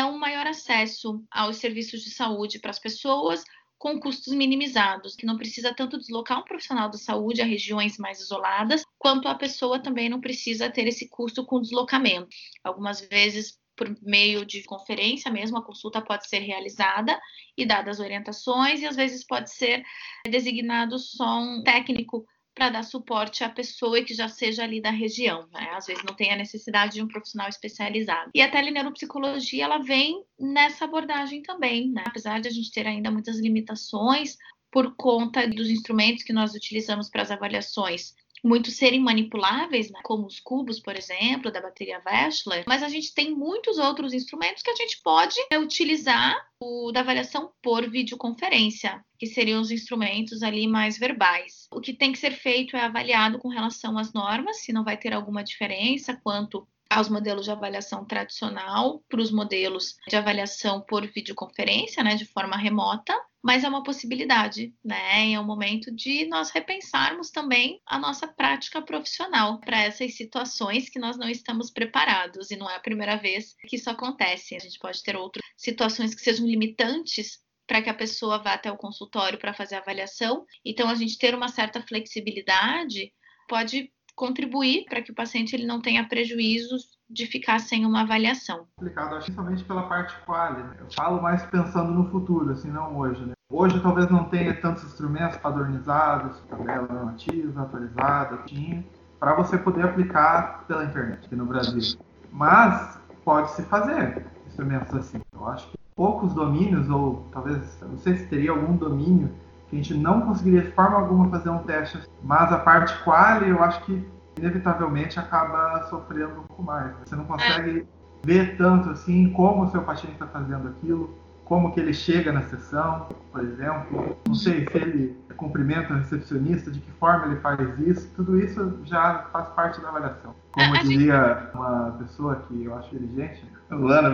um 0.00 0.18
maior 0.18 0.46
acesso 0.46 1.22
aos 1.30 1.56
serviços 1.56 2.02
de 2.02 2.10
saúde 2.10 2.58
para 2.58 2.70
as 2.70 2.78
pessoas 2.78 3.44
com 3.80 3.98
custos 3.98 4.34
minimizados, 4.34 5.16
que 5.16 5.24
não 5.24 5.38
precisa 5.38 5.74
tanto 5.74 5.96
deslocar 5.96 6.38
um 6.38 6.44
profissional 6.44 6.90
da 6.90 6.98
saúde 6.98 7.40
a 7.40 7.46
regiões 7.46 7.96
mais 7.96 8.20
isoladas, 8.20 8.84
quanto 8.98 9.26
a 9.26 9.34
pessoa 9.34 9.82
também 9.82 10.06
não 10.06 10.20
precisa 10.20 10.68
ter 10.68 10.86
esse 10.86 11.08
custo 11.08 11.46
com 11.46 11.62
deslocamento. 11.62 12.28
Algumas 12.62 13.00
vezes 13.00 13.58
por 13.74 13.96
meio 14.02 14.44
de 14.44 14.62
conferência 14.64 15.30
mesmo, 15.30 15.56
a 15.56 15.64
consulta 15.64 16.02
pode 16.02 16.28
ser 16.28 16.40
realizada 16.40 17.18
e 17.56 17.64
dadas 17.64 17.98
orientações, 17.98 18.82
e 18.82 18.86
às 18.86 18.96
vezes 18.96 19.26
pode 19.26 19.50
ser 19.50 19.82
designado 20.28 20.98
só 20.98 21.40
um 21.40 21.62
técnico 21.62 22.26
para 22.54 22.70
dar 22.70 22.82
suporte 22.82 23.44
à 23.44 23.48
pessoa 23.48 24.02
que 24.02 24.14
já 24.14 24.28
seja 24.28 24.64
ali 24.64 24.80
da 24.80 24.90
região, 24.90 25.48
né? 25.52 25.70
Às 25.72 25.86
vezes 25.86 26.04
não 26.04 26.14
tem 26.14 26.32
a 26.32 26.36
necessidade 26.36 26.94
de 26.94 27.02
um 27.02 27.08
profissional 27.08 27.48
especializado. 27.48 28.30
E 28.34 28.42
a 28.42 28.50
teleneuropsicologia, 28.50 29.64
ela 29.64 29.78
vem 29.78 30.22
nessa 30.38 30.84
abordagem 30.84 31.42
também, 31.42 31.90
né? 31.90 32.04
Apesar 32.06 32.40
de 32.40 32.48
a 32.48 32.50
gente 32.50 32.70
ter 32.70 32.86
ainda 32.86 33.10
muitas 33.10 33.38
limitações 33.38 34.36
por 34.70 34.94
conta 34.96 35.48
dos 35.48 35.68
instrumentos 35.68 36.22
que 36.22 36.32
nós 36.32 36.54
utilizamos 36.54 37.08
para 37.08 37.22
as 37.22 37.30
avaliações 37.30 38.14
muitos 38.44 38.76
serem 38.76 39.00
manipuláveis, 39.00 39.90
né? 39.90 40.00
como 40.02 40.26
os 40.26 40.40
cubos, 40.40 40.80
por 40.80 40.96
exemplo, 40.96 41.50
da 41.50 41.60
bateria 41.60 42.00
Wechsler, 42.04 42.64
mas 42.66 42.82
a 42.82 42.88
gente 42.88 43.14
tem 43.14 43.34
muitos 43.34 43.78
outros 43.78 44.12
instrumentos 44.12 44.62
que 44.62 44.70
a 44.70 44.76
gente 44.76 45.00
pode 45.02 45.36
né, 45.50 45.58
utilizar 45.58 46.36
o 46.62 46.92
da 46.92 47.00
avaliação 47.00 47.50
por 47.62 47.88
videoconferência, 47.88 49.02
que 49.18 49.26
seriam 49.26 49.60
os 49.60 49.70
instrumentos 49.70 50.42
ali 50.42 50.66
mais 50.66 50.98
verbais. 50.98 51.66
O 51.72 51.80
que 51.80 51.94
tem 51.94 52.12
que 52.12 52.18
ser 52.18 52.32
feito 52.32 52.76
é 52.76 52.82
avaliado 52.82 53.38
com 53.38 53.48
relação 53.48 53.96
às 53.98 54.12
normas, 54.12 54.60
se 54.62 54.72
não 54.72 54.84
vai 54.84 54.96
ter 54.96 55.12
alguma 55.12 55.42
diferença 55.42 56.18
quanto 56.22 56.66
aos 56.90 57.08
modelos 57.08 57.44
de 57.44 57.52
avaliação 57.52 58.04
tradicional 58.04 59.00
para 59.08 59.20
os 59.20 59.30
modelos 59.30 59.96
de 60.08 60.16
avaliação 60.16 60.80
por 60.80 61.06
videoconferência, 61.06 62.02
né, 62.02 62.16
de 62.16 62.24
forma 62.24 62.56
remota, 62.56 63.14
mas 63.42 63.64
é 63.64 63.68
uma 63.68 63.82
possibilidade, 63.82 64.74
né? 64.84 65.32
É 65.32 65.40
um 65.40 65.46
momento 65.46 65.94
de 65.94 66.26
nós 66.26 66.50
repensarmos 66.50 67.30
também 67.30 67.80
a 67.86 67.98
nossa 67.98 68.28
prática 68.28 68.82
profissional 68.82 69.58
para 69.60 69.82
essas 69.82 70.14
situações 70.14 70.88
que 70.88 70.98
nós 70.98 71.16
não 71.16 71.28
estamos 71.28 71.70
preparados 71.70 72.50
e 72.50 72.56
não 72.56 72.68
é 72.70 72.76
a 72.76 72.80
primeira 72.80 73.16
vez 73.16 73.54
que 73.66 73.76
isso 73.76 73.88
acontece. 73.88 74.54
A 74.54 74.58
gente 74.58 74.78
pode 74.78 75.02
ter 75.02 75.16
outras 75.16 75.44
situações 75.56 76.14
que 76.14 76.20
sejam 76.20 76.46
limitantes 76.46 77.38
para 77.66 77.80
que 77.80 77.88
a 77.88 77.94
pessoa 77.94 78.42
vá 78.42 78.54
até 78.54 78.70
o 78.70 78.76
consultório 78.76 79.38
para 79.38 79.54
fazer 79.54 79.76
a 79.76 79.78
avaliação. 79.78 80.44
Então, 80.64 80.88
a 80.88 80.94
gente 80.94 81.16
ter 81.16 81.34
uma 81.34 81.48
certa 81.48 81.80
flexibilidade 81.80 83.12
pode 83.48 83.92
contribuir 84.20 84.84
para 84.84 85.00
que 85.00 85.10
o 85.10 85.14
paciente 85.14 85.56
ele 85.56 85.64
não 85.64 85.80
tenha 85.80 86.06
prejuízos 86.06 86.90
de 87.08 87.24
ficar 87.24 87.58
sem 87.58 87.86
uma 87.86 88.02
avaliação. 88.02 88.66
Complicado, 88.76 89.14
acho 89.14 89.24
principalmente 89.24 89.64
pela 89.64 89.84
parte 89.84 90.14
quali. 90.26 90.62
Né? 90.62 90.76
Eu 90.78 90.86
falo 90.94 91.22
mais 91.22 91.42
pensando 91.46 91.90
no 91.90 92.10
futuro, 92.10 92.52
assim, 92.52 92.70
não 92.70 92.98
hoje. 92.98 93.24
Né? 93.24 93.32
Hoje 93.50 93.80
talvez 93.80 94.10
não 94.10 94.24
tenha 94.24 94.54
tantos 94.60 94.84
instrumentos 94.84 95.38
padronizados, 95.38 96.38
tabela 96.50 96.86
normativa, 96.86 97.62
atualizada, 97.62 98.42
tinha, 98.44 98.84
para 99.18 99.34
você 99.34 99.56
poder 99.56 99.86
aplicar 99.86 100.66
pela 100.68 100.84
internet 100.84 101.24
aqui 101.24 101.34
no 101.34 101.46
Brasil. 101.46 101.98
Mas 102.30 103.00
pode-se 103.24 103.62
fazer 103.62 104.26
instrumentos 104.46 104.94
assim. 104.94 105.20
Eu 105.32 105.48
acho 105.48 105.66
que 105.70 105.78
poucos 105.96 106.34
domínios, 106.34 106.90
ou 106.90 107.26
talvez, 107.32 107.80
não 107.80 107.96
sei 107.96 108.18
se 108.18 108.26
teria 108.26 108.50
algum 108.50 108.76
domínio 108.76 109.32
que 109.70 109.76
a 109.76 109.78
gente 109.78 109.94
não 109.94 110.20
conseguiria 110.22 110.62
de 110.62 110.72
forma 110.72 110.98
alguma 110.98 111.30
fazer 111.30 111.48
um 111.48 111.58
teste, 111.58 112.00
mas 112.22 112.52
a 112.52 112.58
parte 112.58 112.92
quali 113.04 113.48
eu 113.48 113.62
acho 113.62 113.82
que 113.84 114.04
inevitavelmente 114.36 115.18
acaba 115.18 115.86
sofrendo 115.88 116.32
um 116.32 116.42
pouco 116.42 116.62
mais. 116.62 116.92
Você 117.04 117.14
não 117.14 117.24
consegue 117.24 117.86
ver 118.22 118.56
tanto 118.56 118.90
assim 118.90 119.30
como 119.30 119.64
o 119.64 119.70
seu 119.70 119.82
paciente 119.82 120.14
está 120.14 120.26
fazendo 120.26 120.68
aquilo, 120.68 121.14
como 121.44 121.72
que 121.72 121.80
ele 121.80 121.92
chega 121.92 122.32
na 122.32 122.42
sessão, 122.42 123.06
por 123.32 123.42
exemplo. 123.42 124.16
Não 124.26 124.34
sei 124.34 124.66
se 124.68 124.76
ele 124.76 125.16
cumprimenta 125.36 125.94
o 125.94 125.96
recepcionista, 125.96 126.70
de 126.70 126.80
que 126.80 126.90
forma 126.92 127.26
ele 127.26 127.36
faz 127.36 127.58
isso. 127.78 128.12
Tudo 128.14 128.38
isso 128.38 128.78
já 128.84 129.26
faz 129.32 129.48
parte 129.50 129.80
da 129.80 129.88
avaliação. 129.88 130.34
Como 130.52 130.78
dizia 130.78 131.50
uma 131.54 131.96
pessoa 131.98 132.36
que 132.46 132.64
eu 132.64 132.74
acho 132.76 132.94
inteligente, 132.94 133.44
a 133.70 133.74
Luana 133.74 134.10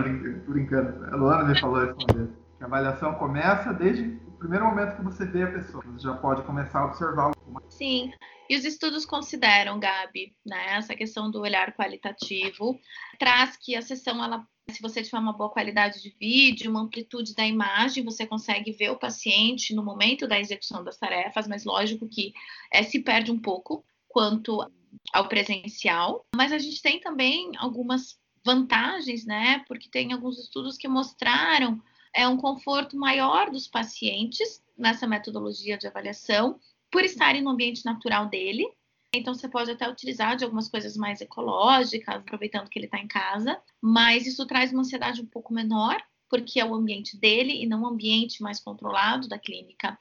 brincando, 0.47 1.05
a 1.11 1.15
Luana 1.15 1.43
me 1.43 1.59
falou 1.59 1.83
isso 1.83 1.95
uma 2.09 2.17
vez, 2.17 2.29
que 2.57 2.63
a 2.63 2.67
avaliação 2.67 3.13
começa 3.15 3.73
desde 3.73 4.19
primeiro 4.37 4.65
momento 4.65 4.95
que 4.95 5.03
você 5.03 5.25
vê 5.25 5.43
a 5.43 5.51
pessoa. 5.51 5.83
Você 5.83 6.03
já 6.03 6.13
pode 6.15 6.43
começar 6.43 6.79
a 6.79 6.85
observar. 6.85 7.31
Sim, 7.69 8.11
e 8.49 8.55
os 8.55 8.65
estudos 8.65 9.05
consideram, 9.05 9.79
Gabi, 9.79 10.35
né, 10.45 10.77
essa 10.77 10.95
questão 10.95 11.29
do 11.29 11.41
olhar 11.41 11.75
qualitativo, 11.75 12.79
traz 13.19 13.57
que 13.57 13.75
a 13.75 13.81
sessão 13.81 14.23
ela 14.23 14.45
se 14.69 14.81
você 14.81 15.01
tiver 15.01 15.19
uma 15.19 15.31
boa 15.31 15.49
qualidade 15.49 16.01
de 16.01 16.13
vídeo, 16.19 16.69
uma 16.69 16.81
amplitude 16.81 17.33
da 17.33 17.45
imagem, 17.45 18.03
você 18.03 18.27
consegue 18.27 18.71
ver 18.71 18.89
o 18.89 18.99
paciente 18.99 19.73
no 19.73 19.83
momento 19.83 20.27
da 20.27 20.39
execução 20.39 20.83
das 20.83 20.97
tarefas, 20.97 21.47
mas 21.47 21.63
lógico 21.63 22.07
que 22.07 22.33
é, 22.71 22.83
se 22.83 22.99
perde 22.99 23.31
um 23.31 23.39
pouco 23.39 23.85
quanto 24.09 24.69
ao 25.13 25.29
presencial. 25.29 26.25
Mas 26.35 26.51
a 26.51 26.57
gente 26.57 26.81
tem 26.81 26.99
também 26.99 27.51
algumas 27.57 28.19
vantagens, 28.45 29.25
né? 29.25 29.63
Porque 29.67 29.89
tem 29.89 30.11
alguns 30.11 30.37
estudos 30.37 30.77
que 30.77 30.87
mostraram 30.87 31.81
é, 32.13 32.27
um 32.27 32.37
conforto 32.37 32.97
maior 32.97 33.49
dos 33.49 33.67
pacientes 33.67 34.63
nessa 34.77 35.07
metodologia 35.07 35.77
de 35.77 35.87
avaliação, 35.87 36.59
por 36.91 37.03
estarem 37.03 37.41
no 37.41 37.49
ambiente 37.49 37.85
natural 37.85 38.27
dele, 38.27 38.65
então 39.13 39.33
você 39.33 39.47
pode 39.47 39.71
até 39.71 39.89
utilizar 39.89 40.35
de 40.35 40.43
algumas 40.43 40.67
coisas 40.67 40.95
mais 40.97 41.21
ecológicas, 41.21 42.15
aproveitando 42.15 42.69
que 42.69 42.77
ele 42.77 42.85
está 42.85 42.99
em 42.99 43.07
casa, 43.07 43.59
mas 43.81 44.27
isso 44.27 44.45
traz 44.45 44.71
uma 44.71 44.81
ansiedade 44.81 45.21
um 45.21 45.25
pouco 45.25 45.53
menor, 45.53 46.01
porque 46.29 46.59
é 46.59 46.65
o 46.65 46.75
ambiente 46.75 47.17
dele 47.17 47.61
e 47.61 47.65
não 47.65 47.83
o 47.83 47.87
ambiente 47.87 48.41
mais 48.41 48.59
controlado 48.59 49.27
da 49.27 49.39
clínica. 49.39 49.97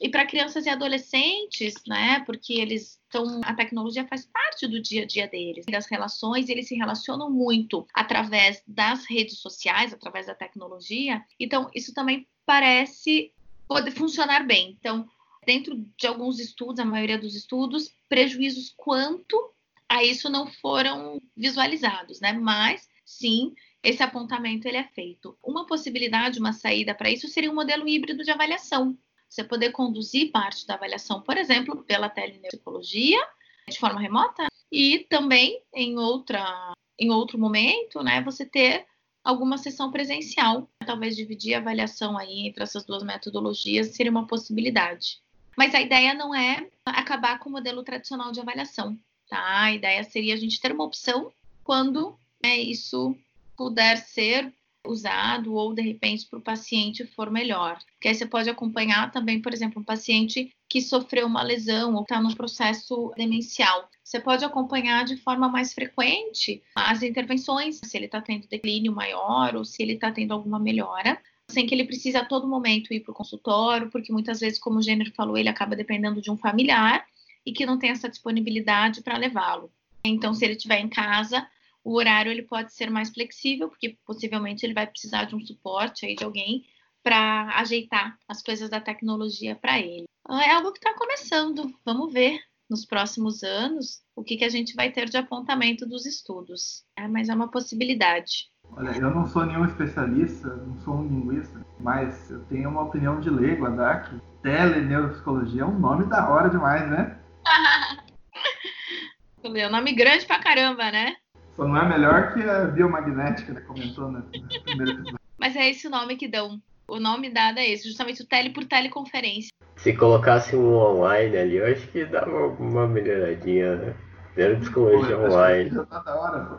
E 0.00 0.08
para 0.08 0.26
crianças 0.26 0.66
e 0.66 0.68
adolescentes, 0.68 1.74
né, 1.86 2.20
porque 2.26 2.54
eles 2.54 3.00
estão, 3.02 3.40
a 3.44 3.54
tecnologia 3.54 4.06
faz 4.06 4.26
parte 4.26 4.66
do 4.66 4.80
dia 4.80 5.02
a 5.02 5.06
dia 5.06 5.28
deles, 5.28 5.64
das 5.66 5.86
relações, 5.86 6.48
eles 6.48 6.66
se 6.68 6.74
relacionam 6.74 7.30
muito 7.30 7.86
através 7.94 8.62
das 8.66 9.04
redes 9.08 9.38
sociais, 9.38 9.92
através 9.92 10.26
da 10.26 10.34
tecnologia. 10.34 11.24
Então, 11.38 11.70
isso 11.74 11.94
também 11.94 12.26
parece 12.44 13.32
poder 13.68 13.92
funcionar 13.92 14.44
bem. 14.46 14.76
Então, 14.78 15.08
dentro 15.46 15.76
de 15.96 16.06
alguns 16.06 16.40
estudos, 16.40 16.80
a 16.80 16.84
maioria 16.84 17.18
dos 17.18 17.34
estudos, 17.34 17.94
prejuízos 18.08 18.72
quanto 18.76 19.52
a 19.88 20.02
isso 20.02 20.28
não 20.28 20.46
foram 20.46 21.20
visualizados, 21.36 22.20
né? 22.20 22.32
Mas 22.32 22.88
sim, 23.04 23.54
esse 23.84 24.02
apontamento 24.02 24.66
ele 24.66 24.78
é 24.78 24.84
feito. 24.84 25.36
Uma 25.42 25.66
possibilidade, 25.66 26.40
uma 26.40 26.54
saída 26.54 26.94
para 26.94 27.10
isso 27.10 27.28
seria 27.28 27.50
um 27.50 27.54
modelo 27.54 27.86
híbrido 27.86 28.24
de 28.24 28.30
avaliação. 28.30 28.96
Você 29.28 29.44
poder 29.44 29.72
conduzir 29.72 30.32
parte 30.32 30.66
da 30.66 30.74
avaliação, 30.74 31.20
por 31.20 31.36
exemplo, 31.36 31.84
pela 31.84 32.08
telepsicologia, 32.08 33.20
de 33.68 33.78
forma 33.78 34.00
remota, 34.00 34.46
e 34.72 35.00
também 35.10 35.62
em 35.74 35.98
outra 35.98 36.72
em 36.98 37.10
outro 37.10 37.38
momento, 37.38 38.02
né, 38.02 38.22
você 38.22 38.46
ter 38.46 38.86
alguma 39.22 39.58
sessão 39.58 39.90
presencial. 39.90 40.70
Talvez 40.86 41.16
dividir 41.16 41.54
a 41.54 41.58
avaliação 41.58 42.16
aí 42.16 42.46
entre 42.46 42.62
essas 42.62 42.84
duas 42.84 43.02
metodologias 43.02 43.88
seria 43.88 44.12
uma 44.12 44.26
possibilidade. 44.26 45.18
Mas 45.56 45.74
a 45.74 45.80
ideia 45.80 46.14
não 46.14 46.34
é 46.34 46.68
acabar 46.86 47.38
com 47.38 47.48
o 47.48 47.52
modelo 47.52 47.82
tradicional 47.82 48.32
de 48.32 48.40
avaliação, 48.40 48.98
tá? 49.28 49.62
A 49.62 49.72
ideia 49.72 50.02
seria 50.04 50.34
a 50.34 50.36
gente 50.36 50.60
ter 50.60 50.72
uma 50.72 50.84
opção 50.84 51.32
quando 51.64 52.16
né, 52.42 52.58
isso 52.58 53.16
puder 53.56 53.98
ser 53.98 54.52
usado 54.86 55.54
ou 55.54 55.72
de 55.72 55.80
repente 55.80 56.26
para 56.28 56.38
o 56.38 56.42
paciente 56.42 57.06
for 57.06 57.30
melhor. 57.30 57.78
Porque 57.94 58.08
aí 58.08 58.14
você 58.14 58.26
pode 58.26 58.50
acompanhar 58.50 59.10
também, 59.10 59.40
por 59.40 59.52
exemplo, 59.52 59.80
um 59.80 59.84
paciente 59.84 60.50
que 60.68 60.82
sofreu 60.82 61.26
uma 61.26 61.42
lesão 61.42 61.94
ou 61.94 62.02
está 62.02 62.20
no 62.20 62.34
processo 62.36 63.12
demencial. 63.16 63.88
Você 64.02 64.20
pode 64.20 64.44
acompanhar 64.44 65.04
de 65.04 65.16
forma 65.16 65.48
mais 65.48 65.72
frequente 65.72 66.62
as 66.74 67.02
intervenções, 67.02 67.80
se 67.82 67.96
ele 67.96 68.06
está 68.06 68.20
tendo 68.20 68.46
declínio 68.46 68.94
maior 68.94 69.56
ou 69.56 69.64
se 69.64 69.82
ele 69.82 69.94
está 69.94 70.12
tendo 70.12 70.32
alguma 70.32 70.58
melhora 70.58 71.18
sem 71.48 71.66
que 71.66 71.74
ele 71.74 71.84
precise 71.84 72.16
a 72.16 72.24
todo 72.24 72.48
momento 72.48 72.92
ir 72.92 73.00
para 73.00 73.12
o 73.12 73.14
consultório, 73.14 73.90
porque 73.90 74.12
muitas 74.12 74.40
vezes, 74.40 74.58
como 74.58 74.78
o 74.78 74.82
gênero 74.82 75.12
falou, 75.12 75.36
ele 75.36 75.48
acaba 75.48 75.76
dependendo 75.76 76.20
de 76.20 76.30
um 76.30 76.36
familiar 76.36 77.04
e 77.44 77.52
que 77.52 77.66
não 77.66 77.78
tem 77.78 77.90
essa 77.90 78.08
disponibilidade 78.08 79.02
para 79.02 79.18
levá-lo. 79.18 79.70
Então, 80.02 80.34
se 80.34 80.44
ele 80.44 80.54
estiver 80.54 80.80
em 80.80 80.88
casa, 80.88 81.46
o 81.84 81.96
horário 81.96 82.32
ele 82.32 82.42
pode 82.42 82.72
ser 82.72 82.90
mais 82.90 83.10
flexível, 83.10 83.68
porque 83.68 83.98
possivelmente 84.06 84.64
ele 84.64 84.72
vai 84.72 84.86
precisar 84.86 85.24
de 85.24 85.36
um 85.36 85.40
suporte 85.40 86.06
aí 86.06 86.16
de 86.16 86.24
alguém 86.24 86.64
para 87.02 87.50
ajeitar 87.58 88.16
as 88.26 88.42
coisas 88.42 88.70
da 88.70 88.80
tecnologia 88.80 89.54
para 89.54 89.78
ele. 89.78 90.06
É 90.26 90.52
algo 90.52 90.72
que 90.72 90.78
está 90.78 90.94
começando. 90.94 91.70
Vamos 91.84 92.10
ver 92.10 92.40
nos 92.70 92.86
próximos 92.86 93.42
anos 93.42 94.00
o 94.16 94.24
que, 94.24 94.38
que 94.38 94.44
a 94.44 94.48
gente 94.48 94.74
vai 94.74 94.90
ter 94.90 95.10
de 95.10 95.18
apontamento 95.18 95.86
dos 95.86 96.06
estudos. 96.06 96.82
É, 96.96 97.06
mas 97.06 97.28
é 97.28 97.34
uma 97.34 97.50
possibilidade. 97.50 98.48
Olha, 98.72 98.96
eu 98.96 99.10
não 99.10 99.26
sou 99.26 99.44
nenhum 99.44 99.66
especialista, 99.66 100.48
não 100.48 100.78
sou 100.78 100.94
um 100.94 101.06
linguista, 101.06 101.60
mas 101.78 102.30
eu 102.30 102.42
tenho 102.46 102.70
uma 102.70 102.82
opinião 102.82 103.20
de 103.20 103.28
leigo, 103.28 103.66
a 103.66 104.00
que 104.00 104.18
teleneuropsicologia 104.42 105.62
é 105.62 105.66
um 105.66 105.78
nome 105.78 106.06
da 106.06 106.30
hora 106.30 106.48
demais, 106.48 106.90
né? 106.90 107.20
é 109.44 109.68
um 109.68 109.70
nome 109.70 109.92
grande 109.92 110.24
pra 110.24 110.38
caramba, 110.38 110.90
né? 110.90 111.16
Só 111.56 111.66
não 111.66 111.76
é 111.76 111.88
melhor 111.88 112.34
que 112.34 112.42
a 112.42 112.64
biomagnética, 112.64 113.52
né? 113.52 113.60
Comentou 113.60 114.10
no, 114.10 114.22
primeiro 114.22 114.92
episódio. 114.92 115.18
Mas 115.38 115.54
é 115.56 115.70
esse 115.70 115.86
o 115.86 115.90
nome 115.90 116.16
que 116.16 116.26
dão. 116.26 116.60
O 116.86 116.98
nome 116.98 117.30
dado 117.30 117.58
é 117.58 117.68
esse, 117.70 117.88
justamente 117.88 118.22
o 118.22 118.26
tele 118.26 118.50
por 118.50 118.64
teleconferência. 118.64 119.50
Se 119.76 119.94
colocasse 119.94 120.54
um 120.54 120.74
online 120.74 121.36
ali, 121.36 121.56
eu 121.56 121.66
acho 121.66 121.86
que 121.88 122.04
dava 122.04 122.48
uma 122.58 122.86
melhoradinha, 122.86 123.76
né? 123.76 123.96
Neuropsicologia 124.36 125.18
online. 125.18 125.70
Já 125.70 125.86
tá 125.86 125.98
da 126.00 126.14
hora, 126.14 126.58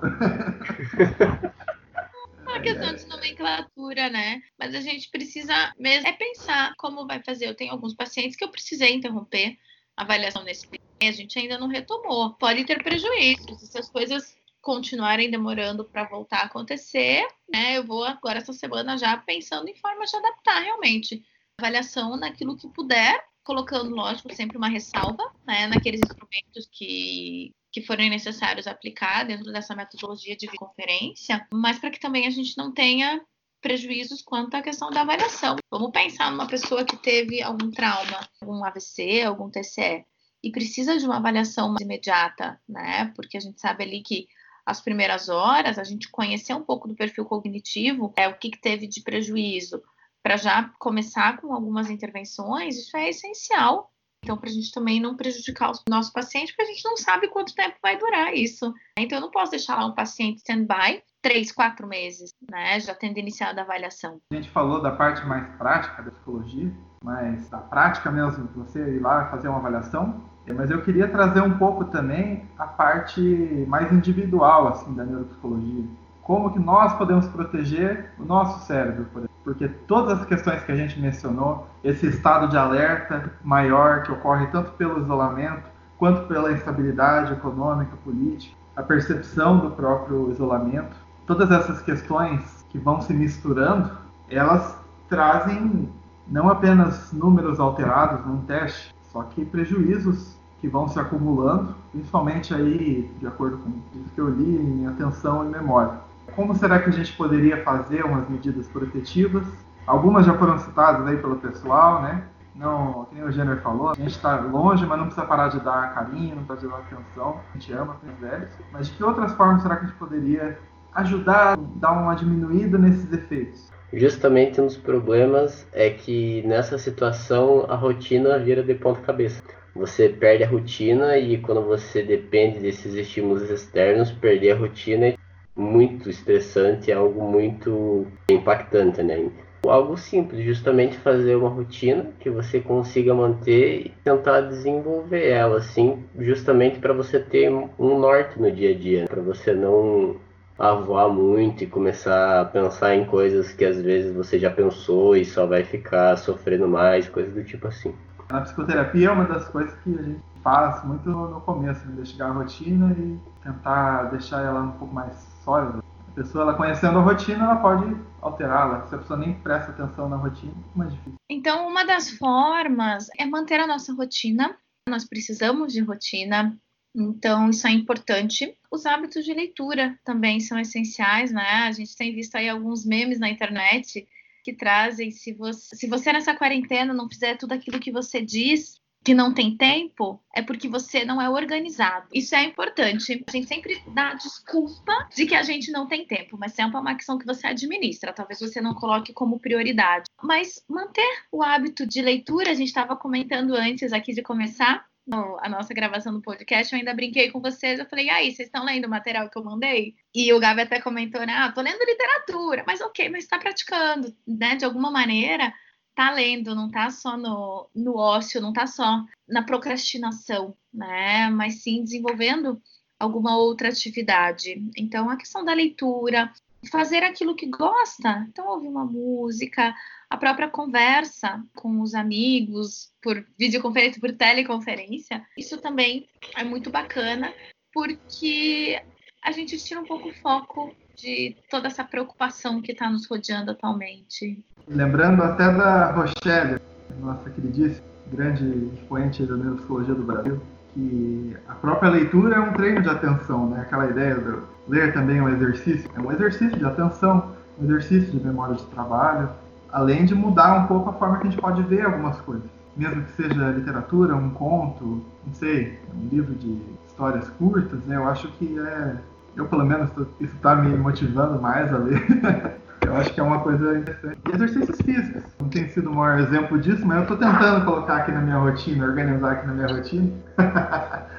uma 2.47 2.59
questão 2.59 2.95
de 2.95 3.05
nomenclatura, 3.07 4.09
né? 4.09 4.41
Mas 4.57 4.73
a 4.73 4.79
gente 4.79 5.09
precisa 5.09 5.53
mesmo 5.77 6.07
é 6.07 6.13
pensar 6.13 6.73
como 6.77 7.05
vai 7.05 7.21
fazer. 7.21 7.47
Eu 7.47 7.55
tenho 7.55 7.71
alguns 7.71 7.93
pacientes 7.93 8.37
que 8.37 8.43
eu 8.43 8.49
precisei 8.49 8.93
interromper 8.93 9.57
a 9.97 10.03
avaliação 10.03 10.43
nesse 10.43 10.67
a 11.01 11.11
gente 11.11 11.37
ainda 11.37 11.57
não 11.57 11.67
retomou. 11.67 12.33
Pode 12.35 12.63
ter 12.63 12.81
prejuízos 12.81 13.61
se 13.61 13.77
as 13.77 13.89
coisas 13.89 14.35
continuarem 14.65 15.29
demorando 15.29 15.85
para 15.85 16.05
voltar 16.05 16.39
a 16.39 16.45
acontecer, 16.45 17.23
né? 17.47 17.77
Eu 17.77 17.83
vou 17.85 18.03
agora 18.03 18.39
essa 18.39 18.51
semana 18.51 18.97
já 18.97 19.15
pensando 19.15 19.69
em 19.69 19.75
forma 19.75 20.03
de 20.05 20.15
adaptar 20.15 20.59
realmente 20.59 21.23
avaliação 21.59 22.17
naquilo 22.17 22.57
que 22.57 22.67
puder, 22.69 23.23
colocando, 23.43 23.95
lógico, 23.95 24.33
sempre 24.33 24.57
uma 24.57 24.67
ressalva, 24.67 25.23
né, 25.45 25.67
naqueles 25.67 26.01
instrumentos 26.01 26.67
que 26.71 27.53
que 27.71 27.81
forem 27.81 28.09
necessários 28.09 28.67
aplicar 28.67 29.25
dentro 29.25 29.51
dessa 29.51 29.75
metodologia 29.75 30.35
de 30.35 30.47
conferência, 30.47 31.45
mas 31.51 31.77
para 31.77 31.91
que 31.91 31.99
também 31.99 32.25
a 32.25 32.29
gente 32.29 32.57
não 32.57 32.73
tenha 32.73 33.21
prejuízos 33.61 34.21
quanto 34.21 34.55
à 34.55 34.61
questão 34.61 34.89
da 34.89 35.01
avaliação. 35.01 35.57
Vamos 35.69 35.91
pensar 35.91 36.31
numa 36.31 36.47
pessoa 36.47 36.85
que 36.85 36.95
teve 36.95 37.43
algum 37.43 37.69
trauma, 37.69 38.29
algum 38.41 38.63
AVC, 38.63 39.23
algum 39.23 39.49
TCE, 39.49 40.05
e 40.41 40.51
precisa 40.51 40.97
de 40.97 41.05
uma 41.05 41.17
avaliação 41.17 41.67
mais 41.67 41.81
imediata, 41.81 42.57
né? 42.65 43.11
Porque 43.13 43.35
a 43.35 43.41
gente 43.41 43.59
sabe 43.59 43.83
ali 43.83 44.01
que 44.01 44.25
as 44.65 44.81
primeiras 44.81 45.29
horas, 45.29 45.77
a 45.77 45.83
gente 45.83 46.09
conhecer 46.09 46.53
um 46.53 46.63
pouco 46.63 46.87
do 46.87 46.95
perfil 46.95 47.25
cognitivo, 47.25 48.13
é 48.15 48.27
o 48.27 48.37
que, 48.37 48.49
que 48.49 48.59
teve 48.59 48.87
de 48.87 49.01
prejuízo, 49.01 49.81
para 50.23 50.37
já 50.37 50.71
começar 50.79 51.37
com 51.37 51.53
algumas 51.53 51.89
intervenções, 51.89 52.77
isso 52.77 52.97
é 52.97 53.09
essencial 53.09 53.91
então, 54.25 54.37
para 54.37 54.49
a 54.49 54.51
gente 54.51 54.71
também 54.71 54.99
não 54.99 55.15
prejudicar 55.15 55.69
o 55.69 55.79
nosso 55.87 56.11
paciente, 56.11 56.47
porque 56.47 56.63
a 56.63 56.73
gente 56.73 56.83
não 56.83 56.97
sabe 56.97 57.27
quanto 57.27 57.53
tempo 57.53 57.75
vai 57.79 57.95
durar 57.95 58.33
isso. 58.33 58.73
Então, 58.97 59.19
eu 59.19 59.21
não 59.21 59.29
posso 59.29 59.51
deixar 59.51 59.75
lá 59.75 59.85
um 59.85 59.93
paciente 59.93 60.37
stand-by 60.37 61.03
três, 61.21 61.51
quatro 61.51 61.87
meses, 61.87 62.31
né? 62.49 62.79
Já 62.79 62.95
tendo 62.95 63.19
iniciado 63.19 63.59
a 63.59 63.63
avaliação. 63.63 64.19
A 64.31 64.35
gente 64.35 64.49
falou 64.49 64.81
da 64.81 64.91
parte 64.91 65.23
mais 65.27 65.47
prática 65.57 66.01
da 66.01 66.09
psicologia, 66.09 66.73
mas 67.03 67.47
da 67.49 67.59
prática 67.59 68.11
mesmo, 68.11 68.47
você 68.55 68.79
ir 68.95 68.99
lá 68.99 69.29
fazer 69.29 69.47
uma 69.47 69.59
avaliação. 69.59 70.27
Mas 70.53 70.69
eu 70.69 70.81
queria 70.81 71.07
trazer 71.07 71.41
um 71.41 71.57
pouco 71.57 71.85
também 71.85 72.43
a 72.57 72.65
parte 72.67 73.65
mais 73.67 73.91
individual, 73.91 74.67
assim, 74.67 74.93
da 74.93 75.03
neuropsicologia. 75.03 75.83
Como 76.21 76.51
que 76.51 76.59
nós 76.59 76.93
podemos 76.93 77.27
proteger 77.27 78.11
o 78.19 78.25
nosso 78.25 78.65
cérebro, 78.65 79.05
por 79.05 79.19
exemplo 79.19 79.35
porque 79.45 79.67
todas 79.67 80.21
as 80.21 80.25
questões 80.25 80.63
que 80.63 80.71
a 80.71 80.75
gente 80.75 80.99
mencionou, 80.99 81.67
esse 81.83 82.07
estado 82.07 82.47
de 82.47 82.57
alerta 82.57 83.31
maior 83.43 84.01
que 84.01 84.11
ocorre 84.11 84.47
tanto 84.47 84.71
pelo 84.71 84.99
isolamento 84.99 85.69
quanto 85.99 86.27
pela 86.27 86.51
instabilidade 86.51 87.31
econômica, 87.33 87.95
política, 88.03 88.57
a 88.75 88.81
percepção 88.81 89.59
do 89.59 89.69
próprio 89.69 90.31
isolamento, 90.31 90.95
todas 91.27 91.51
essas 91.51 91.79
questões 91.79 92.65
que 92.71 92.79
vão 92.79 92.99
se 93.01 93.13
misturando, 93.13 93.91
elas 94.27 94.75
trazem 95.07 95.87
não 96.27 96.49
apenas 96.49 97.13
números 97.13 97.59
alterados 97.59 98.25
num 98.25 98.41
teste, 98.41 98.94
só 99.15 99.23
que 99.23 99.45
prejuízos 99.45 100.35
que 100.59 100.67
vão 100.67 100.87
se 100.89 100.99
acumulando, 100.99 101.73
principalmente 101.91 102.53
aí, 102.53 103.09
de 103.19 103.27
acordo 103.27 103.57
com 103.59 103.69
o 103.69 104.09
que 104.13 104.19
eu 104.19 104.29
li, 104.29 104.57
em 104.57 104.87
atenção 104.87 105.45
e 105.45 105.49
memória 105.49 106.03
como 106.35 106.55
será 106.55 106.79
que 106.79 106.89
a 106.89 106.91
gente 106.91 107.15
poderia 107.15 107.63
fazer 107.63 108.03
umas 108.03 108.27
medidas 108.27 108.67
protetivas 108.67 109.45
Algumas 109.85 110.25
já 110.25 110.33
foram 110.35 110.57
citadas 110.57 111.05
aí 111.05 111.17
pelo 111.17 111.35
pessoal, 111.35 112.01
né? 112.01 112.23
Não, 112.55 113.05
como 113.05 113.25
o 113.25 113.31
Jenner 113.31 113.61
falou, 113.61 113.91
a 113.91 113.95
gente 113.95 114.11
está 114.11 114.39
longe, 114.39 114.85
mas 114.85 114.97
não 114.97 115.05
precisa 115.05 115.27
parar 115.27 115.49
de 115.49 115.59
dar 115.59 115.93
carinho, 115.93 116.37
não 116.37 116.43
precisa 116.43 116.71
dar 116.71 116.77
atenção, 116.79 117.41
a 117.53 117.57
gente 117.57 117.73
ama 117.73 117.97
os 118.01 118.19
velhos. 118.19 118.49
Mas 118.71 118.87
de 118.87 118.93
que 118.93 119.03
outras 119.03 119.33
formas 119.33 119.61
será 119.61 119.75
que 119.75 119.83
a 119.83 119.87
gente 119.87 119.97
poderia 119.97 120.57
ajudar, 120.95 121.57
dar 121.75 121.91
uma 121.91 122.15
diminuída 122.15 122.77
nesses 122.77 123.11
efeitos? 123.11 123.69
Justamente 123.93 124.59
um 124.59 124.65
dos 124.65 124.77
problemas 124.77 125.65
é 125.71 125.89
que 125.89 126.41
nessa 126.43 126.77
situação 126.77 127.65
a 127.69 127.75
rotina 127.75 128.37
vira 128.39 128.63
de 128.63 128.73
ponta 128.73 129.01
cabeça. 129.01 129.41
Você 129.75 130.09
perde 130.09 130.43
a 130.43 130.47
rotina 130.47 131.17
e 131.17 131.37
quando 131.37 131.61
você 131.61 132.01
depende 132.01 132.59
desses 132.59 132.93
estímulos 132.93 133.49
externos, 133.49 134.11
perder 134.11 134.51
a 134.51 134.57
rotina 134.57 135.07
é 135.07 135.15
muito 135.55 136.09
estressante, 136.09 136.91
é 136.91 136.95
algo 136.95 137.21
muito 137.21 138.07
impactante, 138.29 139.03
né? 139.03 139.29
Algo 139.65 139.97
simples, 139.97 140.45
justamente 140.45 140.97
fazer 140.97 141.35
uma 141.35 141.49
rotina 141.49 142.11
que 142.19 142.29
você 142.29 142.59
consiga 142.59 143.13
manter 143.13 143.87
e 143.87 143.93
tentar 144.03 144.41
desenvolver 144.41 145.27
ela, 145.27 145.57
assim, 145.57 146.03
justamente 146.19 146.79
para 146.79 146.93
você 146.93 147.19
ter 147.19 147.49
um 147.51 147.99
norte 147.99 148.39
no 148.39 148.51
dia 148.51 148.71
a 148.71 148.77
dia, 148.77 149.05
para 149.05 149.21
você 149.21 149.53
não 149.53 150.17
avoar 150.57 151.09
muito 151.09 151.63
e 151.63 151.67
começar 151.67 152.41
a 152.41 152.45
pensar 152.45 152.95
em 152.95 153.05
coisas 153.05 153.51
que 153.51 153.65
às 153.65 153.81
vezes 153.81 154.15
você 154.15 154.39
já 154.39 154.49
pensou 154.49 155.15
e 155.15 155.25
só 155.25 155.45
vai 155.45 155.63
ficar 155.63 156.17
sofrendo 156.17 156.67
mais, 156.67 157.09
coisas 157.09 157.33
do 157.33 157.43
tipo 157.43 157.67
assim. 157.67 157.93
Na 158.29 158.41
psicoterapia 158.41 159.09
é 159.09 159.11
uma 159.11 159.25
das 159.25 159.47
coisas 159.49 159.73
que 159.83 159.97
a 159.97 160.01
gente 160.01 160.21
faz 160.43 160.83
muito 160.83 161.09
no 161.09 161.41
começo, 161.41 161.87
investigar 161.87 162.29
a 162.29 162.33
rotina 162.33 162.95
e 162.97 163.19
tentar 163.43 164.03
deixar 164.11 164.43
ela 164.43 164.61
um 164.61 164.71
pouco 164.73 164.93
mais 164.93 165.15
sólida. 165.43 165.79
A 166.07 166.11
pessoa, 166.11 166.43
ela 166.43 166.53
conhecendo 166.53 166.97
a 166.99 167.01
rotina, 167.01 167.43
ela 167.43 167.55
pode 167.57 167.95
alterá-la. 168.21 168.87
Se 168.87 168.95
a 168.95 168.97
pessoa 168.99 169.19
nem 169.19 169.33
presta 169.33 169.71
atenção 169.71 170.07
na 170.07 170.15
rotina, 170.15 170.53
é 170.53 170.77
mais 170.77 170.91
difícil. 170.91 171.15
Então, 171.29 171.67
uma 171.67 171.85
das 171.85 172.09
formas 172.11 173.07
é 173.19 173.25
manter 173.25 173.59
a 173.59 173.67
nossa 173.67 173.93
rotina. 173.93 174.55
Nós 174.87 175.07
precisamos 175.07 175.73
de 175.73 175.81
rotina, 175.81 176.55
então, 176.95 177.49
isso 177.49 177.67
é 177.67 177.71
importante. 177.71 178.57
Os 178.71 178.85
hábitos 178.85 179.25
de 179.25 179.33
leitura 179.33 179.99
também 180.03 180.39
são 180.39 180.57
essenciais, 180.57 181.31
né? 181.31 181.65
A 181.67 181.71
gente 181.71 181.95
tem 181.95 182.15
visto 182.15 182.35
aí 182.35 182.47
alguns 182.47 182.85
memes 182.85 183.19
na 183.19 183.29
internet 183.29 184.07
que 184.43 184.53
trazem, 184.53 185.11
se 185.11 185.33
você, 185.33 185.75
se 185.75 185.87
você 185.87 186.13
nessa 186.13 186.35
quarentena 186.35 186.93
não 186.93 187.09
fizer 187.09 187.35
tudo 187.35 187.51
aquilo 187.53 187.79
que 187.79 187.91
você 187.91 188.21
diz 188.21 188.79
que 189.03 189.13
não 189.13 189.31
tem 189.31 189.55
tempo, 189.55 190.19
é 190.35 190.41
porque 190.41 190.67
você 190.67 191.05
não 191.05 191.21
é 191.21 191.29
organizado. 191.29 192.07
Isso 192.11 192.33
é 192.35 192.43
importante. 192.43 193.23
A 193.27 193.31
gente 193.31 193.47
sempre 193.47 193.79
dá 193.93 194.15
desculpa 194.15 195.07
de 195.15 195.27
que 195.27 195.35
a 195.35 195.43
gente 195.43 195.71
não 195.71 195.87
tem 195.87 196.07
tempo, 196.07 196.35
mas 196.39 196.53
tempo 196.53 196.75
é 196.75 196.79
uma 196.79 196.91
ação 196.91 197.19
que 197.19 197.25
você 197.25 197.45
administra. 197.45 198.11
Talvez 198.11 198.39
você 198.39 198.59
não 198.59 198.73
coloque 198.73 199.13
como 199.13 199.39
prioridade. 199.39 200.05
Mas 200.23 200.63
manter 200.67 201.07
o 201.31 201.43
hábito 201.43 201.85
de 201.85 202.01
leitura, 202.01 202.49
a 202.49 202.55
gente 202.55 202.69
estava 202.69 202.95
comentando 202.95 203.53
antes 203.53 203.93
aqui 203.93 204.11
de 204.11 204.23
começar, 204.23 204.83
no, 205.05 205.37
a 205.39 205.47
nossa 205.47 205.73
gravação 205.73 206.13
do 206.13 206.21
podcast, 206.21 206.73
eu 206.73 206.79
ainda 206.79 206.93
brinquei 206.93 207.31
com 207.31 207.39
vocês. 207.39 207.79
Eu 207.79 207.85
falei, 207.85 208.09
aí, 208.09 208.31
vocês 208.31 208.47
estão 208.47 208.65
lendo 208.65 208.85
o 208.85 208.89
material 208.89 209.29
que 209.29 209.37
eu 209.37 209.43
mandei? 209.43 209.95
E 210.13 210.33
o 210.33 210.39
Gabi 210.39 210.61
até 210.61 210.81
comentou, 210.81 211.25
né? 211.25 211.33
Ah, 211.33 211.51
tô 211.51 211.61
lendo 211.61 211.85
literatura, 211.85 212.63
mas 212.65 212.81
ok, 212.81 213.09
mas 213.09 213.23
está 213.23 213.37
praticando, 213.37 214.15
né? 214.27 214.55
De 214.55 214.65
alguma 214.65 214.89
maneira, 214.89 215.53
tá 215.93 216.11
lendo, 216.11 216.55
não 216.55 216.69
tá 216.69 216.89
só 216.89 217.15
no, 217.17 217.69
no 217.75 217.95
ócio, 217.95 218.41
não 218.41 218.51
tá 218.51 218.65
só 218.65 219.03
na 219.27 219.43
procrastinação, 219.43 220.55
né? 220.73 221.29
Mas 221.29 221.61
sim 221.61 221.83
desenvolvendo 221.83 222.61
alguma 222.99 223.37
outra 223.37 223.69
atividade. 223.69 224.61
Então, 224.75 225.09
a 225.09 225.17
questão 225.17 225.43
da 225.45 225.53
leitura, 225.53 226.31
fazer 226.71 227.03
aquilo 227.03 227.35
que 227.35 227.45
gosta. 227.45 228.25
Então, 228.29 228.47
ouvir 228.47 228.67
uma 228.67 228.85
música, 228.85 229.75
a 230.09 230.17
própria 230.17 230.49
conversa 230.49 231.43
com 231.55 231.81
os 231.81 231.93
amigos, 231.93 232.91
por 233.01 233.25
videoconferência, 233.37 233.99
por 233.99 234.11
teleconferência. 234.13 235.25
Isso 235.37 235.57
também 235.59 236.07
é 236.35 236.43
muito 236.43 236.69
bacana, 236.69 237.33
porque 237.73 238.81
a 239.23 239.31
gente 239.31 239.57
tira 239.57 239.81
um 239.81 239.85
pouco 239.85 240.09
o 240.09 240.13
foco 240.13 240.75
de 240.95 241.35
toda 241.49 241.67
essa 241.67 241.83
preocupação 241.83 242.61
que 242.61 242.71
está 242.71 242.89
nos 242.89 243.07
rodeando 243.07 243.51
atualmente. 243.51 244.43
Lembrando 244.67 245.21
até 245.23 245.51
da 245.51 245.91
Rochelle, 245.91 246.61
nossa 246.99 247.29
queridíssima, 247.29 247.85
grande 248.11 248.45
expoente 248.75 249.25
da 249.25 249.35
neuropsicologia 249.35 249.95
do 249.95 250.03
Brasil, 250.03 250.41
que 250.73 251.35
a 251.47 251.55
própria 251.55 251.89
leitura 251.89 252.35
é 252.35 252.39
um 252.39 252.53
treino 252.53 252.81
de 252.81 252.89
atenção, 252.89 253.49
né? 253.49 253.61
Aquela 253.61 253.89
ideia 253.89 254.15
de 254.15 254.41
ler 254.67 254.93
também 254.93 255.17
é 255.17 255.23
um 255.23 255.29
exercício, 255.29 255.89
é 255.95 255.99
um 255.99 256.11
exercício 256.11 256.57
de 256.57 256.65
atenção, 256.65 257.35
um 257.59 257.65
exercício 257.65 258.11
de 258.11 258.25
memória 258.25 258.55
de 258.55 258.65
trabalho, 258.67 259.29
além 259.71 260.05
de 260.05 260.15
mudar 260.15 260.63
um 260.63 260.67
pouco 260.67 260.89
a 260.89 260.93
forma 260.93 261.17
que 261.17 261.27
a 261.27 261.29
gente 261.29 261.41
pode 261.41 261.61
ver 261.63 261.85
algumas 261.85 262.19
coisas. 262.21 262.49
Mesmo 262.75 263.03
que 263.03 263.11
seja 263.13 263.51
literatura, 263.51 264.15
um 264.15 264.29
conto, 264.31 265.01
não 265.25 265.33
sei, 265.33 265.79
um 265.95 266.07
livro 266.09 266.33
de 266.35 266.61
histórias 266.87 267.29
curtas, 267.29 267.79
né? 267.85 267.95
Eu 267.95 268.07
acho 268.07 268.27
que 268.33 268.59
é, 268.59 268.95
eu 269.35 269.47
pelo 269.47 269.65
menos 269.65 269.89
isso 270.19 270.35
está 270.35 270.55
me 270.55 270.75
motivando 270.75 271.41
mais 271.41 271.73
a 271.73 271.77
ler. 271.77 272.55
Eu 272.85 272.95
acho 272.97 273.11
que 273.15 273.19
é 273.19 273.23
uma 273.23 273.39
coisa 273.39 273.79
interessante. 273.79 274.19
E 274.29 274.35
exercícios 274.35 274.77
físicos. 274.81 275.23
Não 275.39 275.49
tem 275.49 275.67
sido 275.69 275.89
o 275.89 275.95
maior 275.95 276.19
exemplo 276.19 276.59
disso, 276.59 276.85
mas 276.85 276.97
eu 276.97 277.03
estou 277.03 277.17
tentando 277.17 277.65
colocar 277.65 277.97
aqui 277.97 278.11
na 278.11 278.21
minha 278.21 278.37
rotina, 278.37 278.85
organizar 278.85 279.31
aqui 279.31 279.47
na 279.47 279.53
minha 279.53 279.67
rotina. 279.67 280.11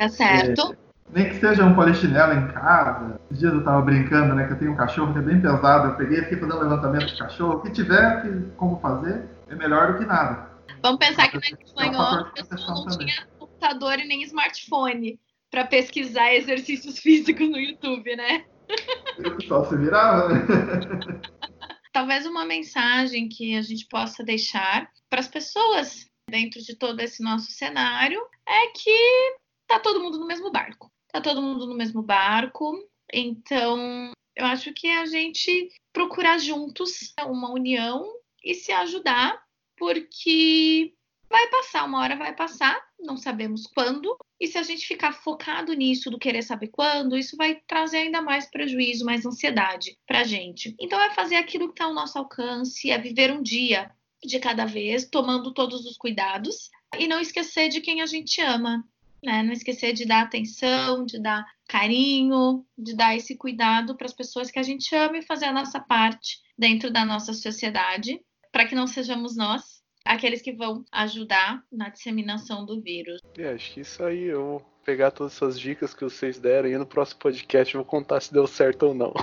Tá 0.00 0.08
certo. 0.08 0.74
Nem 1.12 1.28
que 1.28 1.40
seja 1.40 1.64
um 1.64 1.74
polichinelo 1.74 2.32
em 2.34 2.48
casa. 2.52 3.20
Esses 3.24 3.40
dias 3.40 3.52
eu 3.52 3.58
estava 3.60 3.82
brincando, 3.82 4.34
né? 4.34 4.46
Que 4.46 4.52
eu 4.52 4.58
tenho 4.58 4.72
um 4.72 4.76
cachorro 4.76 5.12
que 5.12 5.18
é 5.18 5.22
bem 5.22 5.40
pesado. 5.40 5.88
Eu 5.88 5.96
peguei 5.96 6.22
fiquei 6.22 6.38
fazendo 6.38 6.60
levantamento 6.60 7.06
de 7.06 7.18
cachorro. 7.18 7.54
O 7.54 7.60
que 7.60 7.70
tiver 7.70 8.22
que, 8.22 8.50
como 8.56 8.78
fazer, 8.80 9.24
é 9.48 9.54
melhor 9.54 9.92
do 9.92 9.98
que 9.98 10.06
nada. 10.06 10.48
Vamos 10.82 10.98
pensar 10.98 11.28
que 11.28 11.36
na 11.36 11.58
espanhol 11.64 12.02
a 12.02 12.24
pessoa 12.32 12.84
não 12.84 12.98
tinha 12.98 13.26
computador 13.38 13.98
e 13.98 14.06
nem 14.06 14.22
smartphone 14.22 15.18
para 15.50 15.66
pesquisar 15.66 16.32
exercícios 16.34 16.98
físicos 17.00 17.50
no 17.50 17.58
YouTube, 17.58 18.16
né? 18.16 18.44
o 19.18 19.36
pessoal 19.36 19.68
se 19.68 19.76
virava, 19.76 20.28
né? 20.28 20.46
Talvez 21.92 22.24
uma 22.24 22.44
mensagem 22.44 23.28
que 23.28 23.56
a 23.56 23.62
gente 23.62 23.86
possa 23.88 24.22
deixar 24.22 24.88
para 25.08 25.18
as 25.18 25.26
pessoas 25.26 26.06
dentro 26.30 26.60
de 26.60 26.76
todo 26.76 27.00
esse 27.00 27.20
nosso 27.20 27.50
cenário 27.50 28.20
é 28.46 28.68
que 28.68 29.36
tá 29.66 29.80
todo 29.80 30.00
mundo 30.00 30.18
no 30.18 30.26
mesmo 30.26 30.52
barco. 30.52 30.90
Tá 31.12 31.20
todo 31.20 31.42
mundo 31.42 31.66
no 31.66 31.74
mesmo 31.74 32.02
barco. 32.02 32.76
Então, 33.12 34.12
eu 34.36 34.46
acho 34.46 34.72
que 34.72 34.88
a 34.88 35.06
gente 35.06 35.68
procurar 35.92 36.38
juntos 36.38 37.12
uma 37.26 37.52
união 37.52 38.06
e 38.42 38.54
se 38.54 38.72
ajudar, 38.72 39.42
porque 39.76 40.94
vai 41.28 41.48
passar, 41.48 41.84
uma 41.84 42.00
hora 42.00 42.16
vai 42.16 42.34
passar, 42.34 42.80
não 42.98 43.16
sabemos 43.16 43.66
quando, 43.66 44.16
e 44.40 44.46
se 44.46 44.58
a 44.58 44.62
gente 44.62 44.86
ficar 44.86 45.12
focado 45.12 45.72
nisso, 45.72 46.10
do 46.10 46.18
querer 46.18 46.42
saber 46.42 46.68
quando, 46.68 47.16
isso 47.16 47.36
vai 47.36 47.60
trazer 47.66 47.98
ainda 47.98 48.20
mais 48.20 48.50
prejuízo, 48.50 49.04
mais 49.04 49.24
ansiedade 49.24 49.96
pra 50.06 50.24
gente. 50.24 50.74
Então 50.80 51.00
é 51.00 51.10
fazer 51.10 51.36
aquilo 51.36 51.68
que 51.68 51.74
está 51.74 51.84
ao 51.84 51.94
nosso 51.94 52.18
alcance, 52.18 52.90
é 52.90 52.98
viver 52.98 53.30
um 53.30 53.42
dia 53.42 53.90
de 54.24 54.38
cada 54.38 54.64
vez, 54.64 55.08
tomando 55.08 55.52
todos 55.52 55.86
os 55.86 55.96
cuidados 55.96 56.70
e 56.98 57.06
não 57.06 57.20
esquecer 57.20 57.68
de 57.68 57.80
quem 57.80 58.02
a 58.02 58.06
gente 58.06 58.40
ama. 58.40 58.84
Né? 59.22 59.42
Não 59.42 59.52
esquecer 59.52 59.92
de 59.92 60.06
dar 60.06 60.22
atenção, 60.22 61.04
de 61.04 61.20
dar 61.20 61.44
carinho, 61.68 62.64
de 62.76 62.94
dar 62.96 63.14
esse 63.14 63.36
cuidado 63.36 63.96
para 63.96 64.06
as 64.06 64.14
pessoas 64.14 64.50
que 64.50 64.58
a 64.58 64.62
gente 64.62 64.94
ama 64.94 65.18
e 65.18 65.22
fazer 65.22 65.46
a 65.46 65.52
nossa 65.52 65.78
parte 65.78 66.38
dentro 66.58 66.90
da 66.90 67.04
nossa 67.04 67.32
sociedade, 67.32 68.20
para 68.50 68.66
que 68.66 68.74
não 68.74 68.86
sejamos 68.86 69.36
nós 69.36 69.80
aqueles 70.04 70.42
que 70.42 70.52
vão 70.52 70.84
ajudar 70.90 71.62
na 71.70 71.88
disseminação 71.88 72.64
do 72.64 72.80
vírus. 72.80 73.20
É, 73.38 73.52
acho 73.52 73.74
que 73.74 73.80
isso 73.80 74.02
aí, 74.02 74.24
eu 74.24 74.44
vou 74.44 74.60
pegar 74.84 75.10
todas 75.10 75.34
essas 75.34 75.60
dicas 75.60 75.94
que 75.94 76.02
vocês 76.02 76.38
deram 76.38 76.68
e 76.68 76.76
no 76.76 76.86
próximo 76.86 77.20
podcast 77.20 77.74
eu 77.74 77.82
vou 77.82 77.90
contar 77.90 78.20
se 78.20 78.32
deu 78.32 78.46
certo 78.46 78.84
ou 78.84 78.94
não. 78.94 79.12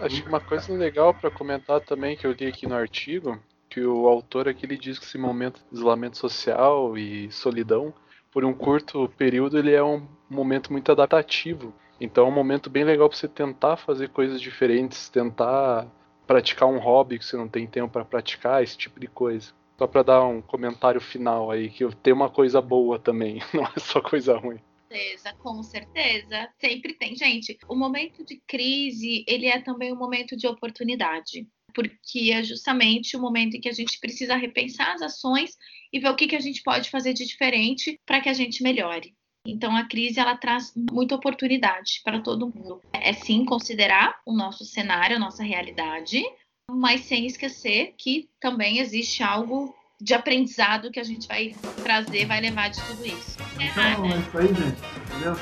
acho 0.00 0.22
que 0.22 0.28
uma 0.28 0.40
coisa 0.40 0.72
legal 0.72 1.14
para 1.14 1.30
comentar 1.30 1.80
também 1.80 2.16
que 2.16 2.26
eu 2.26 2.32
li 2.32 2.46
aqui 2.46 2.66
no 2.66 2.74
artigo, 2.74 3.40
que 3.70 3.80
o 3.80 4.08
autor 4.08 4.48
aqui 4.48 4.66
ele 4.66 4.76
diz 4.76 4.98
que 4.98 5.04
esse 5.04 5.16
momento 5.16 5.62
de 5.70 5.76
isolamento 5.76 6.18
social 6.18 6.98
e 6.98 7.30
solidão, 7.30 7.94
por 8.32 8.44
um 8.44 8.52
curto 8.52 9.08
período, 9.16 9.56
ele 9.58 9.72
é 9.72 9.82
um 9.82 10.06
momento 10.28 10.72
muito 10.72 10.90
adaptativo. 10.90 11.72
Então 12.00 12.26
é 12.26 12.28
um 12.28 12.34
momento 12.34 12.68
bem 12.68 12.82
legal 12.82 13.08
para 13.08 13.16
você 13.16 13.28
tentar 13.28 13.76
fazer 13.76 14.08
coisas 14.08 14.40
diferentes, 14.40 15.08
tentar 15.08 15.86
praticar 16.26 16.68
um 16.68 16.78
hobby 16.78 17.18
que 17.18 17.24
você 17.24 17.36
não 17.36 17.48
tem 17.48 17.66
tempo 17.66 17.92
para 17.92 18.04
praticar, 18.04 18.62
esse 18.62 18.76
tipo 18.76 18.98
de 18.98 19.06
coisa. 19.06 19.52
Só 19.78 19.86
para 19.86 20.02
dar 20.02 20.24
um 20.24 20.42
comentário 20.42 21.00
final 21.00 21.50
aí, 21.50 21.70
que 21.70 21.86
tem 21.96 22.12
uma 22.12 22.28
coisa 22.28 22.60
boa 22.60 22.98
também, 22.98 23.40
não 23.54 23.64
é 23.64 23.78
só 23.78 24.00
coisa 24.00 24.36
ruim. 24.36 24.60
Certeza, 24.90 25.32
com 25.34 25.62
certeza. 25.62 26.48
Sempre 26.58 26.94
tem. 26.94 27.14
Gente, 27.14 27.56
o 27.68 27.76
momento 27.76 28.24
de 28.24 28.42
crise, 28.44 29.24
ele 29.28 29.46
é 29.46 29.60
também 29.60 29.92
um 29.92 29.96
momento 29.96 30.36
de 30.36 30.48
oportunidade. 30.48 31.46
Porque 31.74 32.30
é 32.32 32.42
justamente 32.42 33.16
o 33.16 33.20
momento 33.20 33.56
em 33.56 33.60
que 33.60 33.68
a 33.68 33.72
gente 33.72 33.98
precisa 34.00 34.36
repensar 34.36 34.94
as 34.94 35.02
ações 35.02 35.56
e 35.92 35.98
ver 35.98 36.08
o 36.08 36.16
que, 36.16 36.26
que 36.26 36.36
a 36.36 36.40
gente 36.40 36.62
pode 36.62 36.90
fazer 36.90 37.12
de 37.12 37.26
diferente 37.26 37.98
para 38.06 38.20
que 38.20 38.28
a 38.28 38.34
gente 38.34 38.62
melhore. 38.62 39.14
Então 39.46 39.74
a 39.74 39.84
crise 39.84 40.20
ela 40.20 40.36
traz 40.36 40.72
muita 40.76 41.14
oportunidade 41.14 42.00
para 42.04 42.20
todo 42.20 42.52
mundo. 42.54 42.80
É 42.92 43.12
sim 43.12 43.44
considerar 43.44 44.20
o 44.26 44.32
nosso 44.32 44.64
cenário, 44.64 45.16
a 45.16 45.20
nossa 45.20 45.42
realidade, 45.42 46.22
mas 46.70 47.02
sem 47.02 47.26
esquecer 47.26 47.94
que 47.96 48.28
também 48.38 48.78
existe 48.78 49.22
algo 49.22 49.74
de 50.00 50.14
aprendizado 50.14 50.90
que 50.90 51.00
a 51.00 51.04
gente 51.04 51.26
vai 51.26 51.54
trazer, 51.82 52.26
vai 52.26 52.40
levar 52.40 52.68
de 52.68 52.82
tudo 52.82 53.06
isso. 53.06 53.36
Então 53.58 54.04
é 54.06 54.18
isso 54.18 54.38
aí, 54.38 54.48
gente. 54.48 54.80
Entendeu? 55.10 55.36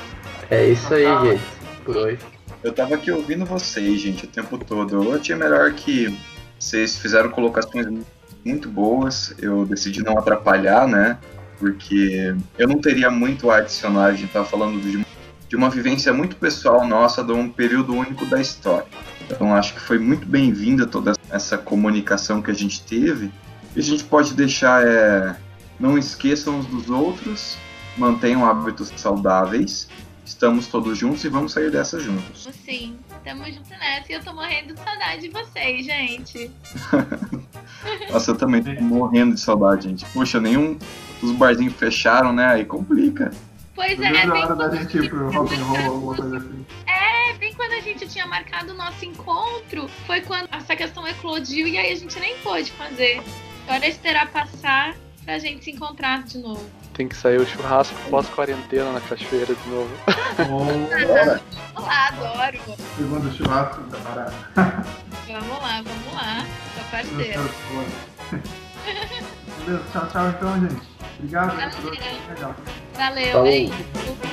É 0.49 0.69
isso 0.69 0.93
aí, 0.93 1.37
gente. 1.37 1.83
Por 1.85 1.97
hoje. 1.97 2.38
Eu 2.63 2.73
tava 2.73 2.95
aqui 2.95 3.09
ouvindo 3.11 3.45
vocês, 3.45 4.01
gente, 4.01 4.25
o 4.25 4.27
tempo 4.27 4.57
todo. 4.57 5.03
Eu 5.03 5.15
achei 5.15 5.35
melhor 5.35 5.71
que 5.73 6.17
vocês 6.57 6.97
fizeram 6.97 7.29
colocações 7.29 7.87
muito 8.43 8.69
boas. 8.69 9.33
Eu 9.39 9.65
decidi 9.65 10.03
não 10.03 10.17
atrapalhar, 10.17 10.87
né? 10.87 11.17
Porque 11.57 12.35
eu 12.57 12.67
não 12.67 12.79
teria 12.79 13.09
muito 13.09 13.49
a 13.49 13.57
adicionar. 13.57 14.05
A 14.05 14.13
gente 14.13 14.33
tava 14.33 14.45
falando 14.45 14.81
de, 14.81 15.05
de 15.47 15.55
uma 15.55 15.69
vivência 15.69 16.11
muito 16.11 16.35
pessoal 16.35 16.85
nossa 16.85 17.23
de 17.23 17.31
um 17.31 17.49
período 17.49 17.93
único 17.93 18.25
da 18.25 18.41
história. 18.41 18.87
Então 19.29 19.55
acho 19.55 19.73
que 19.75 19.79
foi 19.79 19.97
muito 19.97 20.27
bem-vinda 20.27 20.85
toda 20.85 21.13
essa 21.29 21.57
comunicação 21.57 22.41
que 22.41 22.51
a 22.51 22.55
gente 22.55 22.83
teve. 22.83 23.31
E 23.73 23.79
a 23.79 23.83
gente 23.83 24.03
pode 24.03 24.33
deixar 24.33 24.85
é, 24.85 25.35
não 25.79 25.97
esqueçam 25.97 26.59
uns 26.59 26.65
dos 26.65 26.89
outros, 26.89 27.57
mantenham 27.97 28.45
hábitos 28.45 28.91
saudáveis. 28.97 29.87
Estamos 30.29 30.67
todos 30.67 30.95
juntos 30.95 31.25
e 31.25 31.27
vamos 31.27 31.51
sair 31.51 31.71
dessa 31.71 31.99
juntos. 31.99 32.47
Sim, 32.63 32.95
tamo 33.23 33.43
junto 33.45 33.67
nessa 33.71 34.11
e 34.11 34.13
eu 34.13 34.23
tô 34.23 34.31
morrendo 34.31 34.75
de 34.75 34.79
saudade 34.79 35.21
de 35.23 35.29
vocês, 35.29 35.83
gente. 35.83 36.51
Nossa, 38.13 38.31
eu 38.31 38.37
também 38.37 38.61
tô 38.61 38.71
morrendo 38.79 39.33
de 39.33 39.41
saudade, 39.41 39.89
gente. 39.89 40.05
Poxa, 40.13 40.39
nenhum 40.39 40.77
dos 41.19 41.31
barzinhos 41.31 41.73
fecharam, 41.73 42.31
né? 42.31 42.45
Aí 42.45 42.63
complica. 42.63 43.31
Pois 43.73 43.99
é, 43.99 44.07
a 44.07 44.11
bem 44.11 44.45
quando, 44.45 44.77
gente 44.77 45.07
roll, 45.07 46.13
assim. 46.13 46.65
é, 46.85 47.33
bem 47.33 47.51
quando 47.55 47.73
a 47.73 47.81
gente 47.81 48.07
tinha 48.07 48.27
marcado 48.27 48.71
o 48.71 48.75
nosso 48.75 49.03
encontro, 49.03 49.89
foi 50.05 50.21
quando 50.21 50.47
essa 50.51 50.75
questão 50.75 51.07
eclodiu 51.07 51.67
e 51.67 51.75
aí 51.75 51.91
a 51.91 51.95
gente 51.95 52.19
nem 52.19 52.37
pôde 52.37 52.71
fazer. 52.73 53.19
Agora 53.67 53.83
é 53.83 53.89
esperar 53.89 54.31
passar 54.31 54.95
pra 55.25 55.39
gente 55.39 55.65
se 55.65 55.71
encontrar 55.71 56.23
de 56.23 56.37
novo. 56.37 56.69
Tem 56.99 57.07
que 57.07 57.15
sair 57.15 57.39
o 57.39 57.45
churrasco 57.47 57.95
pós-quarentena 58.09 58.91
na 58.91 58.99
cachoeira 58.99 59.55
de 59.55 59.69
novo. 59.69 59.89
Ou 60.51 61.81
Olá, 61.81 62.07
adoro. 62.09 62.59
segundo 62.97 63.31
churrasco 63.37 63.81
da 63.83 63.97
parada. 63.99 64.33
Vamos 65.25 65.61
lá, 65.61 65.81
vamos 65.81 66.13
lá. 66.13 66.45
Sou 66.75 66.83
parceira. 66.91 67.39
Beleza, 69.65 69.83
tchau, 69.93 70.07
tchau 70.11 70.27
então, 70.27 70.59
gente. 70.59 70.81
Obrigado. 71.19 71.55
Valeu, 72.97 73.31
Falou. 73.31 73.43
beijo. 73.45 73.73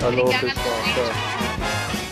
Falou, 0.00 0.20
Obrigada, 0.24 0.46
pessoal. 0.48 0.84
gente. 0.84 0.94
Tchau. 0.96 2.05